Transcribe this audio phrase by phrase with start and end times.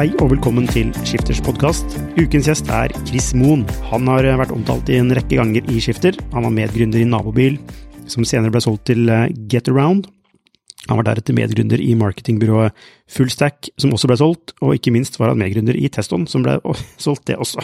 [0.00, 1.98] Hei og velkommen til Skifters podkast.
[2.16, 3.66] Ukens gjest er Chris Moen.
[3.90, 6.16] Han har vært omtalt i en rekke ganger i Skifter.
[6.32, 7.58] Han var medgründer i Nabobil,
[8.08, 10.08] som senere ble solgt til eh, GetAround.
[10.86, 12.72] Han var deretter medgründer i marketingbyrået
[13.12, 16.56] Fullstack, som også ble solgt, og ikke minst var han medgründer i Teston, som ble
[17.04, 17.60] solgt det også.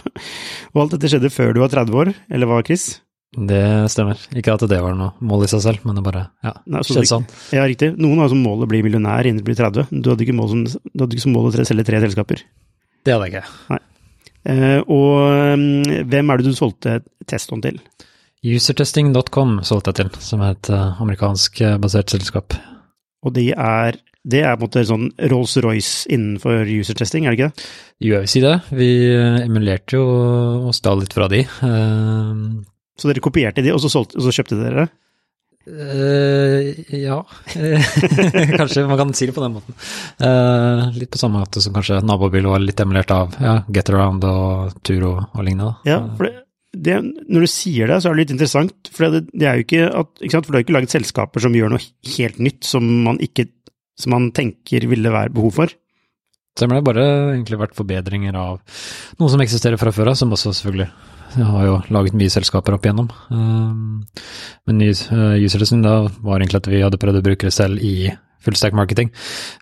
[0.74, 2.98] Og alt dette skjedde før du var 30 år, eller hva, Chris?
[3.36, 4.20] Det stemmer.
[4.38, 6.94] Ikke at det var noe mål i seg selv, men det bare ja, Nei, så
[6.94, 7.26] skjedde sånn.
[7.52, 7.90] Ja, riktig.
[8.00, 9.90] Noen har som mål å bli millionær innen du blir 30.
[9.90, 10.62] Du hadde ikke mål, som,
[10.94, 12.44] du hadde ikke som mål å tre- selge tre selskaper.
[13.04, 13.80] Det hadde jeg ikke.
[14.46, 17.80] Eh, og mm, hvem er det du solgte Teston til?
[18.46, 22.54] Usertesting.com solgte jeg til, som er et eh, amerikansk eh, selskap.
[23.26, 27.50] Og de er, det er på en måte sånn Rolls-Royce innenfor user-testing, er det ikke
[27.50, 27.66] det?
[28.06, 28.54] Jo, jeg vil si det.
[28.78, 30.06] Vi eh, emulerte jo
[30.70, 31.42] og stal litt fra de.
[31.42, 32.40] Eh,
[32.96, 34.86] Så dere kopierte de, og så, solgte, og så kjøpte dere?
[35.66, 37.18] Uh, ja,
[38.60, 39.74] kanskje man kan si det på den måten.
[40.22, 44.76] Uh, litt på samme måte som kanskje nabobil var litt emulert av ja, Getaround og
[44.86, 45.74] Turo og lignende.
[45.88, 48.92] Ja, for det, det, når du sier det, så er det litt interessant.
[48.94, 50.46] For det, det er jo ikke at ikke sant?
[50.46, 51.82] For du har ikke laget selskaper som gjør noe
[52.14, 53.48] helt nytt som man ikke
[53.96, 55.74] som man tenker ville være behov for.
[56.56, 56.86] Stemmer det.
[56.88, 58.60] Bare egentlig vært forbedringer av
[59.18, 60.88] noe som eksisterer fra før av, som også selvfølgelig
[61.36, 63.10] jeg har jo laget mye selskaper opp igjennom.
[63.30, 64.04] Um,
[64.66, 68.10] men ny uh, da var egentlig at vi hadde prøvd å bruke det selv i
[68.46, 69.10] fullstack marketing,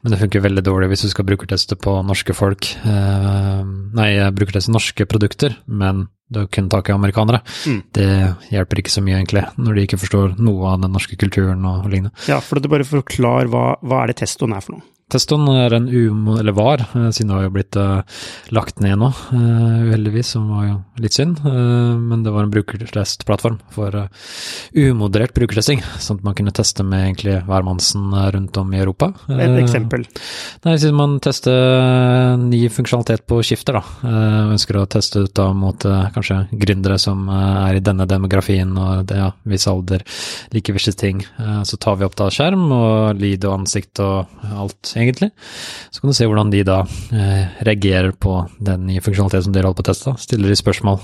[0.02, 2.68] men det funker veldig dårlig hvis du skal brukerteste på norske folk.
[2.84, 3.64] Uh,
[3.96, 7.42] nei, brukerteste norske produkter, men du har kun tak i amerikanere.
[7.68, 7.82] Mm.
[7.94, 8.08] Det
[8.52, 11.86] hjelper ikke så mye, egentlig, når de ikke forstår noe av den norske kulturen og
[11.90, 12.14] lignende.
[12.30, 14.88] Ja, for du bare forklar hva, hva er det testoen er for noe?
[15.12, 16.38] Testoen er en umo...
[16.40, 18.22] eller var, eh, siden det har jo blitt uh,
[18.56, 21.42] lagt ned nå, uh, uheldigvis, som var jo litt synd.
[21.44, 24.08] Uh, men det var en brukertestplattform for
[24.72, 29.10] umoderert brukertesting, sånn at man kunne teste med egentlig hvermannsen rundt om i Europa.
[29.28, 30.06] Et eksempel.
[30.64, 34.14] Nei, siden man tester ny funksjonalitet på skifter, da.
[34.54, 38.72] ønsker å teste ut da mot eh, kanskje gründere som eh, er i denne demografien
[38.78, 40.04] og det, ja, viss alder,
[40.54, 41.20] liker visse ting.
[41.38, 45.30] Eh, Så tar vi opp da skjerm og lyd og ansikt og alt, egentlig.
[45.90, 46.80] Så kan du se hvordan de da
[47.12, 50.14] eh, reagerer på den nye funksjonaliteten som dere holder på å teste.
[50.24, 51.00] Stiller de spørsmål.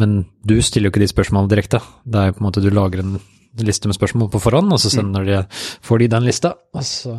[0.00, 1.80] Men du stiller jo ikke de spørsmålene direkte.
[2.04, 3.18] Det er jo på en måte du lager en
[3.62, 5.40] liste med spørsmål på forhånd, og så sender de,
[5.84, 6.54] får de den lista.
[6.72, 7.18] Og så,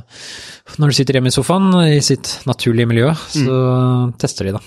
[0.81, 3.59] når du sitter hjemme i sofaen i sitt naturlige miljø, så
[4.17, 4.63] tester de, da.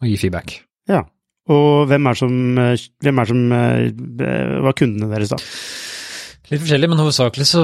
[0.00, 0.56] og gir feedback.
[0.90, 1.04] Ja.
[1.50, 5.40] Og hvem er som, eh, hvem er som eh, var kundene deres, da?
[6.50, 7.60] Litt forskjellig, men hovedsakelig så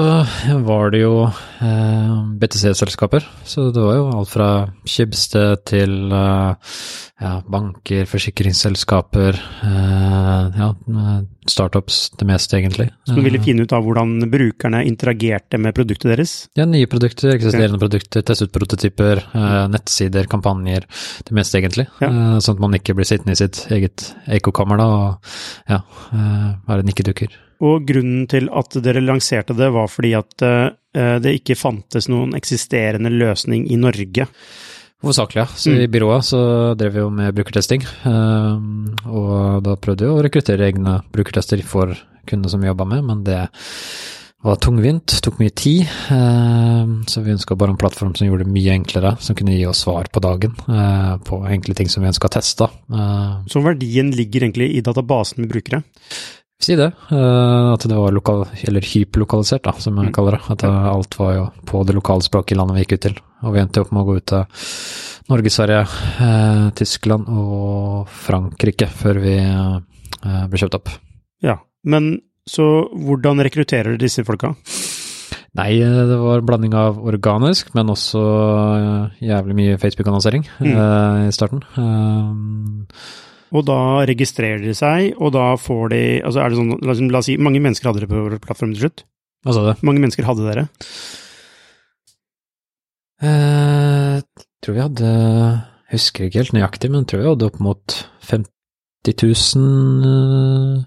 [0.63, 3.25] var det jo eh, BTC-selskaper.
[3.43, 4.45] Så det var jo alt fra
[4.87, 6.77] Schibsted til eh,
[7.19, 10.69] ja, banker, forsikringsselskaper, eh, ja,
[11.51, 12.85] startups, det meste egentlig.
[13.09, 16.35] Som ville finne ut av hvordan brukerne interagerte med produktet deres?
[16.55, 20.87] Ja, nye produkter, eksisterende produkter, teste ut prototyper, eh, nettsider, kampanjer,
[21.27, 21.89] det meste egentlig.
[21.99, 22.07] Ja.
[22.07, 25.35] Eh, sånn at man ikke blir sittende i sitt eget ekkokammer da, og
[25.75, 25.81] ja,
[26.15, 27.35] eh, være nikkedukker.
[27.65, 32.35] Og grunnen til at dere lanserte det, var fordi at eh, det ikke fantes noen
[32.37, 34.27] eksisterende løsning i Norge.
[35.05, 35.47] Hovedsakelig, ja.
[35.61, 36.39] Så i byrået så
[36.77, 41.93] drev vi jo med brukertesting, eh, og da prøvde vi å rekruttere egne brukertester for
[42.27, 43.43] kundene som vi jobba med, men det
[44.45, 48.53] var tungvint, tok mye tid, eh, så vi ønska bare en plattform som gjorde det
[48.53, 50.53] mye enklere, som kunne gi oss svar på dagen
[51.25, 52.69] på enkle ting som vi ønska teste.
[52.89, 55.83] Eh, Så verdien ligger egentlig i databasen med brukere.
[56.59, 60.41] Si det, eh, at det var lokal, eller hyperlokalisert, da, som jeg kaller det.
[60.55, 63.19] At alt var jo på det lokale språket i landet vi gikk ut til.
[63.45, 64.45] Og vi endte opp med å gå ut til
[65.29, 65.83] Norge, Sverige,
[66.25, 70.89] eh, Tyskland og Frankrike før vi eh, ble kjøpt opp.
[71.45, 72.65] Ja, men så
[72.95, 74.55] hvordan rekrutterer du disse folka?
[75.57, 78.21] Nei, det var blanding av organisk, men også
[79.25, 81.27] jævlig mye Facebook-annonsering Mm.
[81.27, 81.63] i starten.
[83.55, 83.77] Og da
[84.09, 87.25] registrerer de seg, og da får de altså er det sånn, la oss- La oss
[87.29, 89.03] si mange mennesker hadde dere på plattformen til slutt.
[89.45, 89.85] hva sa du?
[89.87, 90.67] Mange mennesker hadde dere.
[93.23, 94.21] Eh,
[94.61, 95.11] tror vi hadde
[95.93, 97.93] Husker ikke helt nøyaktig, men tror vi hadde opp mot
[98.27, 99.13] 50
[99.55, 100.81] 000 eh,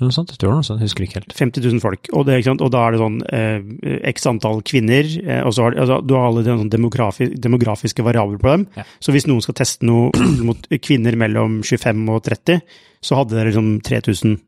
[0.00, 0.32] eller noe sånt.
[0.32, 1.34] Jeg tror noe sånt, jeg husker ikke helt.
[1.36, 2.10] 50 000 folk.
[2.16, 5.76] Og, det, og da er det sånn eh, x antall kvinner, eh, og så har
[5.84, 8.64] altså, du har alle de sånn demografi, demografiske variabler på dem.
[8.80, 8.86] Ja.
[9.04, 10.08] Så hvis noen skal teste noe
[10.48, 12.64] mot kvinner mellom 25 og 30,
[13.04, 14.40] så hadde dere liksom 3000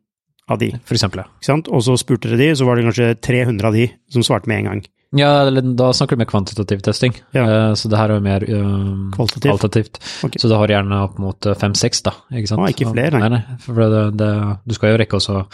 [0.52, 0.72] av de.
[0.88, 1.58] For eksempel, ja.
[1.68, 4.62] Og så spurte dere de, så var det kanskje 300 av de som svarte med
[4.62, 4.82] en gang.
[5.14, 7.42] Ja, eller da snakker du mer kvantitativ testing, Ja.
[7.44, 9.42] Eh, så det her er jo mer eh, kvalitativt.
[9.44, 9.98] kvalitativt.
[10.24, 10.38] Okay.
[10.40, 12.14] Så det har gjerne opp mot eh, fem-seks, da.
[12.32, 12.62] Ikke sant?
[12.64, 13.28] Å, ikke flere, nei.
[13.28, 13.40] nei.
[13.42, 14.30] nei for det, det,
[14.64, 15.44] du skal jo rekke også å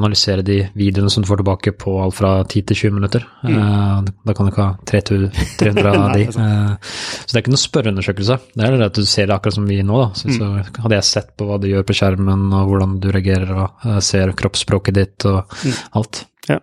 [0.00, 3.28] analysere de videoene som du får tilbake på alt fra 10 til 20 minutter.
[3.46, 5.30] Eh, da kan du ikke ha 3000
[5.62, 6.12] 300 av Mm.
[6.16, 6.24] De.
[6.32, 8.36] så det er ikke noen spørreundersøkelse.
[8.58, 10.08] Det er det at du ser det akkurat som vi nå, da.
[10.18, 10.38] Så, Mm.
[10.38, 14.02] så hadde jeg sett på hva du gjør på skjermen, og hvordan du reagerer, og
[14.02, 15.76] ser kroppsspråket ditt og Mm.
[16.00, 16.24] alt.
[16.48, 16.58] Ja,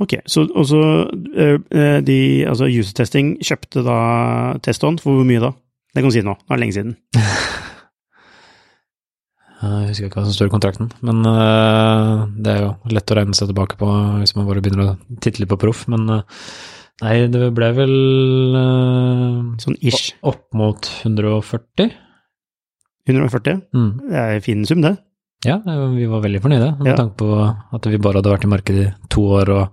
[0.00, 0.14] ok.
[0.30, 0.80] Så, og så
[1.34, 3.96] eh, eh, de, altså user testing kjøpte da
[4.62, 5.50] testhånd for hvor mye da?
[5.90, 6.94] Det kan du si nå, det er lenge siden.
[9.60, 13.16] Jeg husker ikke hva som står i kontrakten, men øh, det er jo lett å
[13.18, 13.88] regne seg tilbake på
[14.22, 15.82] hvis man bare begynner å titte litt på proff.
[15.92, 17.92] Men nei, det ble vel
[19.60, 20.14] Sånn ish.
[20.24, 21.92] opp mot 140.
[23.10, 23.60] 140?
[23.76, 23.90] Mm.
[24.08, 24.94] Det er en fin sum, det.
[25.46, 26.96] Ja, vi var veldig fornøyde med Ja.
[26.98, 27.28] tanke på
[27.72, 29.68] at vi bare hadde vært i markedet i to år og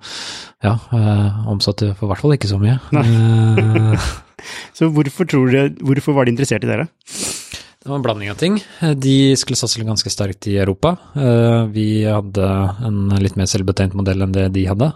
[0.63, 2.79] ja, øh, omsatte for hvert fall ikke så mye.
[2.93, 4.07] Eh,
[4.77, 6.87] Så hvorfor tror dere, hvorfor var de interessert i dere?
[7.07, 8.57] Det var en blanding av ting.
[8.99, 10.95] De skulle satse ganske sterkt i Europa.
[11.15, 12.47] Eh, Vi hadde
[12.85, 14.91] en litt mer selvbetent modell enn det de hadde.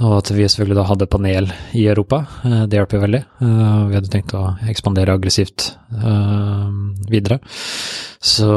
[0.00, 3.22] Og at vi selvfølgelig da hadde panel i Europa, eh, det hjalp jo veldig.
[3.44, 6.70] Eh, Vi hadde tenkt å ekspandere aggressivt eh,
[7.12, 7.40] videre.
[8.22, 8.48] Så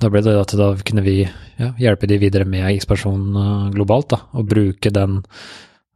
[0.00, 4.22] da ble det at da kunne vi ja, hjelpe de videre med ekspansjon globalt, da,
[4.32, 5.22] og bruke den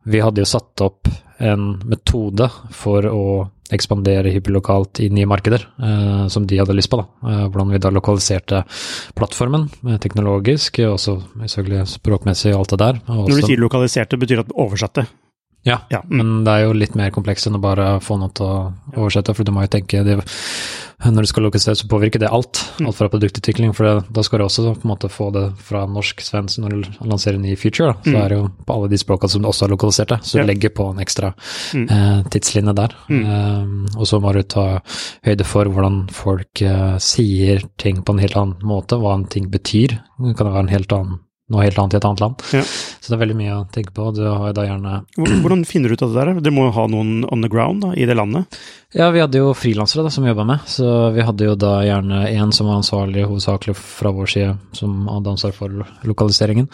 [0.05, 1.07] Vi hadde jo satt opp
[1.39, 3.27] en metode for å
[3.73, 7.01] ekspandere hyperlokalt i nye markeder, eh, som de hadde lyst på.
[7.01, 7.07] da.
[7.31, 8.65] Eh, hvordan vi da lokaliserte
[9.19, 13.03] plattformen eh, teknologisk, og også selvfølgelig språkmessig og alt det der.
[13.09, 15.07] Og Når du sier lokaliserte, betyr det at oversatte.
[15.65, 16.03] Ja, Ja.
[16.09, 19.35] men det er jo litt mer komplekst enn å bare få noe til å oversette,
[19.35, 20.23] for du må jo tenke det,
[21.03, 22.61] Når du skal lokalisere, så påvirker det alt.
[22.79, 22.87] Mm.
[22.87, 25.81] Alt fra produktutvikling, for det, da skal du også på en måte få det fra
[25.85, 27.89] norsk, svensk når du lanserer ny feature.
[27.93, 27.99] Da.
[28.05, 28.23] Så Mm.
[28.25, 30.43] er det jo på alle de språkene som du også har lokalisert det, så Ja.
[30.47, 31.35] du legger på en ekstra
[31.75, 31.91] Mm.
[31.91, 32.95] eh, tidslinje der.
[33.11, 33.27] Mm.
[33.27, 34.81] Eh, og så må du ta
[35.25, 39.51] høyde for hvordan folk eh, sier ting på en helt annen måte, hva en ting
[39.51, 39.99] betyr.
[40.23, 41.19] Det kan være en helt annen,
[41.53, 42.45] noe helt annet i et annet land.
[42.57, 42.63] Ja.
[42.65, 44.09] Så det er veldig mye å tenke på.
[44.17, 46.41] Du har da gjerne Hvordan finner du ut av det der?
[46.43, 48.61] Dere må jo ha noen on the ground da, i det landet.
[48.93, 52.53] Ja, vi hadde jo frilansere som jobba med, så vi hadde jo da gjerne en
[52.53, 56.69] som var ansvarlig hovedsakelig fra vår side, som hadde ansvar for lokaliseringen.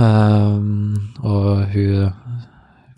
[0.00, 2.08] Um, og hun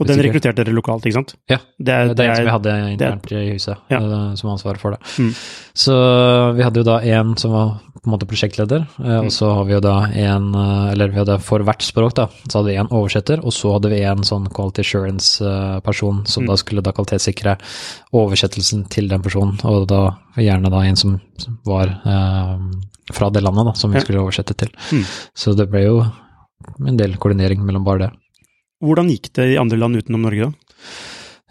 [0.00, 1.34] Og den rekrutterte dere lokalt, ikke sant?
[1.48, 3.98] Ja, Det er, Det er en som vi hadde er- internt i huset, Ja.
[3.98, 5.00] eh, som har ansvaret for det.
[5.18, 5.34] Mm.
[5.74, 9.54] Så vi hadde jo da en som var på en måte prosjektleder, eh, og så
[9.54, 12.66] har vi jo da en eh, Eller vi hadde for hvert språk, da, så hadde
[12.72, 16.46] vi en oversetter, og så hadde vi en sånn quality assurance-person som Mm.
[16.48, 17.58] da skulle da kvalitetssikre
[18.12, 22.58] oversettelsen til den personen, og da gjerne da en som som var eh,
[23.12, 24.04] fra det landet da, som vi Ja.
[24.04, 24.68] skulle oversette til.
[24.90, 25.04] Mm.
[25.34, 26.04] Så det ble jo
[26.86, 28.10] en del koordinering mellom bare det.
[28.82, 30.78] Hvordan gikk det i andre land utenom Norge, da?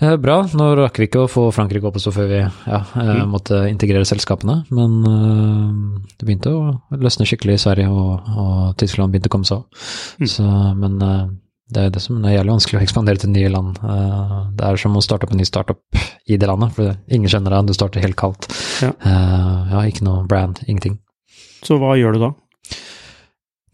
[0.01, 0.39] Eh, Bra.
[0.57, 3.29] Nå rakk vi ikke å få Frankrike opp og stå før vi ja, eh, Mm.
[3.29, 9.13] måtte integrere selskapene, men eh, det begynte å løsne skikkelig i Sverige, og, og Tyskland
[9.13, 9.83] begynte å komme seg opp.
[10.19, 10.27] Mm.
[10.27, 10.47] Så,
[10.81, 11.27] men eh,
[11.71, 13.77] det er det som er jævlig vanskelig å ekspandere til nye land.
[14.57, 15.79] Det er som å starte opp en ny startup
[16.27, 18.49] i det landet, for ingen kjenner deg, du starter helt kaldt.
[18.83, 18.89] Ja.
[19.05, 20.97] Ja, ikke noe brand, ingenting.
[21.63, 22.31] Så hva gjør du da?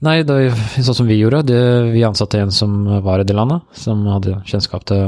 [0.06, 1.64] Nei, det, sånn som vi gjorde, det,
[1.96, 5.02] vi ansatte en som var i det landet, som hadde kjennskap til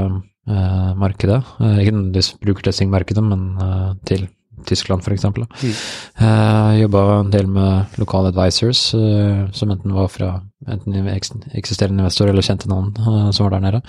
[0.50, 1.38] eh, markedet.
[1.62, 4.26] Eh, ikke nødvendigvis brukertestingmarkedet, men eh, til
[4.66, 5.24] Tyskland f.eks.
[5.24, 5.74] Mm.
[6.20, 10.32] Uh, Jobba en del med lokale advisors, eh, som enten var fra
[10.68, 13.82] enten eksisterende investor eller kjente noen eh, som var der nede.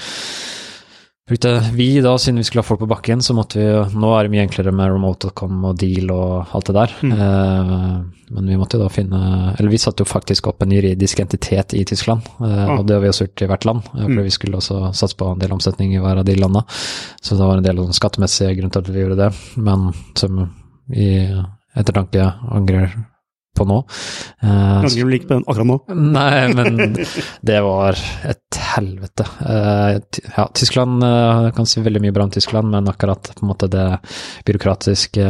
[1.32, 3.68] Vi da, siden vi skulle ha folk på bakken, så måtte vi
[4.00, 6.96] Nå er det mye enklere med remote.com og deal og alt det der.
[7.08, 7.12] Mm.
[7.14, 7.94] Eh,
[8.32, 9.20] men vi måtte jo da finne
[9.58, 12.78] Eller vi satte jo faktisk opp en juridisk entitet i Tyskland, eh, Ah.
[12.80, 13.84] og det har vi også gjort i hvert land.
[13.92, 14.24] For Mm.
[14.24, 16.64] vi skulle også satse på en del omsetning i hver av de landene.
[17.22, 20.50] Så det var en del sånn skattemessige grunn til at vi gjorde det, men som
[20.94, 21.28] i
[21.76, 22.92] ettertanke angrer
[23.58, 23.78] på nå.
[24.44, 25.78] Uh, Ganske like på den akkurat nå.
[25.96, 26.96] Nei, men
[27.50, 29.28] det var et helvete.
[29.42, 30.00] Uh,
[30.38, 33.70] ja, Tyskland uh, kan si veldig mye bra om Tyskland, men akkurat på en måte
[33.72, 33.88] det
[34.48, 35.28] byråkratiske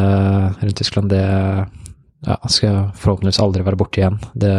[0.61, 4.19] rundt Tyskland, det ja, skal jeg forhåpentligvis aldri være borte igjen.
[4.37, 4.55] Det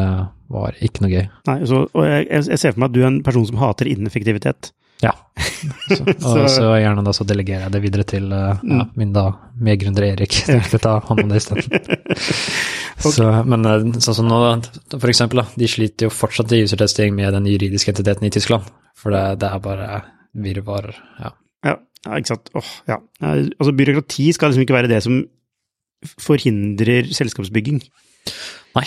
[0.52, 1.26] var ikke noe gøy.
[1.48, 3.90] Nei, så, og jeg, jeg, ser for meg at du er en person som hater
[3.90, 4.72] ineffektivitet.
[5.02, 5.12] Ja.
[5.92, 6.04] Så,
[6.38, 8.90] og så gjerne da så delegerer jeg det videre til uh, ja, mm.
[8.98, 9.24] min da
[9.62, 10.34] medgründer Erik.
[10.46, 11.68] Til jeg ta hånd om det isteden.
[13.08, 13.42] okay.
[13.48, 14.40] Men eh, sånn som nå,
[14.96, 18.66] for eksempel, da, de sliter jo fortsatt i usertesting med den juridiske entiteten i Tyskland.
[18.98, 19.88] For det, det er bare
[20.46, 20.90] virvar.
[21.22, 21.32] Ja.
[21.70, 21.78] ja.
[22.02, 22.52] Ja, ikke sant.
[22.58, 22.98] Åh, ja.
[23.22, 25.22] Altså, byråkrati skal liksom ikke være det som
[26.18, 27.82] forhindrer selskapsbygging.
[28.74, 28.86] Nei.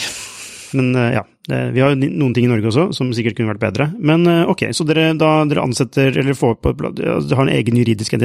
[0.76, 3.64] Men eh, ja, vi har jo noen ting i Norge også som sikkert kunne vært
[3.64, 3.90] bedre.
[4.00, 7.82] Men eh, ok, så dere, da, dere ansetter, eller får på Dere har en egen
[7.82, 8.16] juridisk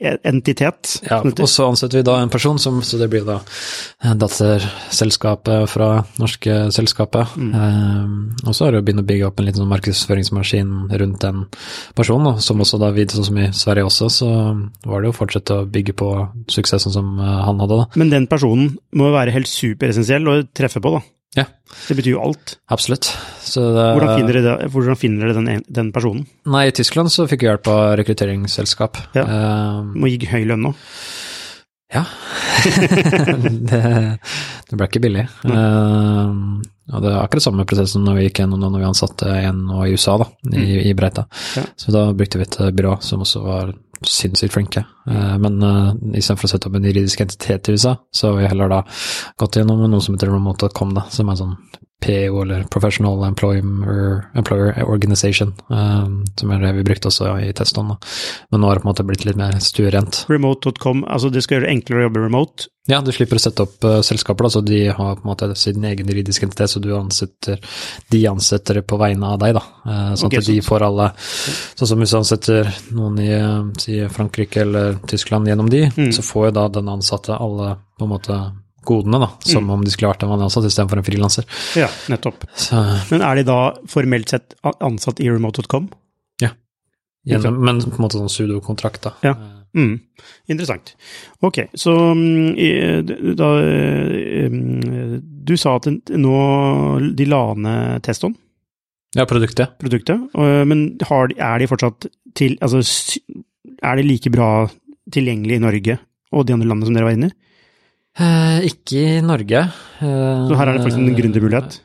[0.00, 0.94] entitet?
[1.04, 3.40] Ja, og så ansetter vi da en person som Så det blir da
[4.00, 7.36] datterselskapet fra norske selskapet.
[7.36, 7.50] Mm.
[7.52, 8.14] Um,
[8.46, 11.44] og så har det begynt å bygge opp en liten sånn markedsføringsmaskin rundt den
[11.98, 14.30] personen, som også da vidt sånn som i Sverige også, så
[14.88, 16.10] var det jo å fortsette å bygge på
[16.50, 18.00] suksessen som han hadde, da.
[18.00, 21.04] Men den personen må jo være helt superessensiell å treffe på, da?
[21.38, 21.44] Ja.
[21.86, 22.56] Det betyr jo alt.
[22.74, 23.12] Absolutt.
[23.54, 26.24] Det, hvordan, finner dere, hvordan finner dere den, den, personen?
[26.50, 28.98] Nei, I Tyskland så fikk vi hjelp av rekrutteringsselskap.
[29.14, 29.26] Ja.
[29.26, 30.74] Uh, Må gi høy lønn nå?
[31.94, 32.04] Ja.
[33.70, 33.80] det,
[34.20, 35.26] det, ble ikke billig.
[35.46, 36.58] Uh,
[36.90, 39.64] og det er akkurat samme prosess som når vi gikk gjennom når vi ansatte en
[39.70, 40.74] nå i USA, da, i, mm.
[40.90, 41.26] i Breita.
[41.58, 41.66] Ja.
[41.78, 43.72] Så da brukte vi et byrå som også var
[44.06, 44.84] sinnssykt flinke.
[45.08, 48.50] Uh, men uh, istedenfor å sette opp en juridisk entitet i USA, så har vi
[48.50, 48.80] heller da
[49.40, 51.56] gått gjennom noe som heter remote.com, da, som er sånn
[52.00, 57.98] PO, eller Professional Employer, Employer Organization, um, som er det vi brukte også i testene.
[58.50, 60.24] Men nå har det på en måte blitt litt mer stuerent.
[60.32, 62.70] Remote.com, altså det skal gjøre det enklere å jobbe remote?
[62.88, 65.50] Ja, du slipper å sette opp uh, selskaper, da, så de har på en måte
[65.60, 67.60] sin egen juridiske identitet, så du ansetter,
[68.10, 69.64] de ansetter på vegne av deg, da.
[69.84, 73.28] Uh, sånn okay, at de får alle Sånn som hvis du ansetter noen i
[73.80, 76.10] si Frankrike eller Tyskland gjennom de, mm.
[76.16, 78.40] så får jo da den ansatte alle på en måte
[78.86, 79.72] godene, da, som mm.
[79.74, 81.48] om de skulle vært en vanlig ansatt istedenfor en frilanser.
[81.78, 82.46] Ja, nettopp.
[82.56, 82.80] Så.
[83.12, 83.58] Men er de da
[83.90, 85.90] formelt sett ansatt i remote.com?
[86.40, 89.12] Ja, Gjennom, men på en måte sånn sudokontrakt, da.
[89.26, 89.34] Ja.
[89.76, 89.98] Mm.
[90.50, 90.94] Interessant.
[91.46, 93.50] Ok, så mm, da
[94.50, 96.38] mm, Du sa at nå
[97.14, 98.34] de la ned testoen?
[99.14, 99.76] Ja, produktet.
[99.82, 100.32] Produktet.
[100.38, 102.08] Men har, er de fortsatt
[102.38, 102.82] til Altså,
[103.82, 104.68] er de like bra
[105.10, 105.96] tilgjengelig i Norge
[106.30, 107.36] og de andre landene som dere var inne i?
[108.18, 109.62] Eh, ikke i Norge.
[110.02, 111.78] Eh, så her er det faktisk en gründermulighet?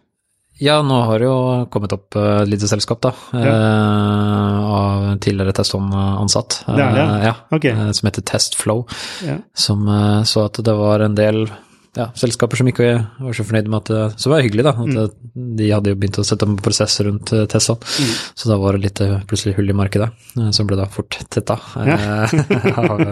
[0.63, 1.37] Ja, nå har det jo
[1.71, 3.11] kommet opp eh, et lite selskap, da.
[3.35, 3.53] Ja.
[4.75, 6.63] Av tidligere Teston-ansatt.
[6.65, 7.35] Det er det, ja.
[7.55, 7.91] Okay.
[7.93, 8.85] som heter Testflow.
[9.27, 9.37] Ja.
[9.53, 9.85] Som
[10.25, 11.45] så at det var en del
[11.95, 12.89] ja, selskaper som ikke
[13.23, 14.73] var så fornøyd med at det Så var hyggelig, da.
[14.75, 15.53] At mm.
[15.59, 17.79] de hadde jo begynt å sette en prosess rundt Tesson.
[17.79, 18.13] Mm.
[18.35, 20.09] Så da var det litt plutselig hull i markedet,
[20.55, 21.59] som ble da fort tetta.
[21.85, 22.27] Ja.
[22.81, 23.05] av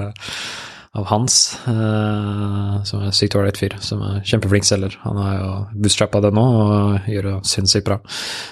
[0.93, 1.35] av Hans,
[1.65, 4.93] eh, som er sykt ålreit fyr, som er kjempeflink selger.
[5.01, 7.97] Han har jo bootstrappa det nå og gjør det sinnssykt bra.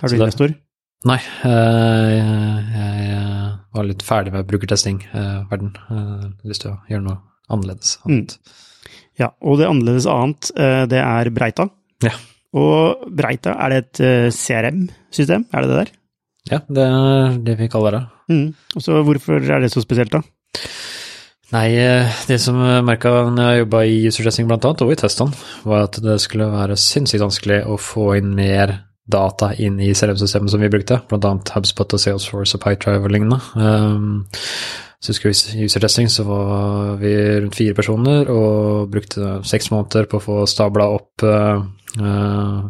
[0.01, 0.55] Er du investor?
[1.09, 1.19] Nei,
[1.49, 2.17] eh,
[2.77, 5.71] jeg var litt ferdig med brukertesting-verden.
[5.93, 7.21] Eh, lyst til å gjøre noe
[7.53, 7.95] annerledes.
[8.09, 8.25] Mm.
[9.21, 10.51] Ja, og det annerledes annet,
[10.89, 11.67] det er Breita.
[12.01, 12.15] Ja.
[12.57, 15.97] Og Breita, er det et CRM-system, er det det der?
[16.49, 18.05] Ja, det er det vi kaller det.
[18.31, 18.47] Mm.
[18.75, 20.23] Og så hvorfor er det så spesielt, da?
[21.51, 24.93] Nei, eh, det som jeg merka når jeg jobba i user testing blant annet, og
[24.93, 25.35] i testene,
[25.67, 28.77] var at det skulle være sinnssykt vanskelig å få inn mer
[29.11, 33.41] data inn i CRM-systemet som vi brukte, annet HubSpot og Salesforce og PyTrive og lignende.
[33.59, 34.23] Um,
[35.01, 40.21] i user testing så var vi rundt fire personer og brukte seks måneder på å
[40.21, 41.63] få stabla opp uh,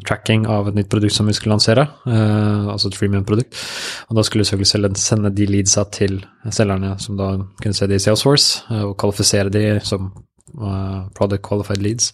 [0.07, 3.59] tracking av et nytt produkt som vi skulle lansere, uh, altså et freemium-produkt.
[4.07, 7.99] Og da skulle vi selvfølgelig sende de leadsa til selgerne som da kunne se de
[7.99, 10.13] i Salesforce, og kvalifisere de som
[11.15, 12.13] product qualified leads.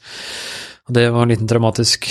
[0.90, 2.10] Og det var en liten dramatisk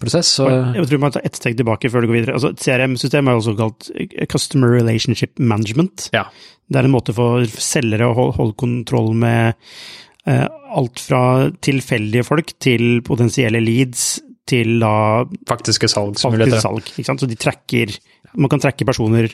[0.00, 0.30] prosess.
[0.40, 0.48] Så...
[0.50, 2.38] Jeg tror vi må ta ett steg tilbake før du går videre.
[2.38, 3.90] Altså, CRM-system er også kalt
[4.32, 6.08] Customer Relationship Management.
[6.16, 6.26] Ja.
[6.70, 9.58] Det er en måte for selgere å holde, holde kontroll med
[10.30, 11.22] eh, alt fra
[11.62, 14.94] tilfeldige folk til potensielle leads til da
[15.50, 16.58] Faktiske salgsmuligheter.
[16.58, 17.22] Faktiske salg, ikke sant?
[17.22, 17.94] Så de tracker
[18.38, 19.32] Man kan trekke personer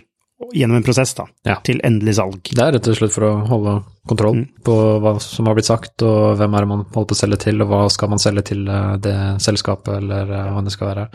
[0.52, 1.56] gjennom en prosess da, ja.
[1.64, 2.40] til endelig salg.
[2.50, 3.76] Det er rett og slett for å holde
[4.06, 4.48] kontroll mm.
[4.66, 7.40] på hva som har blitt sagt, og hvem er det man holder på å selge
[7.46, 10.92] til, og hva skal man selge til eh, det selskapet, eller eh, hva det skal
[10.92, 11.06] være.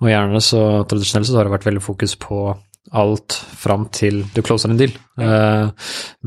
[0.00, 2.40] Og gjerne så tradisjonelt så har det vært veldig fokus på
[2.92, 4.92] alt fram til du closer en deal.
[5.20, 5.68] Eh,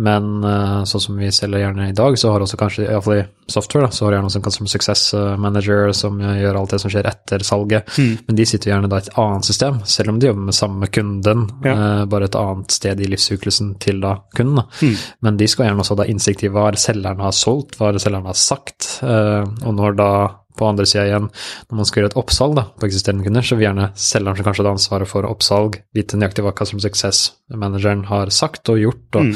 [0.01, 3.25] men uh, sånn som vi selger gjerne i dag, så har også kanskje, iallfall i
[3.49, 6.81] software, da, så har gjerne også en customer success eh, manager som gjør alt det
[6.83, 7.89] som skjer etter salget.
[7.97, 8.17] Mm.
[8.27, 10.91] Men de sitter gjerne da i et annet system, selv om de jobber med samme
[10.93, 11.75] kunden, Ja.
[11.75, 14.61] uh, bare et annet sted i livssyklusen til da kunden.
[14.61, 14.65] Da.
[14.81, 14.97] Mm.
[15.25, 18.37] Men de skal gjerne også ha innsikt i hva selgeren har solgt, hva selgeren har
[18.37, 20.11] sagt, og når da
[20.57, 21.29] på andre sida igjen,
[21.69, 24.45] når man skal gjøre et oppsalg da, på eksisterende kunder, så vil gjerne selgeren som
[24.47, 29.23] kanskje har ansvaret for oppsalg, vite nøyaktig hva Customer Success-manageren har sagt og gjort, og
[29.29, 29.35] Mm.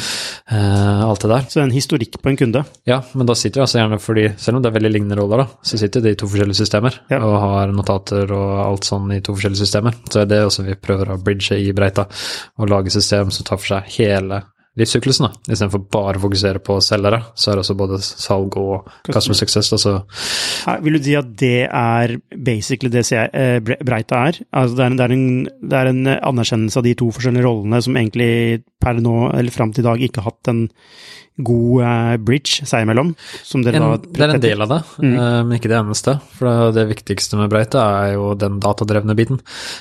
[0.51, 1.45] uh, alt det der.
[1.47, 2.65] Så det er en historikk på en kunde.
[2.85, 5.37] Ja, men da sitter vi altså gjerne fordi, selv om det er veldig lignende roller,
[5.45, 7.19] da, så sitter de i to forskjellige systemer, Ja.
[7.23, 9.93] og har notater og alt sånn i to forskjellige systemer.
[10.09, 12.07] Så er det også vi prøver å bridge i Breita,
[12.59, 14.43] og lage system som tar for seg hele
[14.79, 15.53] livssyklusen, da.
[15.53, 19.69] Istedenfor bare å fokusere på selgere, så er det også både salg og customer success.
[19.75, 19.95] Altså,
[20.65, 24.41] Her, Vil du si at det er basically det eh, Breita er?
[24.51, 25.25] Altså det, er en, det, er en,
[25.69, 26.03] det er en
[26.33, 30.01] anerkjennelse av de to forskjellige rollene som egentlig per nå, eller fram til i dag,
[30.09, 30.65] ikke har hatt en
[31.43, 33.13] god eh, bridge seg imellom?
[33.41, 35.13] Som dere en, da det er en del av det, Mm.
[35.17, 36.13] eh, men ikke det eneste.
[36.37, 39.39] For det, det viktigste med Breita er jo den datadrevne biten,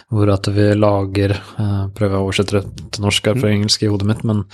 [0.08, 3.56] hvor at vi lager eh, Prøver å oversette det til norsk her fra Mm.
[3.58, 4.46] engelsk i hodet mitt, men en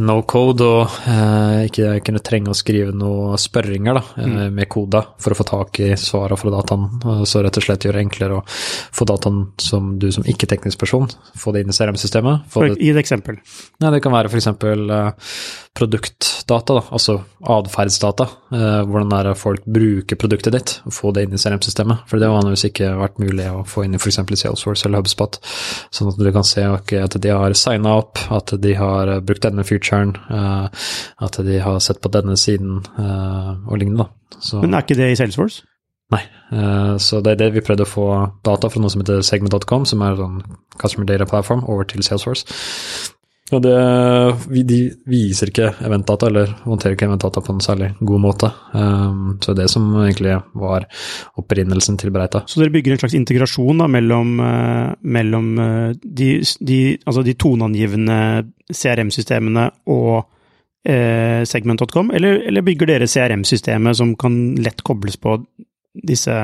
[0.00, 4.54] no code og eh, ikke kunne trenge å skrive noen spørringer da, eh, Mm.
[4.54, 7.96] med koda for å få tak i svarene fra dataen, så rett og slett gjøre
[7.98, 12.44] det enklere å få dataen som du som ikke-teknisk person, få det inn i CRM-systemet.
[12.78, 13.38] Gi et eksempel.
[13.80, 14.46] Nei, det kan være f.eks.
[14.48, 15.12] Uh,
[15.78, 18.26] produktdata, da, altså atferdsdata.
[18.52, 22.04] Eh, hvordan er det folk bruker produktet ditt, og få det inn i CRM-systemet.
[22.10, 24.18] For det har vanligvis ikke vært mulig å få inn i f.eks.
[24.42, 25.38] Salesforce eller HubSpot.
[25.94, 29.20] Sånn at du kan se okay, at de har signa opp, at de har eh,
[29.24, 30.86] brukt denne featuren, eh,
[31.26, 34.08] at de har sett på denne siden eh, og lignende.
[34.40, 35.66] Så, Men er ikke det i Salesforce?
[36.12, 36.22] Nei.
[36.52, 38.08] eh, så det er det vi prøvde å få
[38.46, 40.40] data fra noe som heter segment.com, som er en
[40.80, 42.48] customer data platform, over til Salesforce.
[43.48, 43.74] Og det,
[44.68, 44.78] de
[45.08, 48.50] viser ikke eventdata, eller håndterer ikke eventdata på en særlig god måte.
[48.74, 50.84] Um, så det er det som egentlig var
[51.40, 52.42] opprinnelsen til Breita.
[52.44, 56.28] Så dere bygger en slags integrasjon da, mellom, eh, mellom eh, de,
[56.60, 58.18] de, altså de toneangivende
[58.68, 59.64] CRM-systemene
[59.96, 60.12] og
[60.84, 65.40] eh, segment.com, eller, eller bygger dere CRM-systemet som kan lett kobles på
[66.08, 66.36] disse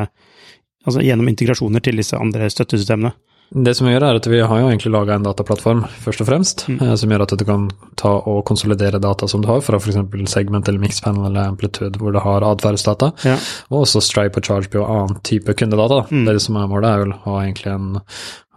[0.85, 3.15] Altså gjennom integrasjoner til disse andre støttesystemene?
[3.55, 6.27] Det som vi gjør, er at vi har jo egentlig laga en dataplattform, først og
[6.27, 6.81] fremst, Mm.
[6.83, 9.95] eh, som gjør at du kan ta og konsolidere data som du har, fra f.eks.
[10.33, 13.37] segment eller mixpanel eller amplitude, hvor du har atferdsdata, Ja.
[13.71, 16.07] og også Stripe og ChargeBee og annen type kundedata.
[16.11, 16.25] Mm.
[16.27, 18.01] Det som er målet, er vel å ha egentlig en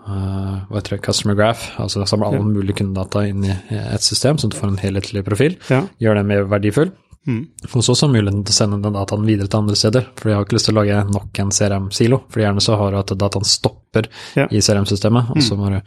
[0.10, 2.43] uh, hva heter det, customer graph, altså samle alle Ja.
[2.43, 5.57] mulige kundedata inn i et system, sånn at du får en helhetlig profil.
[5.69, 5.81] ja.
[6.01, 6.91] Gjør den mer verdifull.
[7.27, 7.41] Mm.
[7.67, 10.05] Og så også muligheten til å sende den dataen videre til andre steder.
[10.15, 12.21] For jeg har ikke lyst til å lage nok en CRM-silo.
[12.31, 14.47] For gjerne så har du at dataen stopper Ja.
[14.51, 15.79] i CRM-systemet, og så må du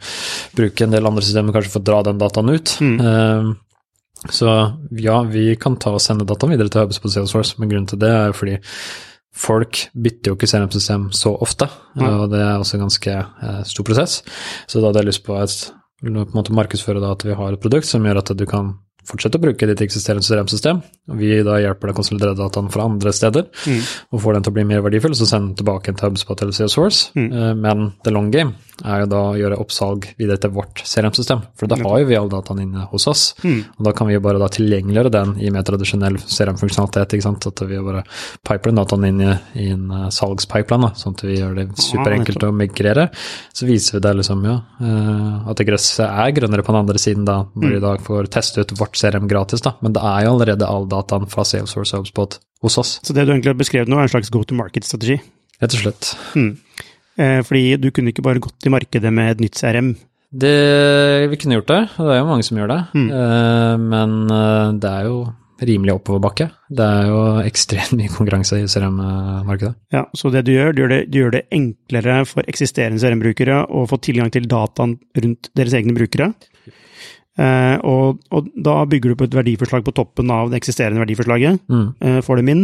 [0.57, 2.73] bruke en del andre systemer kanskje for å dra den dataen ut.
[2.81, 2.97] Mm.
[2.99, 3.53] Uh,
[4.29, 7.87] så ja, vi kan ta og sende dataen videre til Hubs på Salesforce, men grunnen
[7.89, 8.57] til det er jo fordi
[9.33, 12.09] folk bytter jo ikke CRM-system så ofte, Nei.
[12.09, 14.19] og det er også en ganske uh, stor prosess.
[14.67, 15.71] Så da hadde jeg lyst på, et,
[16.03, 18.75] på en måte markedsføre da at vi har et produkt som gjør at du kan
[19.07, 20.81] fortsette å bruke ditt eksisterende CRM-system,
[21.17, 23.81] vi da hjelper deg å konsolidere dataen fra andre steder, Mm.
[24.13, 26.51] og får den til å bli mer verdifull, så send den tilbake til HubSpot eller
[26.69, 27.11] Source.
[27.15, 27.31] Mm.
[27.33, 28.53] Eh, Men the long game
[28.85, 32.15] er jo da å gjøre oppsalg videre til vårt CRM-system, for da har jo vi
[32.15, 33.65] all dataen inne hos oss, Mm.
[33.79, 37.45] og da kan vi jo bare da tilgjengeliggjøre den i mer tradisjonell CRM-funksjonalitet, ikke sant,
[37.47, 38.03] at vi bare
[38.43, 42.43] piper den dataen inn i, i en eh, salgspipeline, sånn at vi gjør det superenkelt
[42.47, 43.09] å migrere.
[43.53, 47.25] Så viser vi deg liksom, ja, eh, at gresset er grønnere på den andre siden
[47.25, 47.81] da, når vi Mm.
[47.81, 51.27] da får teste ut vårt CRM gratis, da, men det er jo allerede all dataen
[51.31, 54.29] fra Salesforce HubSpot hos oss, Så det du egentlig har beskrevet nå, er en slags
[54.33, 55.19] go to market-strategi?
[55.61, 56.07] rett og slett.
[56.35, 56.51] Mm.
[57.21, 59.91] Eh, fordi du kunne ikke bare gått i markedet med et nytt CRM.
[60.33, 63.09] Det, vi kunne gjort det, og det er jo mange som gjør det, Mm.
[63.11, 65.19] eh, men eh, det er jo
[65.61, 66.47] rimelig oppoverbakke.
[66.73, 67.19] Det er jo
[67.51, 69.75] ekstremt mye konkurranse i CRM-markedet.
[69.93, 73.59] Ja, så det du gjør, du gjør det, du gjør det enklere for eksisterende CRM-brukere
[73.69, 76.31] å få tilgang til dataen rundt deres egne brukere.
[77.41, 81.61] Eh, og, og da bygger du på et verdiforslag på toppen av det eksisterende verdiforslaget,
[81.71, 81.85] Mm.
[82.05, 82.63] eh, får dem inn.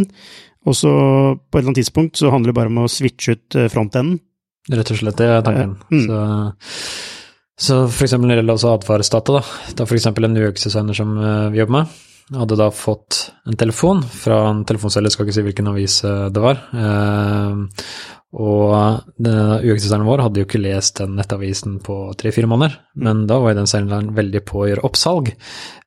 [0.68, 3.56] Og så på et eller annet tidspunkt så handler det bare om å switche ut
[3.58, 4.20] eh, frontenden.
[4.70, 5.78] Rett og slett, det er tanken.
[5.88, 6.02] Mm.
[6.04, 6.18] Så,
[7.58, 9.72] så for eksempel når det gjelder også atferdsdata, da.
[9.80, 11.96] Da for eksempel en UX-designer som eh, vi jobber med,
[12.36, 16.60] hadde da fått en telefon fra en telefonselger, skal ikke si hvilken avis det var.
[16.76, 17.64] Eh,
[18.36, 23.54] og UX-designeren vår hadde jo ikke lest den nettavisen på tre-fire måneder, men da var
[23.54, 25.32] jo den selgeren veldig på å gjøre oppsalg.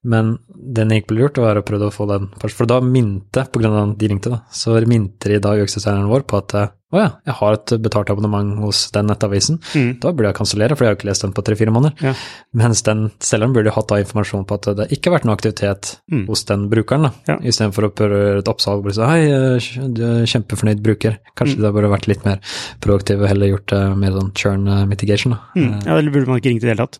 [0.08, 3.60] Men den ikke ble lurt, var å prøve å få den For da minte, på
[3.60, 6.56] grunn av den de ringte, da, så minte de da UX-designeren vår på at
[6.92, 10.00] eh, oh ja, jeg har et betalt abonnement hos den nettavisen, Mm.
[10.00, 11.92] da burde jeg kansellere, for jeg har ikke lest den på tre-fire måneder.
[12.02, 12.14] Ja.
[12.54, 15.96] Mens den selgeren burde hatt da informasjon på at det ikke har vært noe aktivitet
[16.10, 16.26] Mm.
[16.26, 17.10] hos den brukeren, da.
[17.28, 17.36] Ja.
[17.38, 21.18] Istedenfor å prøve et oppsalg hvor bli sier hei, eh, du er kjempefornøyd bruker.
[21.36, 21.62] Kanskje Mm.
[21.62, 22.38] det burde vært litt mer
[22.80, 25.38] proaktiv og heller gjort det mer sånn churn eh, mitigation, da.
[25.56, 25.84] Mm.
[25.86, 26.98] Ja, eller burde man ikke ringt i det hele tatt?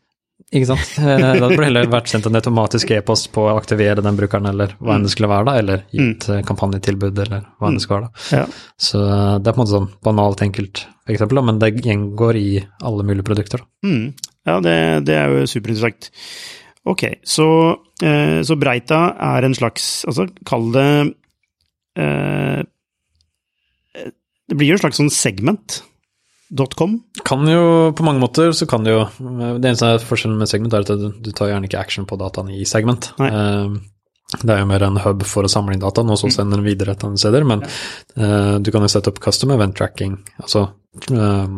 [0.50, 0.92] Ikke sant.
[0.98, 4.74] Eh, Da burde heller vært sendt en automatisk e-post på å aktivere den brukeren, eller
[4.80, 6.40] hva enn det skulle være, da, eller gitt mm.
[6.48, 8.10] kampanjetilbud, eller hva enn det skulle være.
[8.10, 8.40] da.
[8.40, 8.72] Ja.
[8.88, 12.40] Så eh, det er på en måte sånn banalt enkelt eksempel, da, men det gjengår
[12.40, 12.48] i
[12.86, 13.62] alle mulige produkter.
[13.62, 13.90] da.
[13.90, 14.30] Mm.
[14.48, 14.76] Ja, det,
[15.06, 16.10] det er jo superinteressant.
[16.88, 17.46] Ok, så,
[18.02, 20.86] eh, så Breita er en slags Altså, kall det
[22.00, 22.62] eh,
[24.48, 25.12] Det blir jo en slags sånn
[26.50, 27.02] segment.com.
[27.24, 30.80] Kan jo, på mange måter, så kan det jo Det eneste forskjellen med segment er
[30.80, 33.12] at du, du tar gjerne ikke action på dataene i segment.
[33.20, 33.80] Eh,
[34.42, 36.66] det er jo mer en hub for å samle inn dataen, og så sende den
[36.66, 37.34] videre et annet sted.
[37.42, 40.68] Men uh, du kan jo sette opp custom event tracking, altså
[41.10, 41.56] uh,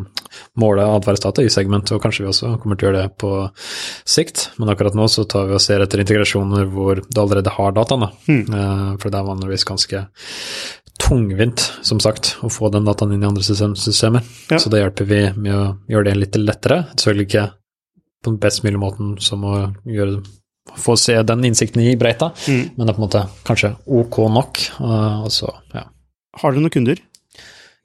[0.57, 3.33] måle atferdsdata i segment, og kanskje vi også kommer til å gjøre det på
[4.09, 4.47] sikt.
[4.57, 8.07] Men akkurat nå så tar vi og ser etter integrasjoner hvor du allerede har dataen,
[8.07, 8.11] da.
[8.33, 8.97] Mm.
[8.97, 10.07] For det er vanligvis ganske
[11.03, 14.23] tungvint, som sagt, å få den dataen inn i andre systemer.
[14.53, 14.59] Ja.
[14.63, 16.85] Så da hjelper vi med å gjøre det litt lettere.
[16.95, 17.47] Selvfølgelig ikke
[18.23, 19.57] på den best mulige måten som å
[19.89, 20.21] gjøre
[20.79, 22.71] få se den innsikten i Breita, Mm.
[22.77, 24.61] men det er på en måte kanskje ok nok.
[25.25, 25.89] Og så, ja.
[26.39, 27.01] Har dere noen kunder?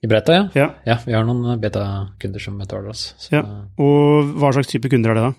[0.03, 0.43] I Breita, ja.
[0.53, 0.67] Ja.
[0.85, 3.15] ja vi har noen beta-kunder som betaler oss.
[3.17, 3.41] Så, Ja.
[3.81, 5.33] Og hva slags type kunder er det da?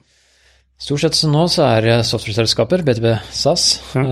[0.79, 4.03] Stort sett som nå så er det software-selskaper, BTB SAS, Ja.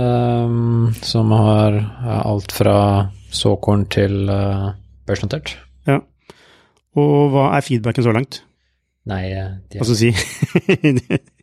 [0.46, 1.76] um, som har
[2.24, 4.72] alt fra såkorn til uh,
[5.08, 5.54] børsnotert.
[5.88, 6.00] Ja.
[6.96, 8.42] Og hva er feedbacken så langt?
[9.06, 9.22] Nei,
[9.70, 11.16] de Hva skal Altså si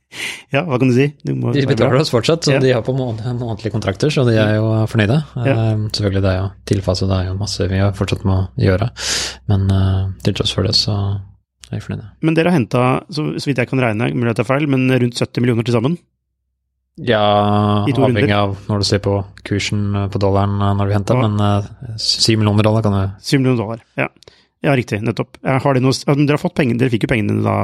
[0.54, 1.08] Ja, hva kan du si?
[1.26, 2.60] Du de betaler oss fortsatt, så Ja.
[2.62, 5.18] de har på måned, månedlige kontrakter, så de er jo fornøyde.
[5.42, 5.56] Ja.
[5.74, 8.92] Uh, selvfølgelig, det er jo tilpasset, det er jo masse vi har fortsatt må gjøre,
[9.50, 10.94] men uh, til tross for det, så
[11.72, 12.12] er vi fornøyde.
[12.22, 14.70] Men dere har henta, så, så vidt jeg kan regne, mulig at det er feil,
[14.70, 15.98] men rundt 70 millioner til sammen?
[17.02, 19.16] Ja, avhengig av når du ser på
[19.48, 21.28] kursen eh, på dollaren eh, når du henter, Ja.
[21.28, 23.82] men eh, syv millioner dollar kan du 7 millioner dollar.
[23.98, 24.08] Ja,
[24.62, 25.02] ja riktig.
[25.02, 25.40] Nettopp.
[25.42, 27.56] Har de noe, dere, har fått pengene, dere fikk jo pengene da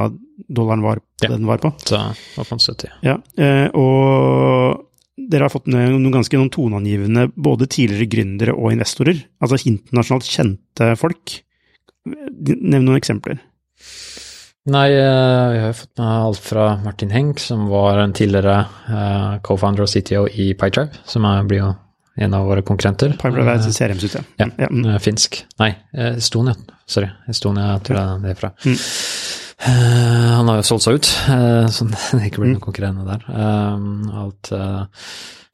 [0.48, 1.28] dollaren var Ja.
[1.28, 1.70] det den var på.
[1.86, 2.00] Så
[2.36, 2.90] var på 70?
[3.06, 3.18] Ja,
[3.76, 4.86] og
[5.30, 10.96] dere har fått noen ganske noen toneangivende både tidligere gründere og investorer, altså internasjonalt kjente
[10.98, 11.36] folk.
[12.08, 13.38] Nevn noen eksempler.
[14.68, 18.58] Nei, eh, vi har jo fått med alt fra Martin Henk, som var en tidligere
[18.92, 21.70] eh, co-founder og CTO i PyDrive, som er, blir jo
[22.20, 23.14] en av våre konkurrenter.
[23.16, 24.26] Pipeline er et CRM-system.
[24.36, 24.84] Ja, Ja, mm.
[24.84, 25.40] eh, finsk.
[25.62, 25.72] Nei,
[26.10, 26.58] Estonia.
[26.84, 28.52] Sorry, Estonia tror jeg det er fra.
[28.66, 28.78] Mm.
[29.60, 31.08] Han har jo solgt seg ut,
[31.72, 33.26] så det ikke blir noe noen konkurrerende der.
[34.22, 34.52] Alt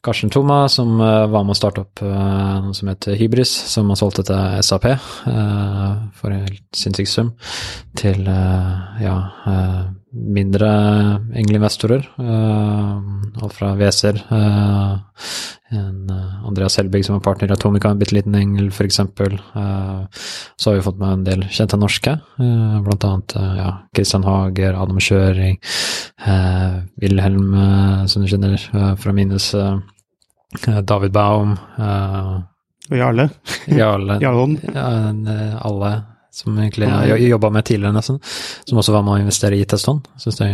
[0.07, 3.90] Karsten Thoma, som eh, var med å starte opp eh, noe som heter Hybris, som
[3.90, 7.35] har solgt det til SAP eh, for en helt sinnssyk sum,
[7.99, 8.27] til
[9.03, 9.16] ja,
[10.16, 10.69] mindre
[11.35, 12.09] engleinvestorer.
[12.19, 14.99] eh, alt fra eh,
[16.47, 18.71] Andreas Helbig som er partner i Atomica, en bitte liten engel.
[18.71, 20.07] Eh,
[20.57, 25.01] så har vi fått med en del kjente norske, blant annet ja, Christian Hager, Adam
[25.01, 25.59] Kjøring,
[26.97, 27.53] Wilhelm,
[28.09, 28.57] som du kjenner
[28.97, 29.53] fra Minus,
[30.64, 32.37] David Baum, eh,
[32.90, 33.29] Og Jarle.
[33.66, 34.59] Jarle, Jarle Holm.
[34.66, 36.03] eh, alle
[36.37, 38.19] som egentlig har jobba med tidligere, nesten,
[38.69, 40.03] som også var med å investere i Teston.
[40.21, 40.51] Syns det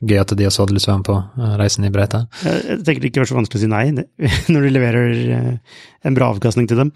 [0.00, 2.22] gøy at de også hadde lyst til å være med på eh, reisen i Breita.
[2.44, 3.82] Jeg tenker det ikke var så vanskelig å si nei
[4.54, 6.92] når du leverer eh, en bra avkastning til dem.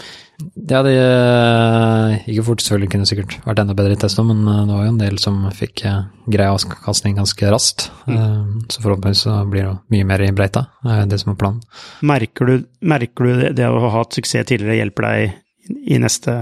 [0.70, 4.40] Ja, det eh, gikk jo fort, selvfølgelig kunne sikkert vært enda bedre i testo, men
[4.48, 6.00] eh, det var jo en del som fikk eh,
[6.32, 7.90] grei avkastning ganske raskt.
[8.08, 8.64] Mm.
[8.72, 10.64] Så forhåpentligvis så blir det mye mer i Breita,
[11.10, 11.60] det som er planen.
[12.08, 16.00] Merker du, merker du det, det å ha hatt suksess tidligere hjelper deg i- i
[16.00, 16.38] neste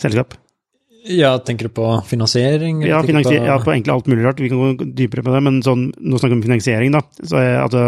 [0.00, 0.34] selskap?
[1.08, 2.82] Ja, tenker du på finansiering?
[2.84, 4.40] Ja, finansier, ja, på egentlig alt mulig rart.
[4.40, 7.00] Vi kan gå dypere på det, men sånn, nå snakker vi om finansiering, da.
[7.24, 7.84] Så er, altså,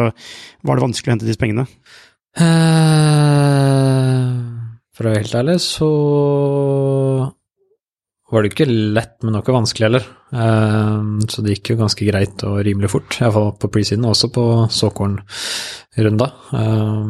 [0.64, 1.66] var det vanskelig å hente disse pengene?
[2.40, 4.32] Eh,
[4.96, 5.88] For å være helt ærlig, så
[8.32, 10.04] var det ikke lett, men det var ikke vanskelig heller.
[10.32, 14.28] Eh, Så det gikk jo ganske greit og rimelig fort, iallfall på pre-siden, og også
[14.32, 16.28] på såkornrunda.
[16.56, 17.02] Eh,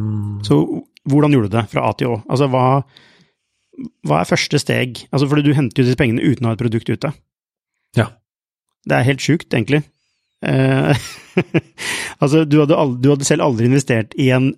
[0.47, 0.59] Så
[1.09, 2.23] hvordan gjorde du det fra A til Å?
[2.29, 2.83] Altså, hva,
[4.07, 5.05] hva er første steg?
[5.11, 7.13] Altså, fordi du henter jo disse pengene uten å ha et produkt ute.
[7.99, 8.09] Ja.
[8.89, 9.83] Det er helt sjukt, egentlig.
[10.43, 11.09] Eh,
[12.23, 14.53] altså, du hadde, aldri, du hadde selv aldri investert i en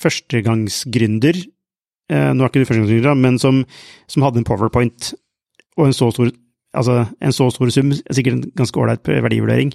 [0.00, 1.40] førstegangsgründer,
[2.12, 3.64] eh, nå er ikke du førstegangsgründer, men som,
[4.10, 5.12] som hadde en powerpoint
[5.78, 6.30] og en så stor,
[6.76, 9.74] altså, en så stor sum, sikkert en ganske ålreit verdivurdering.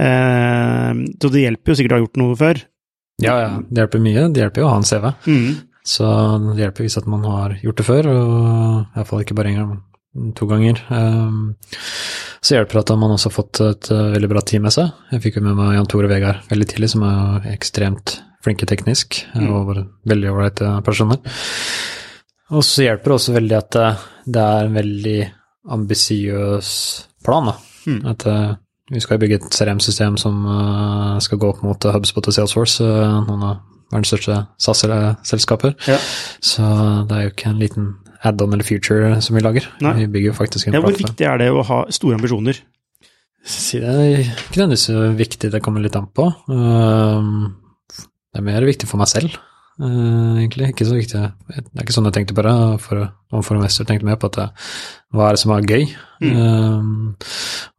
[0.00, 2.62] Eh, så det hjelper jo sikkert å ha gjort noe før.
[3.20, 4.28] ja, ja, det hjelper mye.
[4.32, 5.10] Det hjelper jo å ha en CV.
[5.28, 5.50] Mm.
[5.86, 6.06] Så
[6.50, 9.78] det hjelper hvis at man har gjort det før, og iallfall ikke bare én gang,
[10.36, 10.80] to ganger.
[10.90, 11.54] Um,
[12.42, 14.90] så hjelper det at man også har fått et uh, veldig bra team med seg.
[15.14, 19.22] Jeg fikk jo med meg Jan Tore Vegard veldig tidlig, som er ekstremt flinke teknisk,
[19.36, 19.48] mm.
[19.52, 19.74] og
[20.08, 21.20] veldig ålreite personer.
[22.50, 25.18] Og så hjelper det også veldig at det, er en veldig
[25.76, 26.70] ambisiøs
[27.24, 27.58] plan, da.
[27.84, 28.00] Mm.
[28.10, 28.24] At
[28.90, 30.40] vi skal bygge et CRM-system som
[31.22, 32.88] skal gå opp mot HubSpot og Salesforce,
[33.28, 35.74] noen av verdens største SAS-selskaper.
[35.90, 35.98] Ja.
[36.44, 36.64] Så
[37.10, 37.88] det er jo ikke en liten
[38.26, 39.66] add-on eller future som vi lager.
[39.84, 39.94] Nei.
[40.02, 42.60] Vi bygger jo faktisk en ja, Hvor viktig er det å ha store ambisjoner?
[43.40, 46.26] Si det er ikke nødvendigvis viktig, det kommer litt an på.
[46.52, 47.54] Um,
[47.96, 49.38] det er mer viktig for meg selv,
[49.80, 50.70] egentlig.
[50.72, 51.20] Ikke så viktig.
[51.48, 52.54] Det er ikke sånn jeg tenkte på det.
[52.84, 54.46] For, overfor investor tenkte mer på at det,
[55.16, 55.86] hva er det som er gøy?
[56.20, 56.32] Mm.
[56.36, 56.88] Um,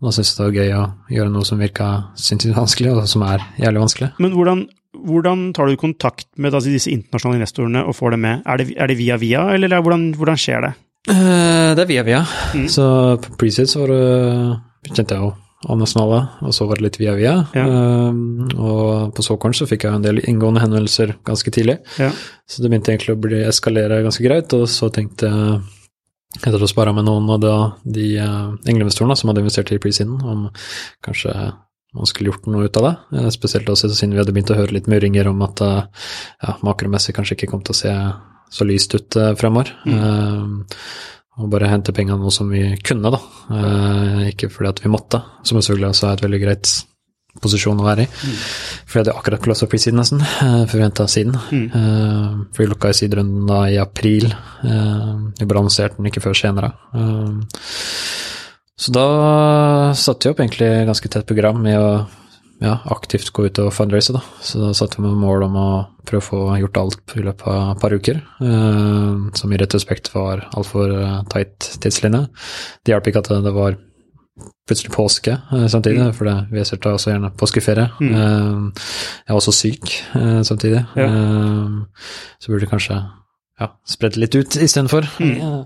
[0.01, 0.85] da syns jeg det var gøy å
[1.17, 4.11] gjøre noe som virka sinnssykt vanskelig, og som er jævlig vanskelig.
[4.23, 4.63] Men hvordan,
[5.11, 8.41] hvordan tar du kontakt med altså, disse internasjonale investorene og får dem med?
[8.45, 10.73] Er det, er det via via, eller hvordan, hvordan, skjer det?
[11.09, 12.25] Uh, det er via via.
[12.57, 12.67] Mm.
[12.71, 12.89] Så
[13.21, 15.31] på Presets var det kjente jeg jo
[15.77, 17.35] nasjonale, og så var det litt via via.
[17.57, 17.65] Ja.
[17.65, 22.09] Um, og på Såkorn så fikk jeg en del inngående henvendelser ganske tidlig, ja.
[22.49, 26.69] så det begynte egentlig å bli eskalere ganske greit, og så tenkte jeg etter å
[26.69, 30.47] spare med noen av de uh, engleinvestorene som hadde investert i presiden, om
[31.05, 31.35] kanskje
[31.93, 32.93] man skulle gjort noe ut av det.
[33.19, 36.05] Eh, spesielt også siden vi hadde begynt å høre litt murringer om at eh,
[36.45, 37.95] ja, makromessig kanskje ikke kom til å se
[38.51, 39.69] så lyst ut uh, fremover.
[39.87, 39.99] Mm.
[39.99, 40.79] Uh,
[41.41, 43.19] og bare hente pengene nå som vi kunne, da.
[43.57, 46.73] Eh, ikke fordi at vi måtte, som selvfølgelig også er et veldig greit
[47.41, 48.09] posisjon å være i.
[48.11, 48.39] Mm.
[48.85, 51.37] For jeg hadde akkurat close up siden nesten, for før vi henta siden.
[51.51, 51.67] Mm.
[52.51, 54.33] for vi lukka i siderunden da i april.
[54.61, 56.73] vi balanserte den ikke før senere.
[58.81, 59.05] Så da
[59.95, 61.91] satte vi opp egentlig ganske tett program med å
[62.61, 64.21] ja, aktivt gå ut og fundraise, da.
[64.45, 65.69] Så da satte vi med mål om å
[66.05, 68.19] prøve å få gjort alt i løpet av et par uker.
[68.45, 72.27] Eh, som i retrospekt var altfor uh, tight tidslinje.
[72.85, 73.79] Det hjalp ikke at det var
[74.69, 76.13] plutselig påske uh, samtidig, mm.
[76.17, 77.89] for det vi tar også gjerne påskeferie.
[77.97, 78.71] Mm.
[78.77, 79.97] Jeg var også syk
[80.45, 81.09] samtidig, ja.
[82.39, 85.09] så burde det kanskje ja, spredd litt ut istedenfor.
[85.21, 85.65] Mm.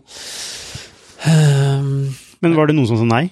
[2.43, 3.25] Men var det noen som sa nei?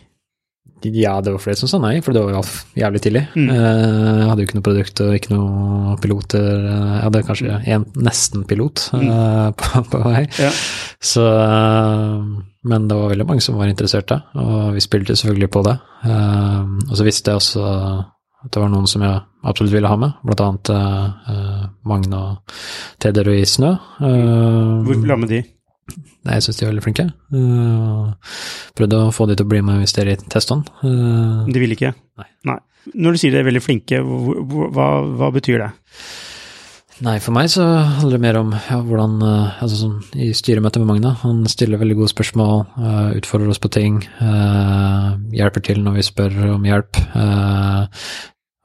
[0.92, 2.42] Ja, det var flere som sa nei, for det var jo
[2.80, 3.24] jævlig tidlig.
[3.38, 3.50] Mm.
[3.50, 6.66] Eh, jeg hadde jo ikke noe produkt og ikke noe piloter.
[6.68, 9.06] Jeg hadde kanskje en nesten-pilot mm.
[9.08, 10.24] uh, på, på, vei.
[10.42, 10.52] Ja.
[11.04, 11.26] Så
[12.64, 15.78] Men det var veldig mange som var interesserte, og vi spilte selvfølgelig på det.
[16.08, 17.64] Og så visste jeg også
[18.44, 20.72] at det var noen som jeg absolutt ville ha med, blant annet
[21.88, 22.56] Magne og
[23.04, 23.74] Teder i Snø.
[24.00, 25.42] Hvor la med de?
[25.92, 27.06] Nei, jeg syns de er veldig flinke.
[27.34, 28.14] Uh,
[28.78, 30.62] prøvde å få de til å bli med hvis dere i den.
[30.84, 31.94] Uh, de vil ikke?
[32.20, 32.30] Nei.
[32.50, 32.60] Nei.
[32.94, 35.70] Når du sier de er veldig flinke, hva, hva, betyr det?
[37.04, 40.84] Nei, for meg så handler det mer om ja, hvordan uh, Altså sånn i styremøtet
[40.84, 42.68] med Magna, han stiller veldig gode spørsmål,
[43.20, 44.04] utfordrer oss på ting,
[45.36, 47.02] hjelper til når vi spør om hjelp,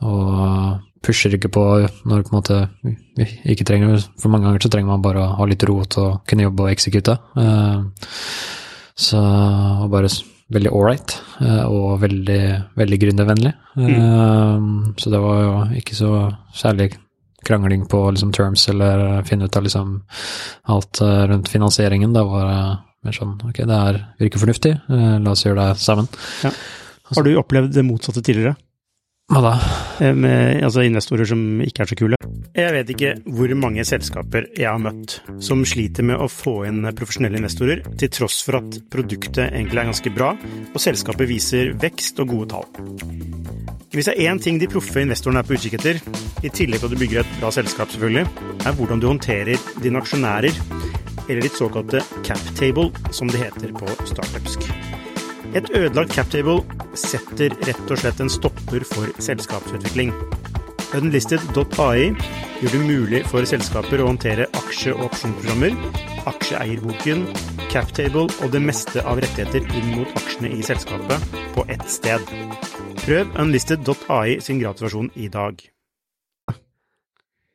[0.07, 1.65] og pusher ikke på
[2.09, 2.59] når på en måte
[3.49, 4.03] ikke trenger.
[4.21, 6.67] For mange ganger så trenger man bare å ha litt ro til å kunne jobbe
[6.67, 7.19] og eksekute.
[7.43, 8.09] Eh,
[8.99, 10.11] så og bare
[10.49, 12.43] veldig ålreit, eh, og veldig,
[12.79, 13.53] veldig gründervennlig.
[13.77, 13.91] Mm.
[13.93, 14.67] Eh,
[14.99, 16.13] så det var jo ikke så
[16.57, 16.91] særlig
[17.47, 19.95] krangling på liksom terms eller finne ut av liksom
[20.75, 22.13] alt rundt finansieringen.
[22.17, 22.63] Da var det
[23.07, 26.11] mer sånn ok, det er, virker fornuftig, la oss gjøre det sammen.
[26.43, 26.51] Ja.
[27.15, 28.59] Har du opplevd det motsatte tidligere?
[29.29, 29.51] Hva da?
[30.01, 32.19] Eh, med altså investorer som ikke er så kule.
[32.57, 36.81] Jeg vet ikke hvor mange selskaper jeg har møtt som sliter med å få inn
[36.97, 40.33] profesjonelle investorer, til tross for at produktet egentlig er ganske bra,
[40.73, 42.67] og selskapet viser vekst og gode tall.
[43.93, 46.01] Hvis det er én ting de proffe investorene er på utkikk etter,
[46.41, 48.27] i tillegg til at du bygger et bra selskap, selvfølgelig,
[48.65, 50.57] er hvordan du håndterer dine aksjonærer,
[51.29, 54.71] eller ditt såkalte cap table, som det heter på startupsk.
[55.57, 56.61] Et ødelagt captable
[56.99, 60.11] setter rett og slett en stopper for selskapsutvikling.
[60.99, 62.11] Unlisted.ai
[62.61, 65.75] gjør det mulig for selskaper å håndtere aksje- og opsjonsprogrammer,
[66.29, 67.25] aksjeeierboken,
[67.73, 72.33] captable og det meste av rettigheter inn mot aksjene i selskapet på ett sted.
[73.07, 75.61] Prøv unlisted.ai sin gratisversjon i dag.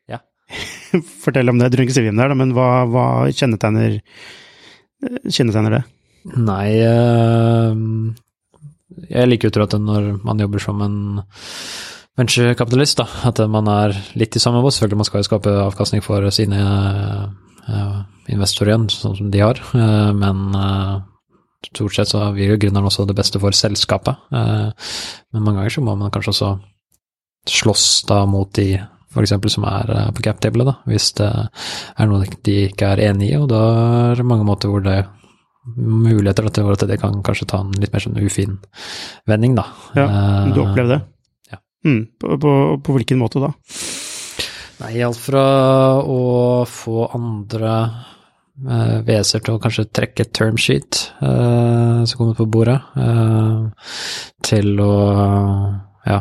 [0.09, 0.23] Ja.
[1.23, 1.69] Fortell om det.
[1.69, 4.01] Du trenger ikke si hvem det er, men hva, hva kjennetegner,
[5.29, 5.85] kjennetegner det?
[6.23, 7.73] Nei eh,
[9.09, 10.97] Jeg liker jo å tro at når man jobber som en
[12.19, 14.75] venturekapitalist, da, at man er litt i samme båt.
[14.75, 17.95] Selvfølgelig man skal jo skape avkastning for sine uh,
[18.29, 20.43] investorer igjen, sånn som de har, uh, men
[21.65, 24.29] stort sett så vil jo gründeren også det beste for selskapet.
[24.29, 26.51] men mange ganger så må man kanskje også
[27.49, 28.75] slåss da mot de
[29.13, 29.35] f.eks.
[29.53, 33.37] som er eh, på cap-table da, hvis det er noe de ikke er enig i,
[33.37, 33.61] og da
[34.11, 35.03] er det mange måter hvor det
[35.63, 38.59] er muligheter til at det kan kanskje ta en litt mer sånn ufin
[39.29, 39.67] vending, da.
[39.95, 40.07] Ja,
[40.51, 41.01] du opplevde det?
[41.53, 41.59] Ja.
[41.87, 43.53] Mm, på, på, på hvilken måte da?
[44.83, 45.43] Nei, alt fra
[46.01, 47.73] å få andre
[48.67, 53.93] eh, VS-er til å kanskje trekke et term sheet uh, som kommer på bordet, eh,
[54.43, 54.93] til å
[56.03, 56.19] ja,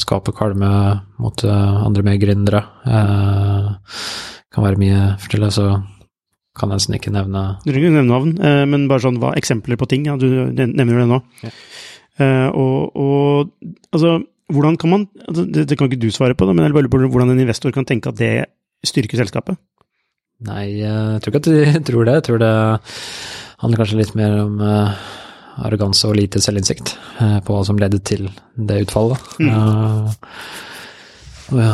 [0.00, 0.70] skape kvalme
[1.22, 2.64] mot andre med gründere.
[4.54, 5.68] kan være mye forskjellig, så
[6.54, 8.34] kan nesten ikke nevne Du trenger ikke nevne navn,
[8.70, 10.04] men bare sånn hva eksempler på ting.
[10.06, 11.18] Ja, du nevner det nå.
[11.42, 11.50] Ja.
[12.54, 13.50] og, og
[13.90, 14.20] altså
[14.52, 16.90] hvordan kan man altså det, det, kan ikke du svare på, da, men jeg lurer
[16.92, 18.32] på hvordan en investor kan tenke at det
[18.84, 19.56] styrker selskapet?
[20.44, 22.16] Nei, jeg tror ikke at de tror det.
[22.18, 22.54] Jeg tror det
[23.62, 24.92] handler kanskje litt mer om uh,
[25.64, 29.30] arroganse og lite selvinnsikt uh, på hva som ledet til det utfallet.
[29.40, 29.50] Mm.
[29.54, 30.12] Uh,
[31.54, 31.72] ja,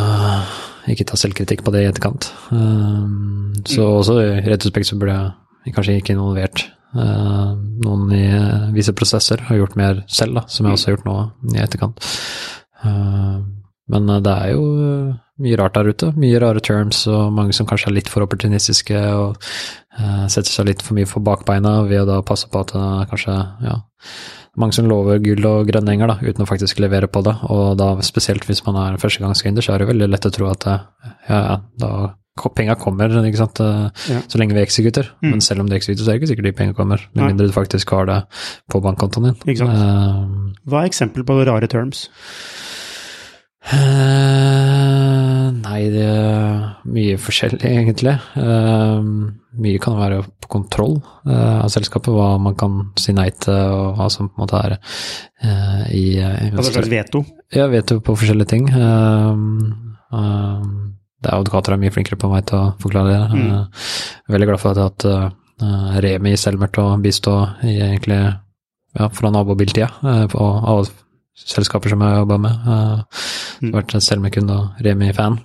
[0.88, 2.30] ikke ta selvkritikk på det i etterkant.
[2.50, 3.96] så mm.
[4.00, 5.18] også i retrospekt så burde
[5.66, 8.24] jeg kanskje ikke involvert noen i
[8.74, 10.78] visse prosesser, og gjort mer selv, da, som jeg mm.
[10.78, 11.18] også har gjort nå
[11.54, 12.08] i etterkant.
[12.84, 13.36] Eh,
[13.90, 15.14] men eh, det er jo eh,
[15.44, 16.10] mye rart der ute.
[16.20, 19.40] Mye rare terms, og mange som kanskje er litt for opportunistiske og
[20.30, 23.34] setter seg litt for mye for bakbeina ved å da passe på at det kanskje
[23.66, 23.74] ja,
[24.58, 27.36] mange som lover gull og grønne enger, da, uten å faktisk levere på det.
[27.52, 30.66] Og da spesielt hvis man er førstegangsgründer, så er det veldig lett å tro at
[30.70, 30.80] ja,
[31.28, 31.92] ja, da
[32.56, 34.22] penga kommer, ikke sant, ja.
[34.30, 35.10] så lenge vi eksekuter.
[35.20, 35.34] Mm.
[35.34, 37.50] Men selv om det eksekuter, så er det ikke sikkert de penga kommer, med mindre
[37.50, 38.18] du faktisk har det
[38.72, 39.60] på bankkontoen din.
[39.60, 42.06] Uh, Hva er eksempel på rare terms?
[43.60, 48.16] Uh, nei, det er mye forskjellig, egentlig.
[48.32, 49.28] Uh,
[49.60, 53.96] mye kan være på kontroll uh, av selskapet, hva man kan si nei til, og
[53.98, 54.72] hva som på en måte er
[55.96, 57.18] i Altså slags veto?
[57.54, 58.64] Ja, veto på forskjellige ting.
[58.70, 58.76] det
[61.28, 63.22] er Advokater er mye flinkere på meg til å forklare det.
[63.32, 63.38] Mm.
[63.46, 63.54] Jeg
[64.28, 64.98] er veldig glad for at
[66.04, 67.34] Remi Selmer til å bistå
[67.68, 69.88] i egentlig ja, fra nabobiltida,
[70.34, 70.80] og
[71.36, 72.66] selskaper som jeg har jobba med.
[72.66, 73.24] Uh,
[73.64, 73.72] mm.
[73.76, 75.40] Vært Selmekund og Remi-fan.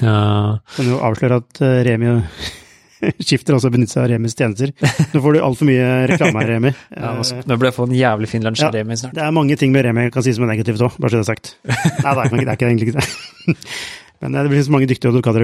[0.00, 2.16] Uh, kan du avsløre at uh, Remi
[3.26, 4.72] skifter også benytter benytte seg av Remis tjenester.
[5.12, 6.74] Nå får du altfor mye reklame her, Remi.
[6.96, 9.16] ja, nå burde jeg få en jævlig fin lunsj av Remi snart.
[9.18, 11.18] Det er mange ting med Remi jeg kan si som er negativt òg, bare så
[11.18, 11.56] det er sagt.
[11.66, 13.58] Nei, det er, ikke, det er ikke egentlig ikke det.
[14.22, 15.42] Men det finnes mange dyktige advokater.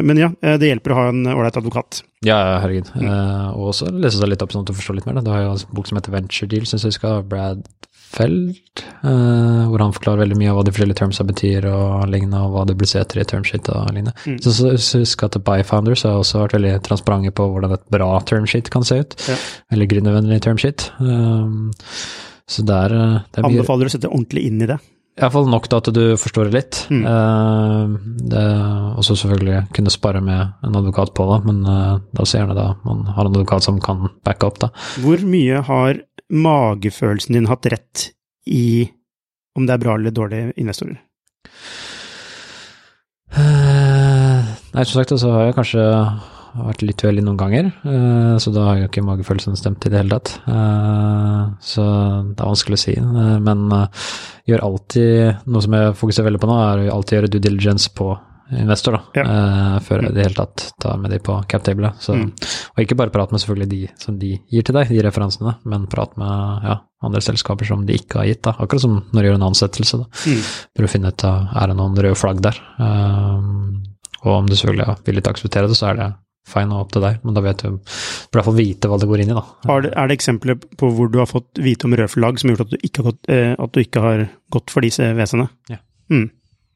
[0.00, 1.98] Men ja, det hjelper å ha en ålreit advokat.
[2.24, 2.88] Ja, herregud.
[2.96, 3.04] Mm.
[3.52, 5.18] og også lese seg litt opp sånn at du forstår litt mer.
[5.20, 7.66] Du har jo en bok som heter Venture Deal, syns jeg skal Brad
[8.08, 12.40] Felt, uh, hvor han forklarer veldig mye av hva de forskjellige termsa betyr, og lignende,
[12.40, 14.14] og hva det blir sett i termsheet og lignende.
[14.24, 14.38] Mm.
[14.44, 18.08] Så, så, så husk at Byfounders har også vært veldig transparente på hvordan et bra
[18.28, 19.18] termsheet kan se ut.
[19.28, 19.36] Ja.
[19.74, 20.88] Eller gründervennlig termsheet.
[21.02, 21.68] Um,
[22.48, 24.78] så der, eh, det er mye Anbefaler du å sette ordentlig inn i det?
[25.18, 26.80] Iallfall nok til at du forstår det litt.
[26.94, 27.02] Mm.
[27.04, 27.96] Uh,
[28.30, 28.44] det
[29.02, 32.68] også selvfølgelig kunne spare med en advokat på det, men uh, da så gjerne da
[32.86, 34.70] man har en advokat som kan backe opp, da.
[35.02, 38.08] Hvor mye har magefølelsen din hatt rett
[38.48, 38.88] i
[39.58, 41.00] om det er bra eller dårlige investorer?
[43.34, 45.84] Uh, nei, som sagt, så har jeg kanskje
[46.58, 50.00] vært litt uheldig noen ganger, uh, så da har jo ikke magefølelsen stemt i det
[50.00, 50.38] hele tatt.
[50.48, 51.84] Uh, så
[52.30, 52.96] det er vanskelig å si.
[53.44, 53.68] men
[54.48, 57.92] gjør alltid Noe som jeg fokuserer veldig på nå, er å alltid gjøre due diligence
[57.92, 58.12] på
[58.56, 59.24] investor, da, ja.
[59.24, 62.06] uh, før jeg i det hele tatt tar med de på captablet.
[62.08, 62.28] Mm.
[62.74, 65.88] Og ikke bare prat med selvfølgelig de som de gir til deg, de referansene, men
[65.90, 68.44] prat med ja, andre selskaper som de ikke har gitt.
[68.46, 70.46] da, Akkurat som når du gjør en ansettelse, da, mm.
[70.78, 72.62] for å finne ut er det noen røde flagg der.
[72.80, 73.84] Um,
[74.24, 76.08] og om du selvfølgelig er villig til å akseptere det, så er det
[76.48, 77.74] fine og opp til deg, men da vet du i
[78.32, 79.44] hvert fall vite hva det går inn i, da.
[79.84, 82.56] Det, er det eksempler på hvor du har fått vite om røde flagg som har
[82.56, 84.24] gjort at du ikke har gått, eh, ikke har
[84.56, 85.50] gått for disse WC-ene?
[85.68, 85.82] Ja.
[86.08, 86.30] Mm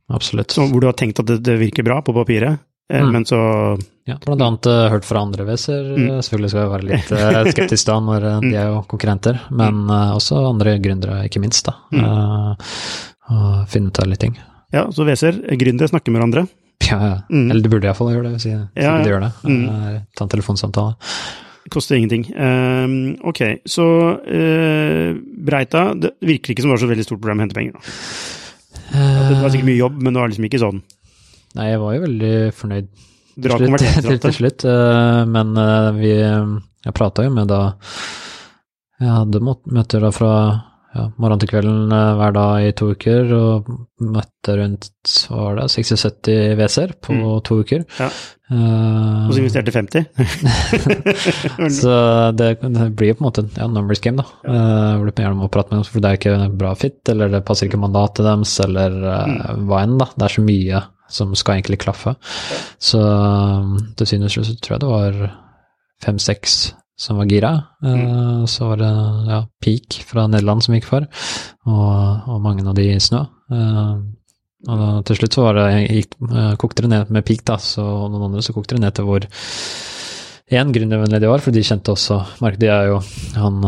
[0.09, 0.51] absolutt.
[0.51, 2.63] Så, hvor du har tenkt at det, det virker bra på papiret,
[2.93, 3.11] eh, mm.
[3.13, 3.41] men så
[4.09, 5.93] Ja, blant annet uh, hørt fra andre WC-er.
[5.95, 6.07] Mm.
[6.25, 9.85] Selvfølgelig skal jeg være litt uh, skeptisk da, når uh, de er jo konkurrenter, men
[9.91, 11.77] også andre gründere, ikke minst, da.
[11.93, 12.57] Mm.
[13.33, 14.35] og finne ut av litt ting.
[14.73, 16.49] Ja, så WC-er, gründere snakker med hverandre.
[16.83, 17.19] Ja, ja.
[17.31, 17.45] Mm.
[17.47, 19.29] eller de burde iallfall gjøre det, hvis de, hvis ja, de gjør det.
[19.47, 20.01] Mm.
[20.19, 21.13] ta en telefonsamtale.
[21.71, 22.25] Koster ingenting.
[22.35, 22.97] Um,
[23.31, 23.87] ok, så
[25.47, 27.79] Breita, det virker ikke som det var så veldig stort problem å hente penger.
[27.79, 28.42] da.
[28.91, 30.83] Det var sikkert mye jobb, men det var liksom ikke sånn.
[31.59, 32.91] Nei, jeg var jo veldig fornøyd
[33.43, 34.67] til slutt, til, til slutt.
[34.69, 36.13] Eh, men eh, vi
[36.83, 37.61] Jeg prata jo med da
[39.01, 40.33] Jeg hadde møter da fra
[40.93, 43.71] ja, morgen til kvelden eh, hver dag i to uker, og
[44.03, 44.91] møtte rundt
[45.31, 47.25] hva var det, 60-70 WC-er på mm.
[47.49, 47.87] to uker.
[47.97, 48.09] Ja.
[48.53, 50.03] Uh, og så investerte 50?
[51.81, 51.95] så
[52.37, 54.27] det, det, blir på en måte ja, numbers game, da.
[54.45, 54.53] Ja.
[54.53, 57.33] Uh, hvor du gjerne må prate med dem, for det er ikke bra fit, eller
[57.33, 59.65] det passer ikke mandatet deres, eller uh, mm.
[59.71, 60.11] hva enn, da.
[60.13, 62.15] Det er så mye som skal egentlig klaffe.
[62.81, 63.01] Så
[63.97, 65.19] til syvende og sist tror jeg det var
[66.05, 66.61] fem-seks
[67.03, 67.53] som var gira.
[67.85, 68.91] Uh, så var det
[69.29, 71.07] ja, Peak fra Nederland som gikk for,
[71.67, 73.25] og, og mange av de i snø.
[73.53, 73.97] Uh,
[74.73, 77.83] og til slutt så var det, gikk, uh, kokte det ned med Peak, da, så
[78.07, 79.27] noen andre så kokte det ned til hvor
[80.53, 82.99] én gründervennlig de var, for de kjente også Mark, de er jo
[83.41, 83.63] han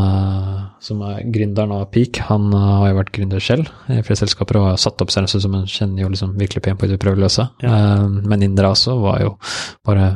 [0.84, 4.66] som er gründeren av Peak, han har jo vært gründer selv i flere selskaper og
[4.68, 7.46] har satt opp seg som en kjenner jo liksom virkelig pen på det prøveløse.
[7.64, 7.72] Ja.
[8.04, 9.34] Uh, men Indra også var jo
[9.86, 10.10] bare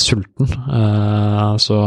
[0.00, 0.48] sulten.
[1.60, 1.78] så